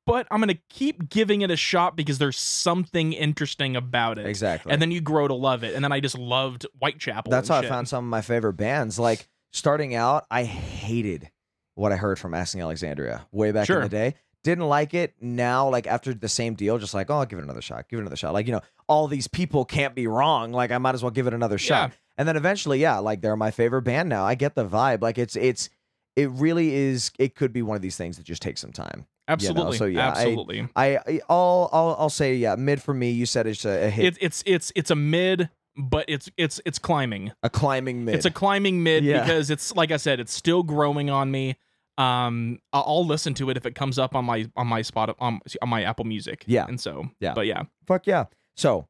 [0.09, 4.25] but I'm going to keep giving it a shot because there's something interesting about it.
[4.25, 4.71] exactly.
[4.71, 5.75] And then you grow to love it.
[5.75, 7.31] And then I just loved Whitechapel.
[7.31, 7.69] that's how shit.
[7.69, 8.97] I found some of my favorite bands.
[8.97, 11.29] Like starting out, I hated
[11.75, 14.15] what I heard from Asking Alexandria way back in the day.
[14.43, 15.15] Didn't like it.
[15.21, 17.89] Now, like after the same deal, just like, oh, I'll give it another shot.
[17.89, 18.33] Give it another shot.
[18.33, 20.53] Like, you know, all these people can't be wrong.
[20.53, 21.89] Like, I might as well give it another shot.
[21.89, 21.95] Yeah.
[22.17, 24.25] And then eventually, yeah, like they're my favorite band now.
[24.25, 25.01] I get the vibe.
[25.01, 25.69] Like it's it's
[26.15, 27.11] it really is.
[27.17, 29.05] It could be one of these things that just takes some time.
[29.29, 29.77] Absolutely.
[29.77, 30.67] so, yeah, absolutely.
[30.75, 33.11] I, I I'll I'll I'll say yeah, mid for me.
[33.11, 36.59] You said it's a, a hit, It's it's it's it's a mid, but it's it's
[36.65, 37.31] it's climbing.
[37.43, 38.15] a climbing mid.
[38.15, 39.21] It's a climbing mid Yeah.
[39.21, 41.55] because it's like I said, it's still growing on me.
[41.97, 45.41] Um, I'll listen to it if it comes up on my on my spot on,
[45.61, 46.43] on my Apple Music.
[46.47, 46.65] Yeah.
[46.67, 47.33] and so Yeah.
[47.33, 48.25] but yeah, fuck yeah.
[48.55, 48.87] So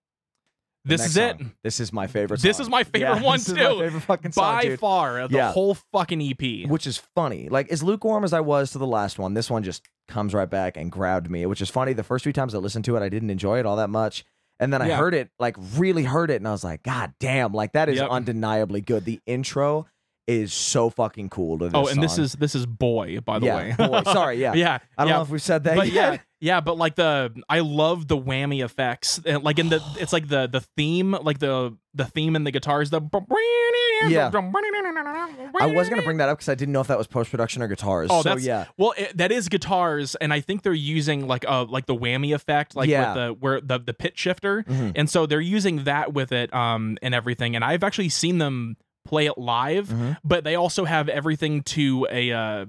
[0.85, 1.37] this is it.
[1.37, 1.51] song.
[1.63, 2.41] This is my favorite.
[2.41, 2.65] This song.
[2.65, 3.63] is my favorite Yeah, one, this Is too.
[3.63, 4.79] my favorite fucking song, By dude.
[4.79, 5.51] far, the Yeah.
[5.51, 6.65] whole fucking EP.
[6.69, 7.49] which is funny.
[7.49, 10.49] Like as lukewarm as I was to the last one, this one just comes right
[10.49, 11.45] back and grabbed me.
[11.45, 11.93] Which is funny.
[11.93, 14.23] The first few times I listened to it, I didn't enjoy it all that much,
[14.59, 14.97] and then I Yeah.
[14.97, 17.53] heard it, like really heard it, and I was like, God damn!
[17.53, 18.09] Like that is Yep.
[18.09, 19.05] undeniably good.
[19.05, 19.85] The intro
[20.27, 21.73] is so fucking cool to this.
[21.73, 23.55] oh, and this is this is boy, by the yeah.
[23.57, 23.75] way.
[23.77, 24.53] boy, sorry, yeah.
[24.53, 25.15] yeah, I don't yeah.
[25.17, 25.75] know if we said that.
[25.75, 26.21] but yet.
[26.39, 29.19] Yeah, but like the I love the whammy effects.
[29.25, 32.51] And, Like in the it's like the the theme, like the the theme and the
[32.51, 32.89] guitars.
[32.89, 33.01] The
[34.07, 34.29] Yeah.
[35.59, 37.61] I was gonna bring that up because I didn't know if that was post production
[37.61, 38.09] or guitars.
[38.11, 41.43] Oh, so that's yeah, Well, it, that is guitars, and I think they're using like
[41.47, 43.07] uh like the whammy effect, like Yeah.
[43.07, 44.93] with the where the the pitch shifter, Mhm.
[44.95, 47.55] and so they're using that with it, um, and everything.
[47.55, 50.17] And I've actually seen them play it live, Mhm.
[50.23, 52.65] but they also have everything to a uh,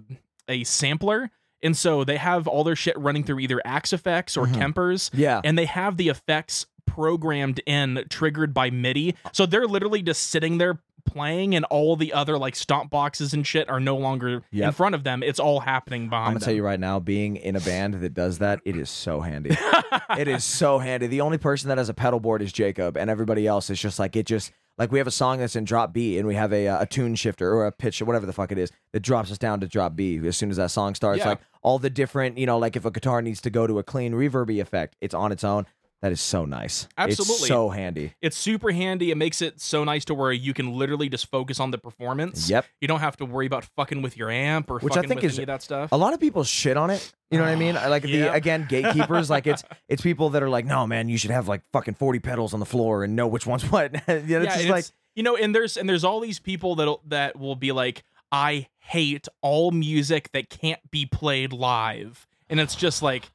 [0.49, 1.31] a sampler,
[1.62, 4.54] and so they have all their shit running through either Axe-Fx or Mhm.
[4.74, 5.40] Kempers, yeah.
[5.44, 9.14] and they have the effects programmed in triggered by MIDI.
[9.32, 13.46] So they're literally just sitting there playing and all the other like stomp boxes and
[13.46, 15.22] shit are no longer in front of them.
[15.22, 16.44] It's all happening behind I'm gonna them.
[16.46, 19.50] tell you right now, being in a band that does that, it is so handy.
[20.18, 21.06] it is so handy.
[21.06, 23.98] The only person that has a pedal board is Jacob, and everybody else is just
[23.98, 24.26] like it.
[24.26, 26.82] Just like we have a song that's in drop B, and we have a uh,
[26.82, 29.38] a tune shifter or a pitch or whatever the fuck it is that drops us
[29.38, 31.20] down to drop B as soon as that song starts.
[31.20, 31.30] Yeah.
[31.30, 33.82] Like all the different, you know, like if a guitar needs to go to a
[33.82, 35.66] clean reverby effect, it's on its own.
[36.02, 36.88] That is so nice.
[36.96, 37.34] Absolutely.
[37.34, 38.14] it's so handy.
[38.22, 39.11] It's super handy.
[39.11, 42.48] It makes it so nice to where you can literally just focus on the performance.
[42.48, 42.64] Yep.
[42.80, 45.32] You don't have to worry about fucking with your amp or Which I think with
[45.32, 45.92] is any of that stuff.
[45.92, 47.12] A lot of people shit on it.
[47.30, 47.74] You know what I mean?
[47.90, 49.28] Like the again gatekeepers.
[49.28, 52.18] like it's it's people that are like, no man, you should have like fucking forty
[52.18, 53.92] pedals on the floor and know which one's what.
[54.08, 56.76] yeah, it's yeah, just like it's- you know, and there's and there's all these people
[56.76, 62.59] that that will be like, I hate all music that can't be played live, and
[62.61, 63.30] it's just like,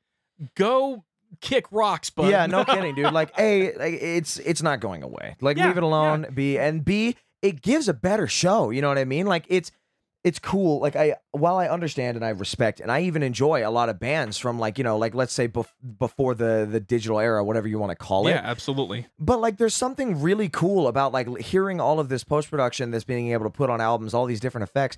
[0.55, 1.03] go
[1.41, 2.29] kick rocks, bud.
[2.29, 3.13] Yeah, no kidding, dude.
[3.13, 5.35] Like, a, like, it's it's not going away.
[5.41, 6.27] Like, Yeah, leave it alone.
[6.33, 8.69] B and B, it gives a better show.
[8.69, 9.25] You know what I mean?
[9.27, 9.71] Like, it's
[10.23, 10.79] it's cool.
[10.79, 13.99] Like, I while I understand and I respect and I even enjoy a lot of
[13.99, 15.67] bands from like you know like let's say bef-
[15.99, 18.31] before the the digital era, whatever you want to call it.
[18.31, 19.07] yeah, absolutely.
[19.19, 23.03] But like, there's something really cool about like hearing all of this post production that's
[23.03, 24.97] being able to put on albums, all these different effects,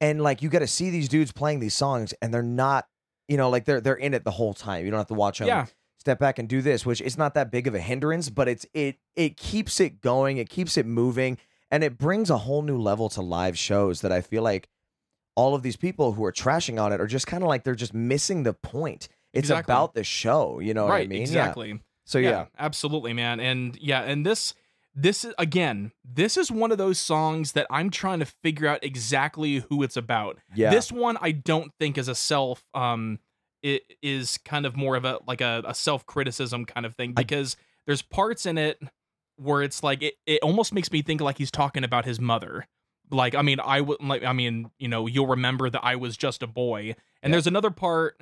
[0.00, 2.86] and like you got to see these dudes playing these songs, and they're not,
[3.28, 4.84] you know, like they're they're in it the whole time.
[4.84, 5.66] You don't have to watch them Yeah.
[5.98, 8.66] step back and do this, which it's not that big of a hindrance, but it's
[8.74, 11.38] it it keeps it going, it keeps it moving,
[11.70, 14.68] and it brings a whole new level to live shows that I feel like
[15.36, 17.74] all of these people who are trashing on it are just kind of like they're
[17.74, 19.08] just missing the point.
[19.32, 19.72] It's Exactly.
[19.72, 21.20] about the show, you know what I mean?
[21.20, 21.22] Yeah.
[21.22, 21.80] exactly.
[22.04, 22.46] So yeah.
[22.58, 23.38] absolutely, man.
[23.38, 24.54] And yeah, and this
[24.94, 28.82] this is again, this is one of those songs that I'm trying to figure out
[28.84, 30.38] exactly who it's about.
[30.54, 30.70] Yeah.
[30.70, 33.18] This one I don't think is a self um
[33.62, 37.22] it is kind of more of a like a, a self-criticism kind of thing I-
[37.22, 38.80] because there's parts in it
[39.36, 42.66] where it's like it, it almost makes me think like he's talking about his mother.
[43.10, 46.16] Like I mean I would like I mean, you know, you'll remember that I was
[46.16, 46.94] just a boy.
[47.22, 47.34] And Yeah.
[47.36, 48.20] there's another part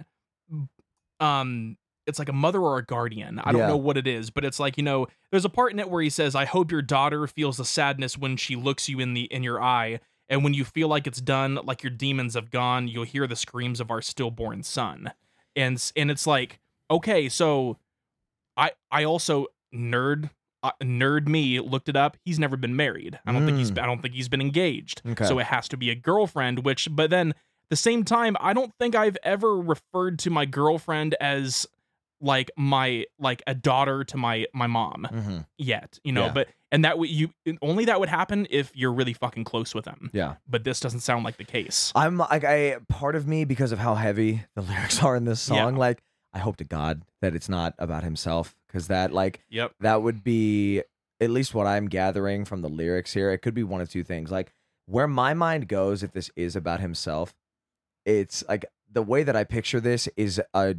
[1.20, 1.76] um
[2.08, 3.38] it's like a mother or a guardian.
[3.38, 3.68] I don't Yeah.
[3.68, 6.02] know what it is, but it's like, you know, there's a part in it where
[6.02, 9.22] he says, "I hope your daughter feels the sadness when she looks you in the
[9.24, 12.88] in your eye, and when you feel like it's done, like your demons have gone,
[12.88, 15.12] you'll hear the screams of our stillborn son."
[15.54, 16.58] And and it's like,
[16.90, 17.78] okay, so
[18.56, 20.30] I I also nerd
[20.62, 22.16] uh, nerd me looked it up.
[22.24, 23.20] He's never been married.
[23.26, 23.82] I don't think he's Mm.
[23.82, 25.02] I don't think he's been engaged.
[25.06, 25.24] Okay.
[25.24, 27.34] So it has to be a girlfriend, which but then
[27.70, 31.66] the same time, I don't think I've ever referred to my girlfriend as
[32.20, 35.46] like my like a daughter to my my mom Mhm.
[35.56, 36.26] yet, you know.
[36.26, 36.32] Yeah.
[36.32, 37.30] But and that would you
[37.62, 40.10] only that would happen if you're really fucking close with them.
[40.12, 40.36] Yeah.
[40.48, 41.92] But this doesn't sound like the case.
[41.94, 45.40] I'm like I part of me because of how heavy the lyrics are in this
[45.40, 45.74] song.
[45.74, 45.78] Yeah.
[45.78, 46.02] Like
[46.34, 49.72] I hope to God that it's not about himself because that like Yep.
[49.80, 50.82] that would be
[51.20, 53.30] at least what I'm gathering from the lyrics here.
[53.30, 54.30] It could be one of two things.
[54.30, 54.52] Like
[54.86, 57.34] where my mind goes if this is about himself,
[58.04, 60.76] it's like the way that I picture this is a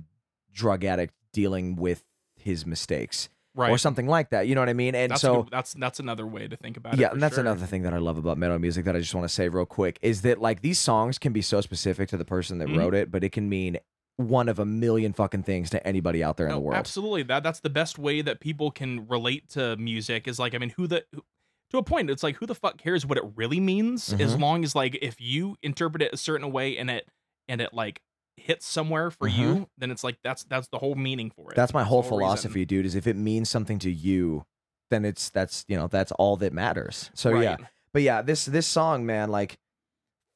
[0.52, 2.04] drug addict dealing with
[2.36, 3.72] his mistakes Right.
[3.72, 4.48] or something like that.
[4.48, 4.96] You know what I mean?
[4.96, 7.00] And that's so that's that's another way to think about it.
[7.00, 7.42] yeah, and that's sure.
[7.42, 9.66] another thing that I love about metal music that I just want to say real
[9.66, 12.78] quick is that like these songs can be so specific to the person that Mhm.
[12.78, 13.78] wrote it, but it can mean
[14.18, 16.78] one of a million fucking things to anybody out there in No, the world.
[16.78, 17.24] Absolutely.
[17.24, 20.70] That that's the best way that people can relate to music is like I mean
[20.78, 21.24] who the who,
[21.72, 24.40] to a point it's like who the fuck cares what it really means as Mhm.
[24.42, 27.08] long as like if you interpret it a certain way and it
[27.48, 28.02] and it like
[28.40, 29.38] hits somewhere for Mhm.
[29.38, 32.10] you then it's like that's that's the whole meaning for it That's my whole reason.
[32.10, 32.86] philosophy, dude.
[32.86, 34.46] Is if it means something to you,
[34.90, 37.12] then it's that's you know that's all that matters.
[37.14, 37.58] So yeah,
[37.94, 39.58] but yeah, this this song, man, like,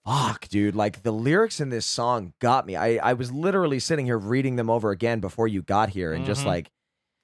[0.06, 2.76] fuck, dude, like the lyrics in this song got me.
[2.76, 6.26] I I was literally sitting here reading them over again before you got here, and
[6.26, 6.48] just Mhm.
[6.48, 6.72] like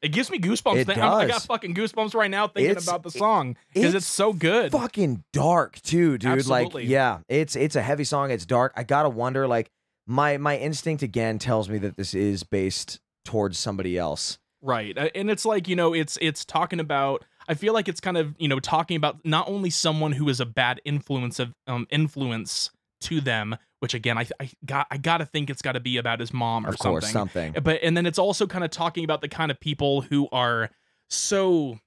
[0.02, 3.04] it gives me goosebumps It I'm- i got fucking goosebumps right now thinking It's- about
[3.04, 6.32] the song because it's, it's so good fucking dark too, dude.
[6.32, 6.84] Absolutely.
[6.84, 8.32] Like, yeah, it's it's a heavy song.
[8.32, 8.72] It's dark.
[8.78, 9.70] I gotta wonder, like,
[10.10, 14.40] my my instinct again tells me that this is based towards somebody else.
[14.62, 14.98] Right.
[15.16, 18.36] And it's like, you know, it's it's talking about I feel like it's kind of,
[18.40, 22.72] you know, talking about not only someone who is a bad influence of um influence
[23.02, 25.98] to them, which again I I got I got to think it's got to be
[25.98, 27.54] about his mom or Of course, something.
[27.54, 27.64] something.
[27.64, 30.72] But and then it's also kind of talking about the kind of people who are
[31.10, 31.78] so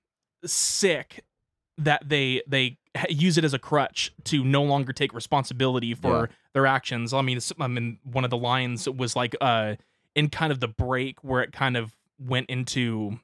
[0.45, 1.25] sick
[1.79, 2.79] that they they
[3.09, 7.13] use it as a crutch to no longer take responsibility for their actions.
[7.13, 9.77] I mean, I mean, one of the lines was like, uh,
[10.15, 13.19] in kind of the break where it kind of went into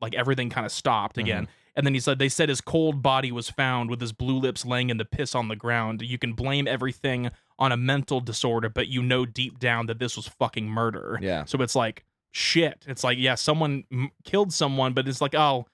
[0.00, 1.48] like everything kind of stopped again.
[1.74, 4.66] And then he said, they said his cold body was found with his blue lips
[4.66, 6.02] laying in the piss on the ground.
[6.02, 10.16] You can blame everything on a mental disorder, but you know deep down that this
[10.16, 11.18] was fucking murder.
[11.22, 11.44] Yeah.
[11.44, 12.84] So it's like shit.
[12.88, 15.66] It's like yeah, someone m- killed someone, but it's like oh,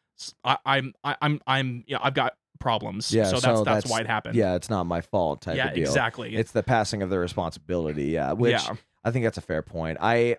[0.45, 3.13] I, I'm I, I'm I'm yeah, I've got problems.
[3.13, 4.37] Yeah, So that's that's, that's- why it happened.
[4.37, 5.69] Yeah, it's not my fault type Yeah.
[5.69, 5.85] of deal.
[5.85, 6.35] Exactly.
[6.37, 8.05] It's the passing of the responsibility.
[8.07, 8.77] Yeah, which yeah.
[9.05, 9.99] I think that's a fair point.
[10.01, 10.37] I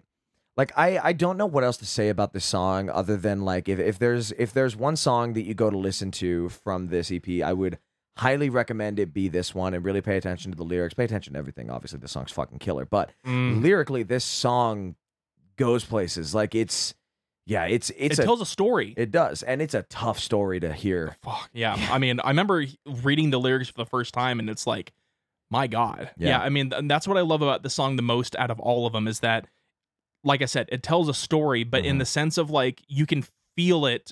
[0.58, 3.68] like I I don't know what else to say about this song other than like
[3.70, 7.12] if if there's if there's one song that you go to listen to from this
[7.12, 7.78] EP, I would
[8.18, 10.94] highly recommend it be this one and really pay attention to the lyrics.
[10.94, 11.70] Pay attention to everything.
[11.70, 13.62] Obviously, the song's fucking killer, but Mm.
[13.62, 14.96] lyrically, this song
[15.58, 16.34] goes places.
[16.34, 16.96] Like it's
[17.46, 18.94] yeah, it's it's it a tells a story.
[18.98, 21.16] it does, and it's a tough story to hear.
[21.24, 21.76] Fuck yeah.
[21.92, 22.66] I mean, I remember
[23.04, 24.94] reading the lyrics for the first time, and it's like,
[25.52, 26.10] my God.
[26.18, 26.30] Yeah.
[26.30, 26.40] Yeah.
[26.42, 28.88] I mean, and that's what I love about the song the most out of all
[28.88, 29.48] of them is that,
[30.24, 32.00] like I said, it tells a story, but in Mhm.
[32.00, 33.24] the sense of like you can
[33.56, 34.12] feel it,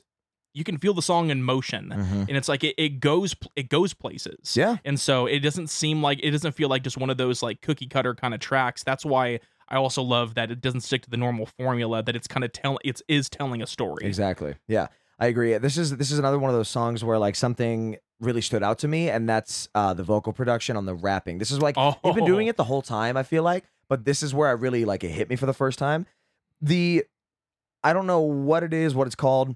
[0.53, 2.27] you can feel the song in motion, Mhm.
[2.27, 4.55] and it's like it, it goes it goes places.
[4.55, 7.41] Yeah, And so it doesn't seem like it doesn't feel like just one of those
[7.41, 8.83] like cookie cutter kind of tracks.
[8.83, 9.39] That's why
[9.73, 12.03] I also love that it doesn't stick to the normal formula.
[12.03, 14.05] That it's kind of tell it's is telling a story.
[14.05, 14.53] Exactly.
[14.67, 14.87] Yeah,
[15.17, 15.57] I agree.
[15.57, 18.77] This is this is another one of those songs where like something really stood out
[18.79, 21.39] to me, and that's uh, the vocal production on the rapping.
[21.39, 23.17] This is like Oh, you've been doing it the whole time.
[23.17, 25.53] I feel like, but this is where I really like it hit me for the
[25.53, 26.05] first time.
[26.61, 27.03] The
[27.83, 29.55] I don't know what it is, what it's called,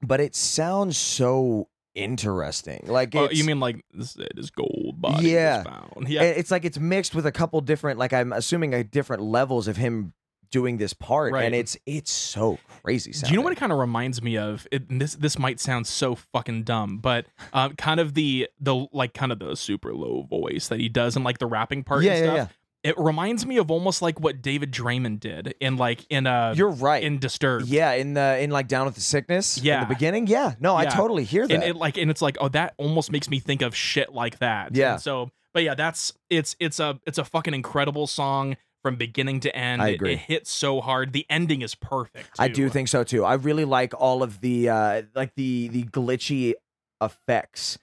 [0.00, 1.68] but it sounds so
[2.04, 2.84] interesting.
[2.86, 5.62] Like Oh, you mean like this is gold body Yeah.
[5.62, 6.08] found.
[6.08, 6.22] Yeah.
[6.22, 9.68] it- it's like it's mixed with a couple different, like I'm assuming, a different levels
[9.68, 10.12] of him
[10.50, 11.44] doing this part, Right.
[11.44, 13.12] and it's it's so crazy.
[13.12, 14.66] Do you know what it kind of reminds me of?
[14.72, 19.14] It, this this might sound so fucking dumb, but um, kind of the the like
[19.14, 22.12] kind of the super low voice that he does in like the rapping part Yeah,
[22.14, 22.58] and yeah, stuff.
[22.82, 26.70] It reminds me of almost like what David Draiman did in like in a You're
[26.70, 27.02] right.
[27.02, 27.66] in Disturbed.
[27.66, 29.58] Yeah, in the in like Down with the Sickness.
[29.58, 29.84] yeah in Yeah.
[29.86, 30.26] the beginning.
[30.28, 31.52] Yeah, no, I totally hear that.
[31.54, 34.38] and it like and it's like oh that almost makes me think of shit like
[34.38, 34.92] that Yeah.
[34.94, 39.40] And so but yeah that's it's it's a it's a fucking incredible song from beginning
[39.40, 40.12] to end I It- agree.
[40.14, 43.26] it, hits so hard the ending is perfect I do think so too.
[43.26, 46.54] I really like all of the uh like the the glitchy
[47.02, 47.78] effects.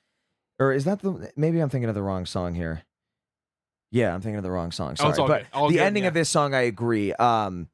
[0.59, 2.81] Or is that the maybe I'm thinking of the wrong song here.
[3.97, 4.91] Yeah, I'm thinking of the wrong song.
[4.93, 5.09] Oh, Sorry.
[5.09, 5.47] it's all but good.
[5.53, 6.09] All the good, ending yeah.
[6.09, 7.13] of this song I agree.
[7.13, 7.69] Um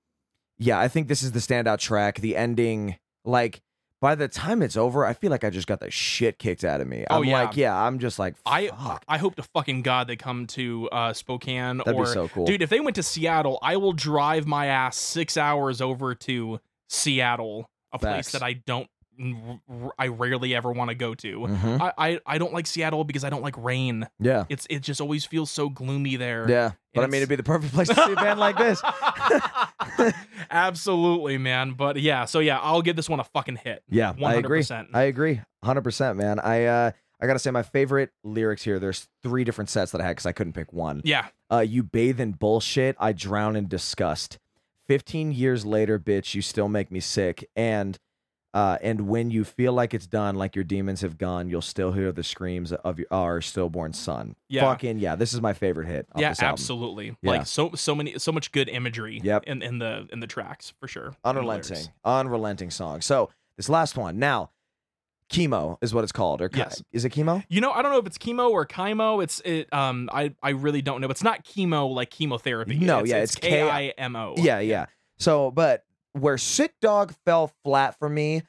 [0.58, 2.20] yeah, I think this is the standout track.
[2.20, 3.62] The ending like
[4.00, 6.82] by the time it's over, I feel like I just got the shit kicked out
[6.82, 7.06] of me.
[7.10, 7.44] Oh, I'm yeah.
[7.44, 9.04] like, yeah, I'm just like I fuck.
[9.08, 12.46] I hope to fucking god they come to uh Spokane That'd or be so cool.
[12.46, 16.60] dude if they went to Seattle I will drive my ass 6 hours over to
[16.90, 18.88] Seattle a place that I don't
[20.00, 21.80] I rarely ever want to go to Mhm.
[21.82, 24.46] I, I I don't like Seattle because I don't like rain Yeah.
[24.50, 26.72] it's it just always feels so gloomy there Yeah.
[26.94, 28.82] But I it's- mean it'd be the perfect place to see a band like this.
[30.52, 31.74] Absolutely, man.
[31.74, 33.84] But yeah, so yeah, I'll give this one a fucking hit.
[33.90, 34.62] Yeah, I agree.
[34.62, 34.88] 100%.
[34.94, 36.40] I agree, hundred percent, man.
[36.40, 36.92] I uh,
[37.22, 38.80] I gotta say my favorite lyrics here.
[38.80, 41.02] There's three different sets that I had because I couldn't pick one.
[41.04, 41.28] Yeah.
[41.52, 42.96] Uh, you bathe in bullshit.
[43.00, 44.40] I drown in disgust.
[44.88, 47.50] Fifteen years later, bitch, you still make me sick.
[47.56, 47.98] And
[48.54, 51.92] uh, and when you feel like it's done, like your demons have gone, you'll still
[51.92, 54.36] hear the screams of your, our stillborn son.
[54.50, 54.62] Yeah.
[54.62, 56.08] Fucking yeah, this is my favorite hit.
[56.16, 56.54] Yeah, this album.
[56.54, 57.18] absolutely.
[57.22, 57.32] Yeah.
[57.32, 59.44] Like so so many so much good imagery Yep.
[59.48, 61.16] in, in the in the tracks for sure.
[61.24, 63.02] Unrelenting, unrelenting song.
[63.02, 64.52] So this last one now,
[65.30, 66.42] Kimo is what it's called.
[66.42, 66.84] Or ki- Yes.
[66.92, 67.44] is it chemo?
[67.50, 69.24] You know, I don't know if it's chemo or chemo.
[69.24, 71.08] It's it um I I really don't know.
[71.10, 72.78] It's not chemo like chemotherapy.
[72.78, 74.36] No, it's, yeah, it's K I M O.
[74.38, 74.86] Yeah, yeah.
[75.18, 78.44] So, but where Sick Dog fell flat for me,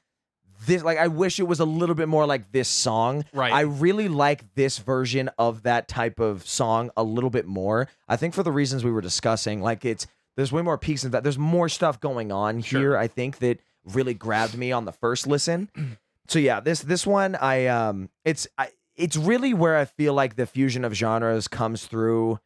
[0.66, 3.24] this like I wish it was a little bit more like this song.
[3.32, 3.52] Right.
[3.52, 7.88] I really like this version of that type of song a little bit more.
[8.08, 11.12] I think for the reasons we were discussing, like it's there's way more peaks and
[11.12, 12.80] that there's more stuff going on Sure.
[12.80, 12.96] here.
[12.96, 13.60] I think that
[13.92, 15.68] really grabbed me on the first listen.
[16.28, 20.36] so yeah, this this one I um it's I, it's really where I feel like
[20.36, 22.38] the fusion of genres comes through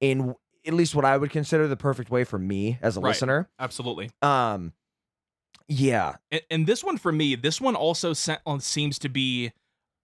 [0.00, 0.34] in
[0.66, 3.10] at least what I would consider the perfect way for me as a Right.
[3.10, 3.48] listener.
[3.58, 4.10] Absolutely.
[4.22, 4.72] Um
[5.68, 9.50] yeah, And, and this one for me, this one also uh, seems to be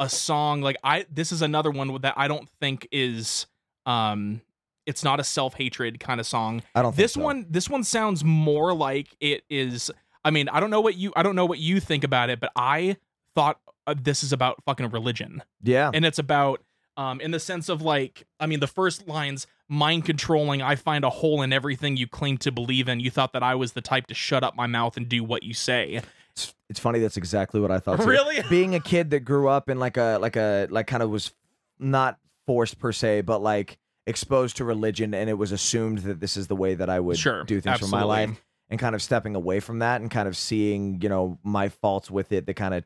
[0.01, 1.07] a song like I.
[1.09, 3.47] This is another one that I don't think is.
[3.87, 4.41] Um,
[4.87, 6.63] it's not a self hatred kind of song.
[6.75, 7.21] I don't think This so.
[7.21, 9.89] one, this one sounds more like it is.
[10.25, 11.13] I mean, I don't know what you.
[11.15, 12.97] I don't know what you think about it, but I
[13.37, 15.45] thought uh, this is about fucking religion.
[15.63, 15.93] Yeah.
[15.95, 16.61] and it's about
[16.97, 21.03] um in the sense of like i mean the first lines mind controlling i find
[21.05, 23.81] a hole in everything you claim to believe in you thought that i was the
[23.81, 26.01] type to shut up my mouth and do what you say
[26.33, 26.99] It's, it's funny.
[26.99, 28.01] That's exactly what I thought.
[28.01, 28.07] Too.
[28.07, 28.43] Really?
[28.49, 31.31] being a kid that grew up in like a like a like kind of was
[31.79, 36.39] not forced per se, but like exposed to religion, and it was assumed that this
[36.39, 38.31] is the way that I would Sure, do things for my life,
[38.71, 42.11] and kind of stepping away from that, and kind of seeing you know my faults
[42.11, 42.85] with it that kind of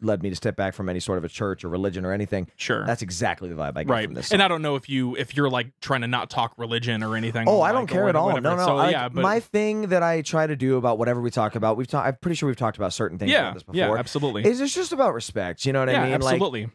[0.00, 2.48] led me to step back from any sort of a church or religion or anything.
[2.56, 4.32] sure That's exactly the vibe I get right from this.
[4.32, 7.16] and i don't know if you if you're like trying to not talk religion or
[7.16, 8.26] anything Oh, I don't care at all.
[8.26, 8.40] whatever.
[8.42, 8.64] No, no.
[8.66, 11.54] so I- yeah but my thing that I try to do about whatever we talk
[11.54, 12.06] about, we've talked.
[12.08, 13.76] I'm pretty sure we've talked about certain things yeah about this before.
[13.76, 15.64] yeah absolutely Is it's just about respect?
[15.66, 16.20] You know what yeah I mean?
[16.20, 16.68] Like, absolutely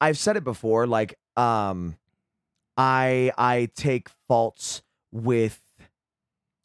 [0.00, 0.86] I've said it before.
[0.86, 1.96] Like, um,
[2.76, 4.82] I I take faults
[5.12, 5.60] with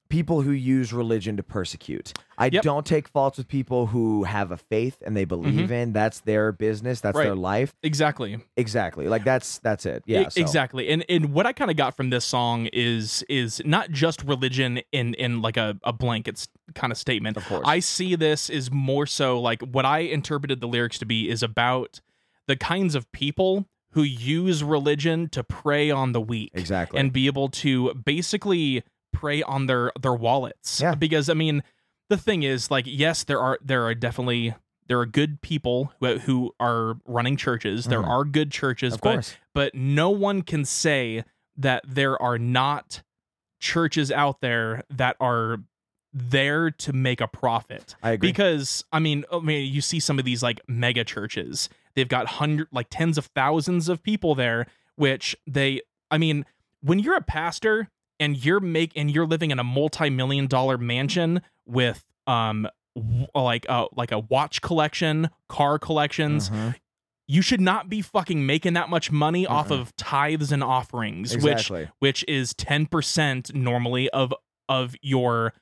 [0.09, 2.13] people who use religion to persecute.
[2.37, 2.63] I Yep.
[2.63, 5.41] don't take faults with people who have a faith and they mm-hmm.
[5.41, 5.93] believe in.
[5.93, 7.01] That's their business.
[7.01, 7.73] That's their life.
[7.83, 9.07] exactly Exactly.
[9.07, 10.03] Like that's that's it.
[10.05, 10.29] Yeah.
[10.29, 13.91] So- exactly and and what i kind of got from this song is is not
[13.91, 17.63] just religion in in like a, a blanket kind of statement Of course.
[17.65, 21.41] i see this is more so like what i interpreted the lyrics to be is
[21.43, 22.01] about
[22.47, 26.99] the kinds of people who use religion to prey on the weak exactly.
[26.99, 28.83] and be able to basically
[29.13, 30.95] prey on their their wallets Yeah.
[30.95, 31.63] because i mean
[32.09, 34.53] the thing is like yes there are there are definitely
[34.87, 38.07] there are good people who, who are running churches there Mhm.
[38.09, 39.35] are good churches of but course.
[39.53, 41.23] but no one can say
[41.57, 43.01] that there are not
[43.59, 45.59] churches out there that are
[46.13, 48.29] there to make a profit I agree.
[48.29, 52.27] because i mean i mean you see some of these like mega churches they've got
[52.27, 56.45] hundred like tens of thousands of people there which they i mean
[56.81, 61.41] when you're a pastor and you're make and you're living in a multi-million dollar mansion
[61.65, 66.75] with um w- like a like a watch collection car collections Mhm.
[67.27, 71.81] you should not be fucking making that much money off of tithes and offerings Exactly.
[71.81, 74.33] which which is 10% normally of
[74.69, 75.53] of your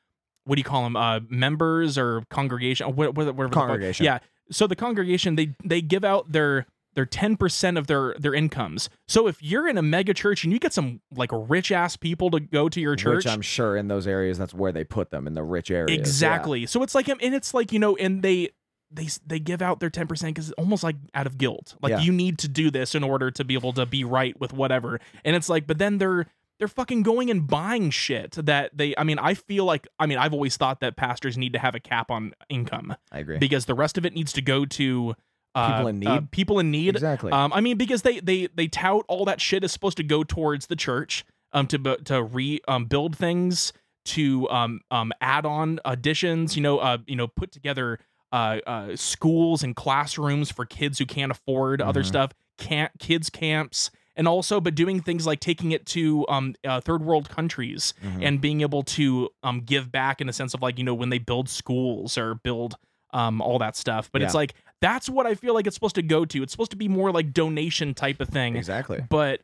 [0.45, 4.05] what do you call them uh members or congregation what, what, whatever the Congregation.
[4.05, 4.19] yeah
[4.51, 6.65] so the congregation they they give out their
[6.95, 10.59] their 10% of their their incomes so if you're in a mega church and you
[10.59, 13.87] get some like rich ass people to go to your church Which I'm sure in
[13.87, 15.91] those areas that's where they put them in the rich areas.
[15.91, 15.99] Yeah.
[15.99, 16.65] Exactly.
[16.65, 18.49] So it's like, and it's like you know, and they
[18.91, 21.75] they they give out their ten percent because it's almost like out of guilt.
[21.81, 21.99] Like Yeah.
[21.99, 24.99] you need to do this in order to be able to be right with whatever.
[25.25, 26.27] And it's like, but then they're
[26.59, 28.93] they're fucking going and buying shit that they.
[28.97, 31.73] I mean, I feel like I mean, I've always thought that pastors need to have
[31.75, 33.39] a cap on income I agree.
[33.39, 35.15] because the rest of it needs to go to.
[35.55, 36.31] Uh, People in uh, need?
[36.31, 36.89] people in need.
[36.95, 37.31] exactly.
[37.31, 40.23] Um, I mean, because they they they tout all that shit is supposed to go
[40.23, 43.71] towards the church, um, to to re um build things,
[44.05, 47.99] to um um add on additions, you know, uh, you know, put together
[48.31, 52.05] uh, uh schools and classrooms for kids who can't afford other Mhm.
[52.07, 56.81] stuff, can't kids camps, and also but doing things like taking it to um uh,
[56.81, 58.25] third world countries Mhm.
[58.27, 61.09] and being able to um give back in a sense of like you know when
[61.09, 62.75] they build schools or build
[63.11, 66.01] um all that stuff but it's like that's what i feel like it's supposed to
[66.03, 69.01] go to it's supposed to be more like donation type of thing exactly.
[69.09, 69.39] but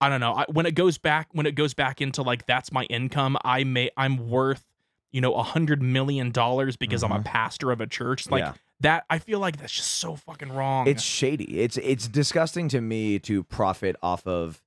[0.00, 2.70] i don't know I, when it goes back when it goes back into like that's
[2.70, 4.64] my income i may i'm worth
[5.10, 7.24] you know a hundred million dollars because i'm a Mhm.
[7.24, 8.52] pastor of a church like Yeah.
[8.80, 11.60] that i feel like that's just so fucking wrong It's shady.
[11.60, 14.62] It's it's disgusting to me to profit off of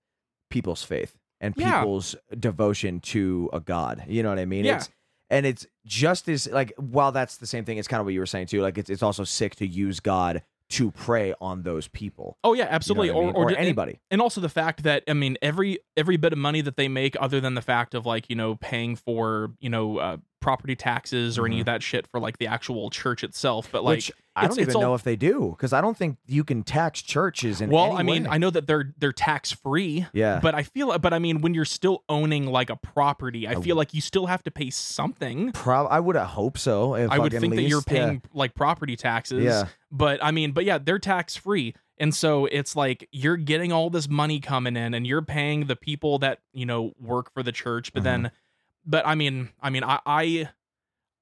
[0.50, 1.80] people's faith and Yeah.
[1.80, 4.04] people's devotion to a god.
[4.08, 4.66] You know what I mean?
[4.66, 4.78] Yeah.
[4.78, 4.90] It's
[5.32, 8.20] and it's just as like while that's the same thing, it's kind of what you
[8.20, 8.62] were saying too.
[8.62, 12.38] Like it's it's also sick to use God to prey on those people.
[12.44, 13.12] Oh yeah, You know absolutely.
[13.12, 13.36] I mean?
[13.36, 14.00] or, or anybody.
[14.10, 17.16] and also the fact that I mean every every bit of money that they make,
[17.20, 21.38] other than the fact of like you know paying for you know uh, property taxes
[21.38, 24.00] or any of that shit for like the actual church itself, but like.
[24.00, 24.12] Mm-hmm.
[24.12, 27.02] Which I don't even know if they do because I don't think you can tax
[27.02, 28.30] churches in well, I mean, way.
[28.30, 30.40] I know that they're they're tax free, yeah.
[30.42, 33.62] but I feel, but I mean, when you're still owning like a property, I I
[33.62, 35.52] feel like you still have to pay something.
[35.52, 36.94] Prob- I would hope so.
[36.96, 38.06] I would think that you're least, yeah.
[38.06, 39.44] paying like property taxes.
[39.44, 39.68] Yeah.
[39.92, 41.76] But I mean, but yeah, they're tax free.
[41.98, 45.76] And so it's like you're getting all this money coming in and you're paying the
[45.76, 47.94] people that, you know, work for the church.
[47.94, 48.24] But Mm-hmm.
[48.24, 48.32] then
[48.86, 50.50] but I mean, I mean, I I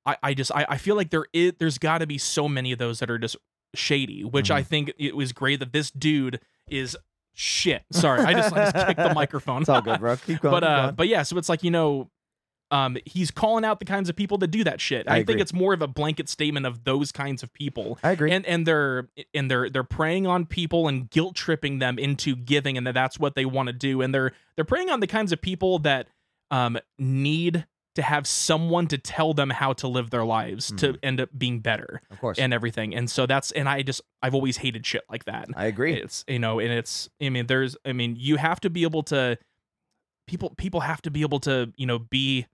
[0.05, 2.79] I, I just I, I feel like there is there's gotta be so many of
[2.79, 3.35] those that are just
[3.75, 4.69] shady, which I Mm-hmm.
[4.69, 6.39] think it was great that this dude
[6.69, 6.95] is
[7.33, 7.83] shit.
[7.91, 9.61] Sorry, I just, I just kicked the microphone.
[9.61, 10.15] It's all good, bro.
[10.17, 10.51] Keep going.
[10.51, 10.95] but uh going.
[10.95, 12.09] but yeah so it's like you know
[12.71, 15.29] um he's calling out the kinds of people that do that shit I i, think
[15.29, 15.41] agree.
[15.41, 18.31] it's more of a blanket statement of those kinds of people I agree.
[18.31, 22.77] and and they're and they're they're preying on people and guilt tripping them into giving
[22.77, 25.31] and that that's what they want to do and they're they're preying on the kinds
[25.31, 26.07] of people that
[26.51, 27.65] um need
[27.95, 31.59] to have someone to tell them how to live their lives to end up being
[31.59, 32.37] better of course.
[32.37, 35.65] and everything and so that's and i just i've always hated shit like that I
[35.65, 35.95] agree.
[35.95, 39.03] it's you know and it's i mean there's i mean you have to be able
[39.03, 39.37] to
[40.27, 42.45] people people have to be able to you know be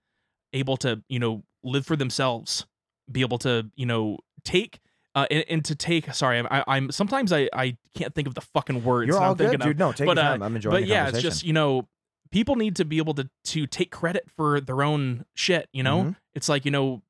[0.52, 2.66] able to you know live for themselves
[3.10, 4.80] be able to you know take
[5.14, 8.34] uh and, and to take sorry I'm, I, I'm sometimes i i can't think of
[8.34, 9.66] the fucking words You're all I'm good, thinking of.
[9.68, 9.78] dude.
[9.78, 10.42] No, take But, your uh, time.
[10.42, 11.88] I'm enjoying but yeah it's just you know
[12.30, 16.02] people need to be able to to take credit for their own shit you know
[16.04, 16.16] Mhm.
[16.34, 17.02] it's like you know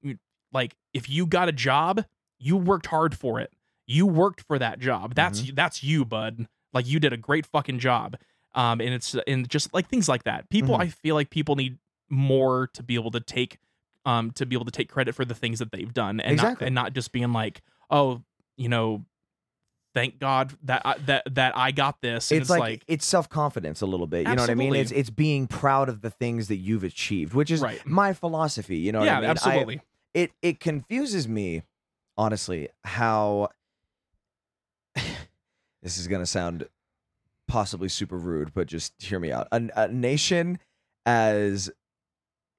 [0.52, 2.04] like if you got a job
[2.38, 3.52] you worked hard for it
[3.86, 5.54] you worked for that job that's Mm-hmm.
[5.54, 8.16] that's you bud like you did a great fucking job
[8.54, 10.80] um and it's and just like things like that people Mhm.
[10.82, 13.58] i feel like people need more to be able to take
[14.04, 16.64] um to be able to take credit for the things that they've done and Exactly.
[16.64, 18.22] not and not just being like oh
[18.56, 19.04] you know
[19.94, 23.80] thank god that I, that that i got this and it's, like, it's self confidence
[23.80, 24.28] a little bit.
[24.28, 24.74] You know what I mean?
[24.74, 27.84] It's it's being proud of the things that you've achieved, which is Right.
[27.86, 28.76] my philosophy.
[28.76, 29.24] You know what I mean?
[29.24, 29.80] I- absolutely
[30.14, 31.62] it it confuses me,
[32.16, 33.48] honestly, how
[35.82, 36.68] this is gonna sound
[37.48, 39.48] possibly super rude, but just hear me out.
[39.52, 40.58] A, a nation
[41.04, 41.70] as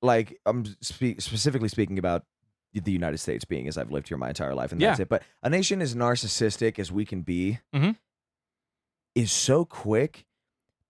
[0.01, 2.23] like I'm spe- specifically speaking about
[2.73, 5.09] the United States being as I've lived here my entire life and that's it.
[5.09, 7.95] But a nation as narcissistic as we can be Mhm.
[9.15, 10.25] is so quick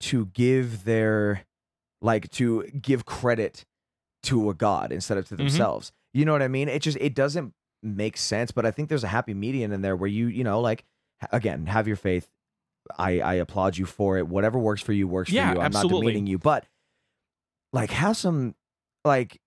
[0.01, 1.45] to give their
[2.01, 3.65] like to give credit
[4.23, 5.37] to a god instead of to Mhm.
[5.37, 5.91] themselves.
[6.13, 6.67] You know what I mean?
[6.67, 9.95] It just it doesn't make sense, but I think there's a happy median in there
[9.95, 10.83] where you, you know, like
[11.31, 12.27] again, have your faith.
[12.97, 14.27] I I applaud you for it.
[14.27, 15.61] Whatever works for you works Yeah, for you.
[15.61, 16.65] I'm not demeaning you, but
[17.71, 18.55] like have some
[19.07, 19.39] like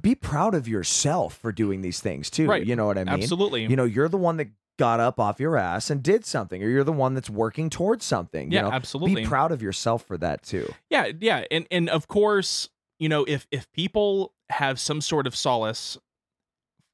[0.00, 2.46] be proud of yourself for doing these things too.
[2.46, 2.64] Right.
[2.64, 3.14] You know what I mean?
[3.14, 4.48] absolutely You know, you're the one that
[4.78, 8.04] got up off your ass and did something, or you're the one that's working towards
[8.04, 8.50] something.
[8.50, 8.72] yeah you know?
[8.72, 10.72] absolutely Be proud of yourself for that too.
[10.88, 12.68] Yeah, yeah, and and of course,
[12.98, 15.98] you know, if if people have some sort of solace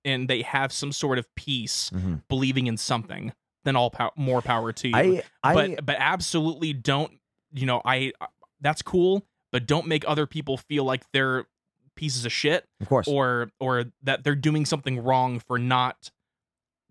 [0.05, 2.17] and they have some sort of peace mm-hmm.
[2.29, 3.33] believing in something,
[3.65, 4.97] then all pow- more power to you.
[4.97, 7.13] I, I, but but absolutely don't,
[7.53, 8.27] you know, I uh,
[8.61, 11.47] that's cool, but don't make other people feel like they're
[11.97, 16.11] pieces of shit of course, or or that they're doing something wrong for not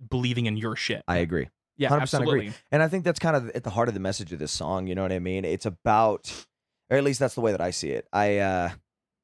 [0.09, 1.03] believing in your shit.
[1.07, 1.47] I agree.
[1.77, 2.01] yeah, 100% agree.
[2.01, 2.53] absolutely.
[2.71, 4.87] And I think that's kind of at the heart of the message of this song.
[4.87, 5.45] You know what I mean?
[5.45, 6.45] It's about,
[6.89, 8.07] or at least that's the way that I see it.
[8.11, 8.69] I, uh,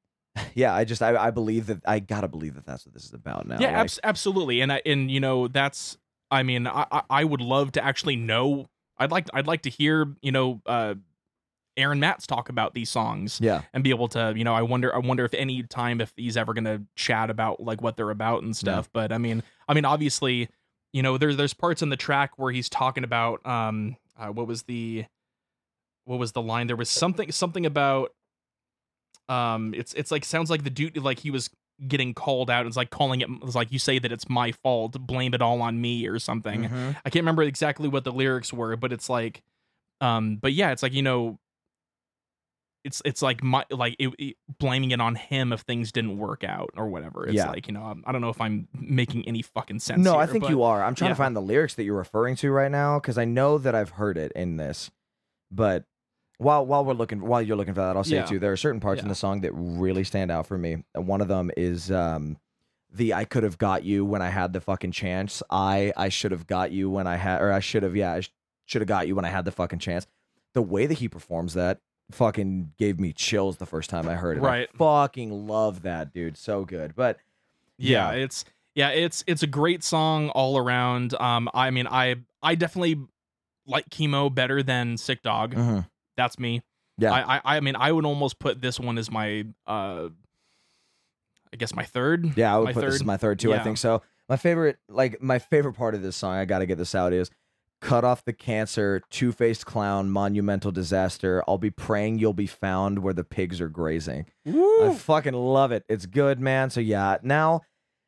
[0.53, 3.13] yeah, I just, I, I believe that I gotta believe that that's what this is
[3.13, 3.57] about now.
[3.59, 5.97] yeah Like, abs- absolutely and I, and you know that's
[6.29, 9.69] i mean I, I I would love to actually know i'd like i'd like to
[9.69, 10.93] hear you know uh
[11.77, 14.93] Aaron Matts talk about these songs yeah, and be able to you know i wonder
[14.93, 18.43] i wonder if any time if he's ever gonna chat about like what they're about
[18.43, 18.89] and stuff.
[18.91, 20.49] But i mean i mean obviously
[20.93, 24.47] you know there's there's parts in the track where he's talking about um uh, what
[24.47, 25.05] was the
[26.05, 26.67] what was the line?
[26.67, 28.13] There was something something about
[29.29, 31.49] um it's it's like sounds like the dude like he was
[31.87, 32.65] getting called out.
[32.67, 35.61] It's like calling it it's like you say that it's my fault blame it all
[35.61, 36.63] on me or something.
[36.65, 36.95] Mhm.
[37.05, 39.41] I can't remember exactly what the lyrics were, but it's like,
[40.01, 41.39] um, but yeah, it's like you know,
[42.83, 46.43] it's it's like my like it, it- blaming it on him if things didn't work
[46.43, 47.25] out or whatever.
[47.25, 47.49] It's Yeah.
[47.49, 50.03] like you know, um, I don't know if I'm making any fucking sense.
[50.03, 50.83] No, I think but- you are.
[50.83, 51.13] I'm trying yeah.
[51.15, 53.91] to find the lyrics that you're referring to right now because I know that I've
[53.91, 54.89] heard it in this.
[55.51, 55.85] But
[56.37, 58.25] while while we're looking, while you're looking for that, I'll say Yeah.
[58.25, 58.39] too.
[58.39, 60.83] There are certain parts in the song that really stand out for me.
[60.95, 62.37] And One of them is um,
[62.91, 66.31] the "I could have got you when I had the fucking chance." I I should
[66.31, 68.33] have got you when I had, or I should have, yeah, I sh-
[68.65, 70.07] should have got you when I had the fucking chance.
[70.53, 71.79] The way that he performs that
[72.11, 74.43] fucking gave me chills the first time I heard it.
[74.43, 74.69] I Right.
[74.77, 76.37] fucking love that dude.
[76.37, 76.95] So good.
[76.95, 77.17] But
[77.77, 78.23] yeah, Yeah.
[78.23, 81.13] it's yeah, it's it's a great song all around.
[81.19, 82.97] Um, I mean, I I definitely
[83.65, 85.55] like Kimo better than Sick Dog.
[85.55, 85.87] Mhm.
[86.17, 86.61] That's me.
[86.97, 87.13] Yeah.
[87.13, 90.09] I, I I mean, I would almost put this one as my uh,
[91.53, 92.37] I guess my third.
[92.37, 93.53] Yeah, I would my put this as my third too.
[93.53, 94.01] I think so.
[94.29, 97.11] My favorite, like my favorite part of this song, I got to get this out
[97.11, 97.29] is
[97.81, 101.43] cut off the cancer, two faced clown, monumental disaster.
[101.47, 104.25] I'll be praying you'll be found where the pigs are grazing.
[104.47, 105.83] I fucking love it.
[105.89, 106.69] It's good, man.
[106.69, 107.61] So yeah, now,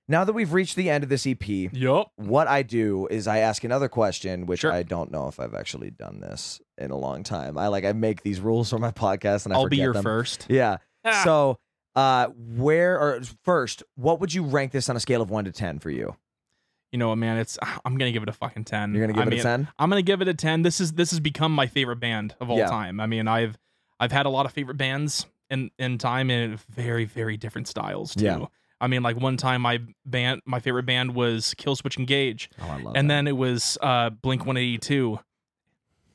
[0.08, 2.12] now that we've reached the end of this EP, Yup.
[2.18, 4.72] what I do is I ask another question, which Sure.
[4.72, 7.58] I don't know if I've actually done this in a long time.
[7.58, 10.04] I like I make these rules for my podcast and I I'll be your them.
[10.04, 10.46] first.
[10.50, 10.78] Yeah.
[11.04, 11.22] Ah.
[11.24, 11.58] So,
[11.96, 15.52] uh, where or first, what would you rank this on a scale of one to
[15.52, 16.16] ten for you?
[16.94, 17.38] You know what, man?
[17.38, 18.94] It's I'm gonna give it a fucking ten.
[18.94, 19.68] You're gonna give I it mean, a ten.
[19.78, 20.62] I'm gonna give it a ten.
[20.62, 22.68] This is this has become my favorite band of all Yeah.
[22.70, 23.02] time.
[23.02, 23.58] I mean, I've
[24.00, 28.16] I've had a lot of favorite bands in in time in very very different styles
[28.16, 28.24] too.
[28.26, 28.46] Yeah.
[28.80, 32.82] I mean, like one time my band my favorite band was Killswitch Engage, Oh, I
[32.82, 35.20] love and then it was uh Blink 182,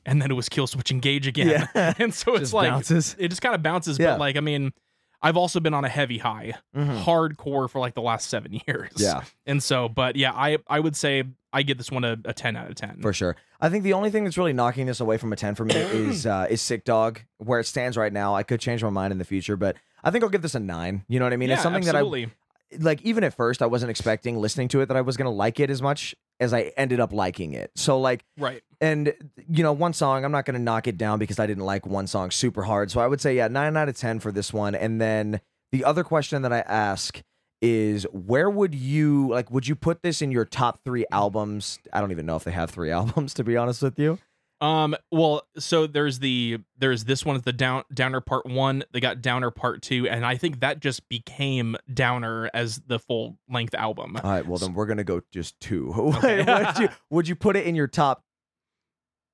[0.05, 1.67] and then it was Killswitch Engage again.
[1.75, 1.93] Yeah.
[1.99, 3.15] and so it's Just like bounces.
[3.19, 3.99] it just kind of bounces.
[3.99, 4.11] Yeah.
[4.11, 4.71] But like, I mean,
[5.21, 7.03] I've also been on a heavy high, Mhm.
[7.03, 8.91] hardcore for like the last seven years.
[8.97, 12.33] Yeah, And so, but yeah, I I would say I give this one a, a
[12.33, 13.01] ten out of ten.
[13.01, 13.35] for sure.
[13.61, 15.75] I think the only thing that's really knocking this away from a ten for me
[15.75, 17.21] is uh, is Sick Dog.
[17.37, 20.11] Where it stands right now, I could change my mind in the future, but I
[20.11, 21.03] think I'll give this a nine.
[21.09, 21.49] You know what I mean?
[21.49, 22.25] yeah, it's something absolutely.
[22.71, 23.01] that I like.
[23.01, 25.69] Even at first, I wasn't expecting listening to it that I was gonna like it
[25.69, 27.71] as much as I ended up liking it.
[27.75, 28.23] So like.
[28.37, 28.61] right.
[28.81, 29.13] and
[29.49, 31.85] you know one song i'm not going to knock it down because i didn't like
[31.85, 34.53] one song super hard so i would say yeah 9 out of 10 for this
[34.53, 35.41] one and then
[35.73, 37.21] the other question that i ask
[37.61, 41.99] is where would you like would you put this in your top three albums i
[41.99, 44.17] don't even know if they have three albums to be honest with you
[44.61, 44.95] Um.
[45.11, 48.83] Well, so there's the there's this one, the down downer part one.
[48.91, 53.37] They got downer part two, and I think that just became downer as the full
[53.49, 54.17] length album.
[54.23, 56.43] all right well then we're going to go just two Okay.
[56.43, 58.23] would, you, would you put it in your top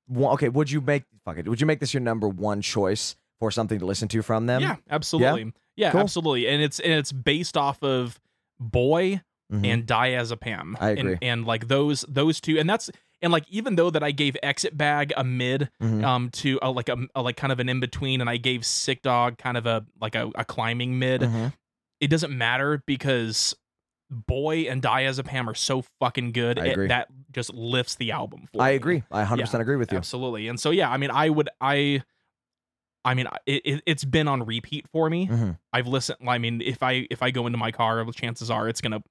[0.07, 3.15] one okay would you make fuck it would you make this your number one choice
[3.39, 5.51] for something to listen to from them yeah, absolutely.
[5.75, 6.01] Yeah, Cool.
[6.01, 6.47] absolutely.
[6.47, 8.19] And it's and it's based off of
[8.59, 9.21] Boy
[9.51, 9.65] Mhm.
[9.73, 10.75] and Diazepam.
[10.79, 11.11] I agree.
[11.13, 12.89] And, and like those those two, and that's
[13.25, 16.03] and like even though that I gave Exit Bag a mid, Mhm.
[16.05, 18.65] um, to a, like a, a like kind of an in between, and I gave
[18.65, 21.21] Sick Dog kind of a like a, a climbing mid.
[21.21, 21.51] Mhm.
[21.99, 23.55] It doesn't matter because
[24.11, 26.59] Boy and Diazepam are so fucking good.
[26.59, 28.47] It- that just lifts the album.
[28.53, 28.75] For i me.
[28.75, 30.47] agree i 100% agree with you Absolutely.
[30.47, 32.03] And so yeah, I mean, I would I.
[33.03, 35.27] I mean, it, it, it's been on repeat for me.
[35.27, 35.59] Mhm.
[35.73, 36.17] I've listened.
[36.27, 39.01] I mean, if I if I go into my car, chances are it's gonna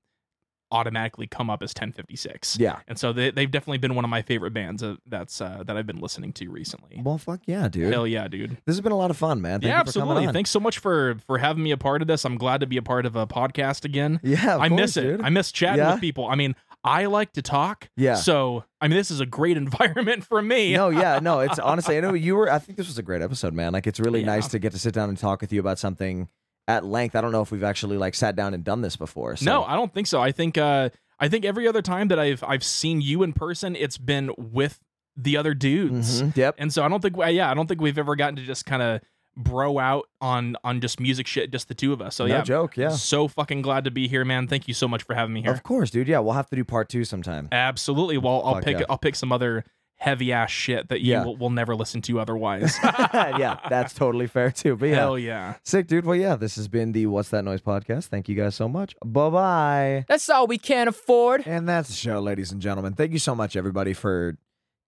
[0.74, 2.58] automatically come up as .ten56.
[2.58, 5.62] yeah And so they, they've definitely been one of my favorite bands uh, that's uh,
[5.66, 7.00] that I've been listening to recently.
[7.04, 8.50] well fuck yeah dude Hell yeah, dude!
[8.66, 9.60] This has been a lot of fun, man.
[9.60, 10.32] Thank yeah, you for coming absolutely.
[10.32, 12.24] Thanks so much for for having me a part of this.
[12.24, 14.20] I'm glad to be a part of a podcast again.
[14.22, 15.02] Yeah, of I miss it.
[15.02, 15.20] dude.
[15.22, 15.92] I miss chatting Yeah?
[15.92, 16.26] with people.
[16.26, 17.88] I mean, I like to talk.
[17.96, 18.14] Yeah.
[18.16, 20.72] So I mean, this is a great environment for me.
[20.74, 21.40] no, yeah, no.
[21.40, 22.50] It's honestly, I know you were.
[22.50, 23.72] I think this was a great episode, man.
[23.72, 24.26] Like, it's really Yeah.
[24.26, 26.28] nice to get to sit down and talk with you about something
[26.68, 27.14] at length.
[27.14, 29.36] I don't know if we've actually like sat down and done this before.
[29.36, 29.44] So.
[29.44, 30.20] No, I don't think so.
[30.20, 33.76] I think uh I think every other time that I've I've seen you in person,
[33.76, 34.80] it's been with
[35.16, 36.22] the other dudes.
[36.22, 36.54] Mhm, Yep.
[36.58, 38.82] And so I don't think yeah, I don't think we've ever gotten to just kind
[38.82, 39.00] of
[39.36, 42.14] bro out on on just music shit, just the two of us.
[42.16, 42.76] So no yeah, joke.
[42.76, 42.90] Yeah.
[42.90, 44.46] so fucking glad to be here, man.
[44.48, 45.50] Thank you so much for having me here.
[45.52, 46.08] Of course, dude.
[46.08, 47.48] Yeah, we'll have to do part two sometime.
[47.52, 48.18] Absolutely.
[48.18, 48.86] Well, I'll Fuck pick yeah.
[48.88, 49.64] I'll pick some other
[50.04, 51.24] heavy ass shit that you Yeah.
[51.24, 52.76] will, will never listen to otherwise.
[52.82, 54.76] yeah, that's totally fair too.
[54.76, 55.54] But yeah, Hell yeah.
[55.64, 56.04] sick, dude.
[56.04, 58.06] Well, yeah, this has been the What's That Noise podcast.
[58.06, 58.94] Thank you guys so much.
[59.04, 60.04] Bye bye.
[60.08, 61.46] That's all we can afford.
[61.46, 62.92] And that's the show, ladies and gentlemen.
[62.92, 64.36] Thank you so much, everybody, for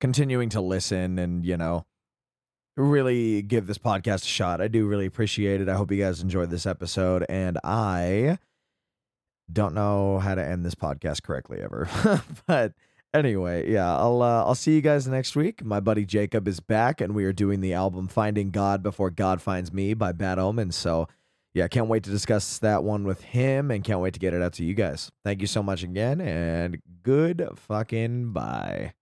[0.01, 1.87] continuing to listen and, you know,
[2.77, 4.61] really give this podcast a shot.
[4.61, 5.69] I do really appreciate it.
[5.71, 7.25] I hope you guys enjoyed this episode.
[7.31, 8.39] And I
[9.51, 11.89] don't know how to end this podcast correctly ever.
[12.47, 12.75] but
[13.17, 15.65] anyway, yeah, I'll uh, I'll see you guys next week.
[15.65, 19.43] My buddy Jacob is back and we are doing the album Finding God Before God
[19.43, 20.73] Finds Me by Bad Omen.
[20.73, 21.09] So
[21.55, 24.43] yeah, can't wait to discuss that one with him and can't wait to get it
[24.43, 25.11] out to you guys.
[25.25, 28.93] Thank you so much again and good fucking bye.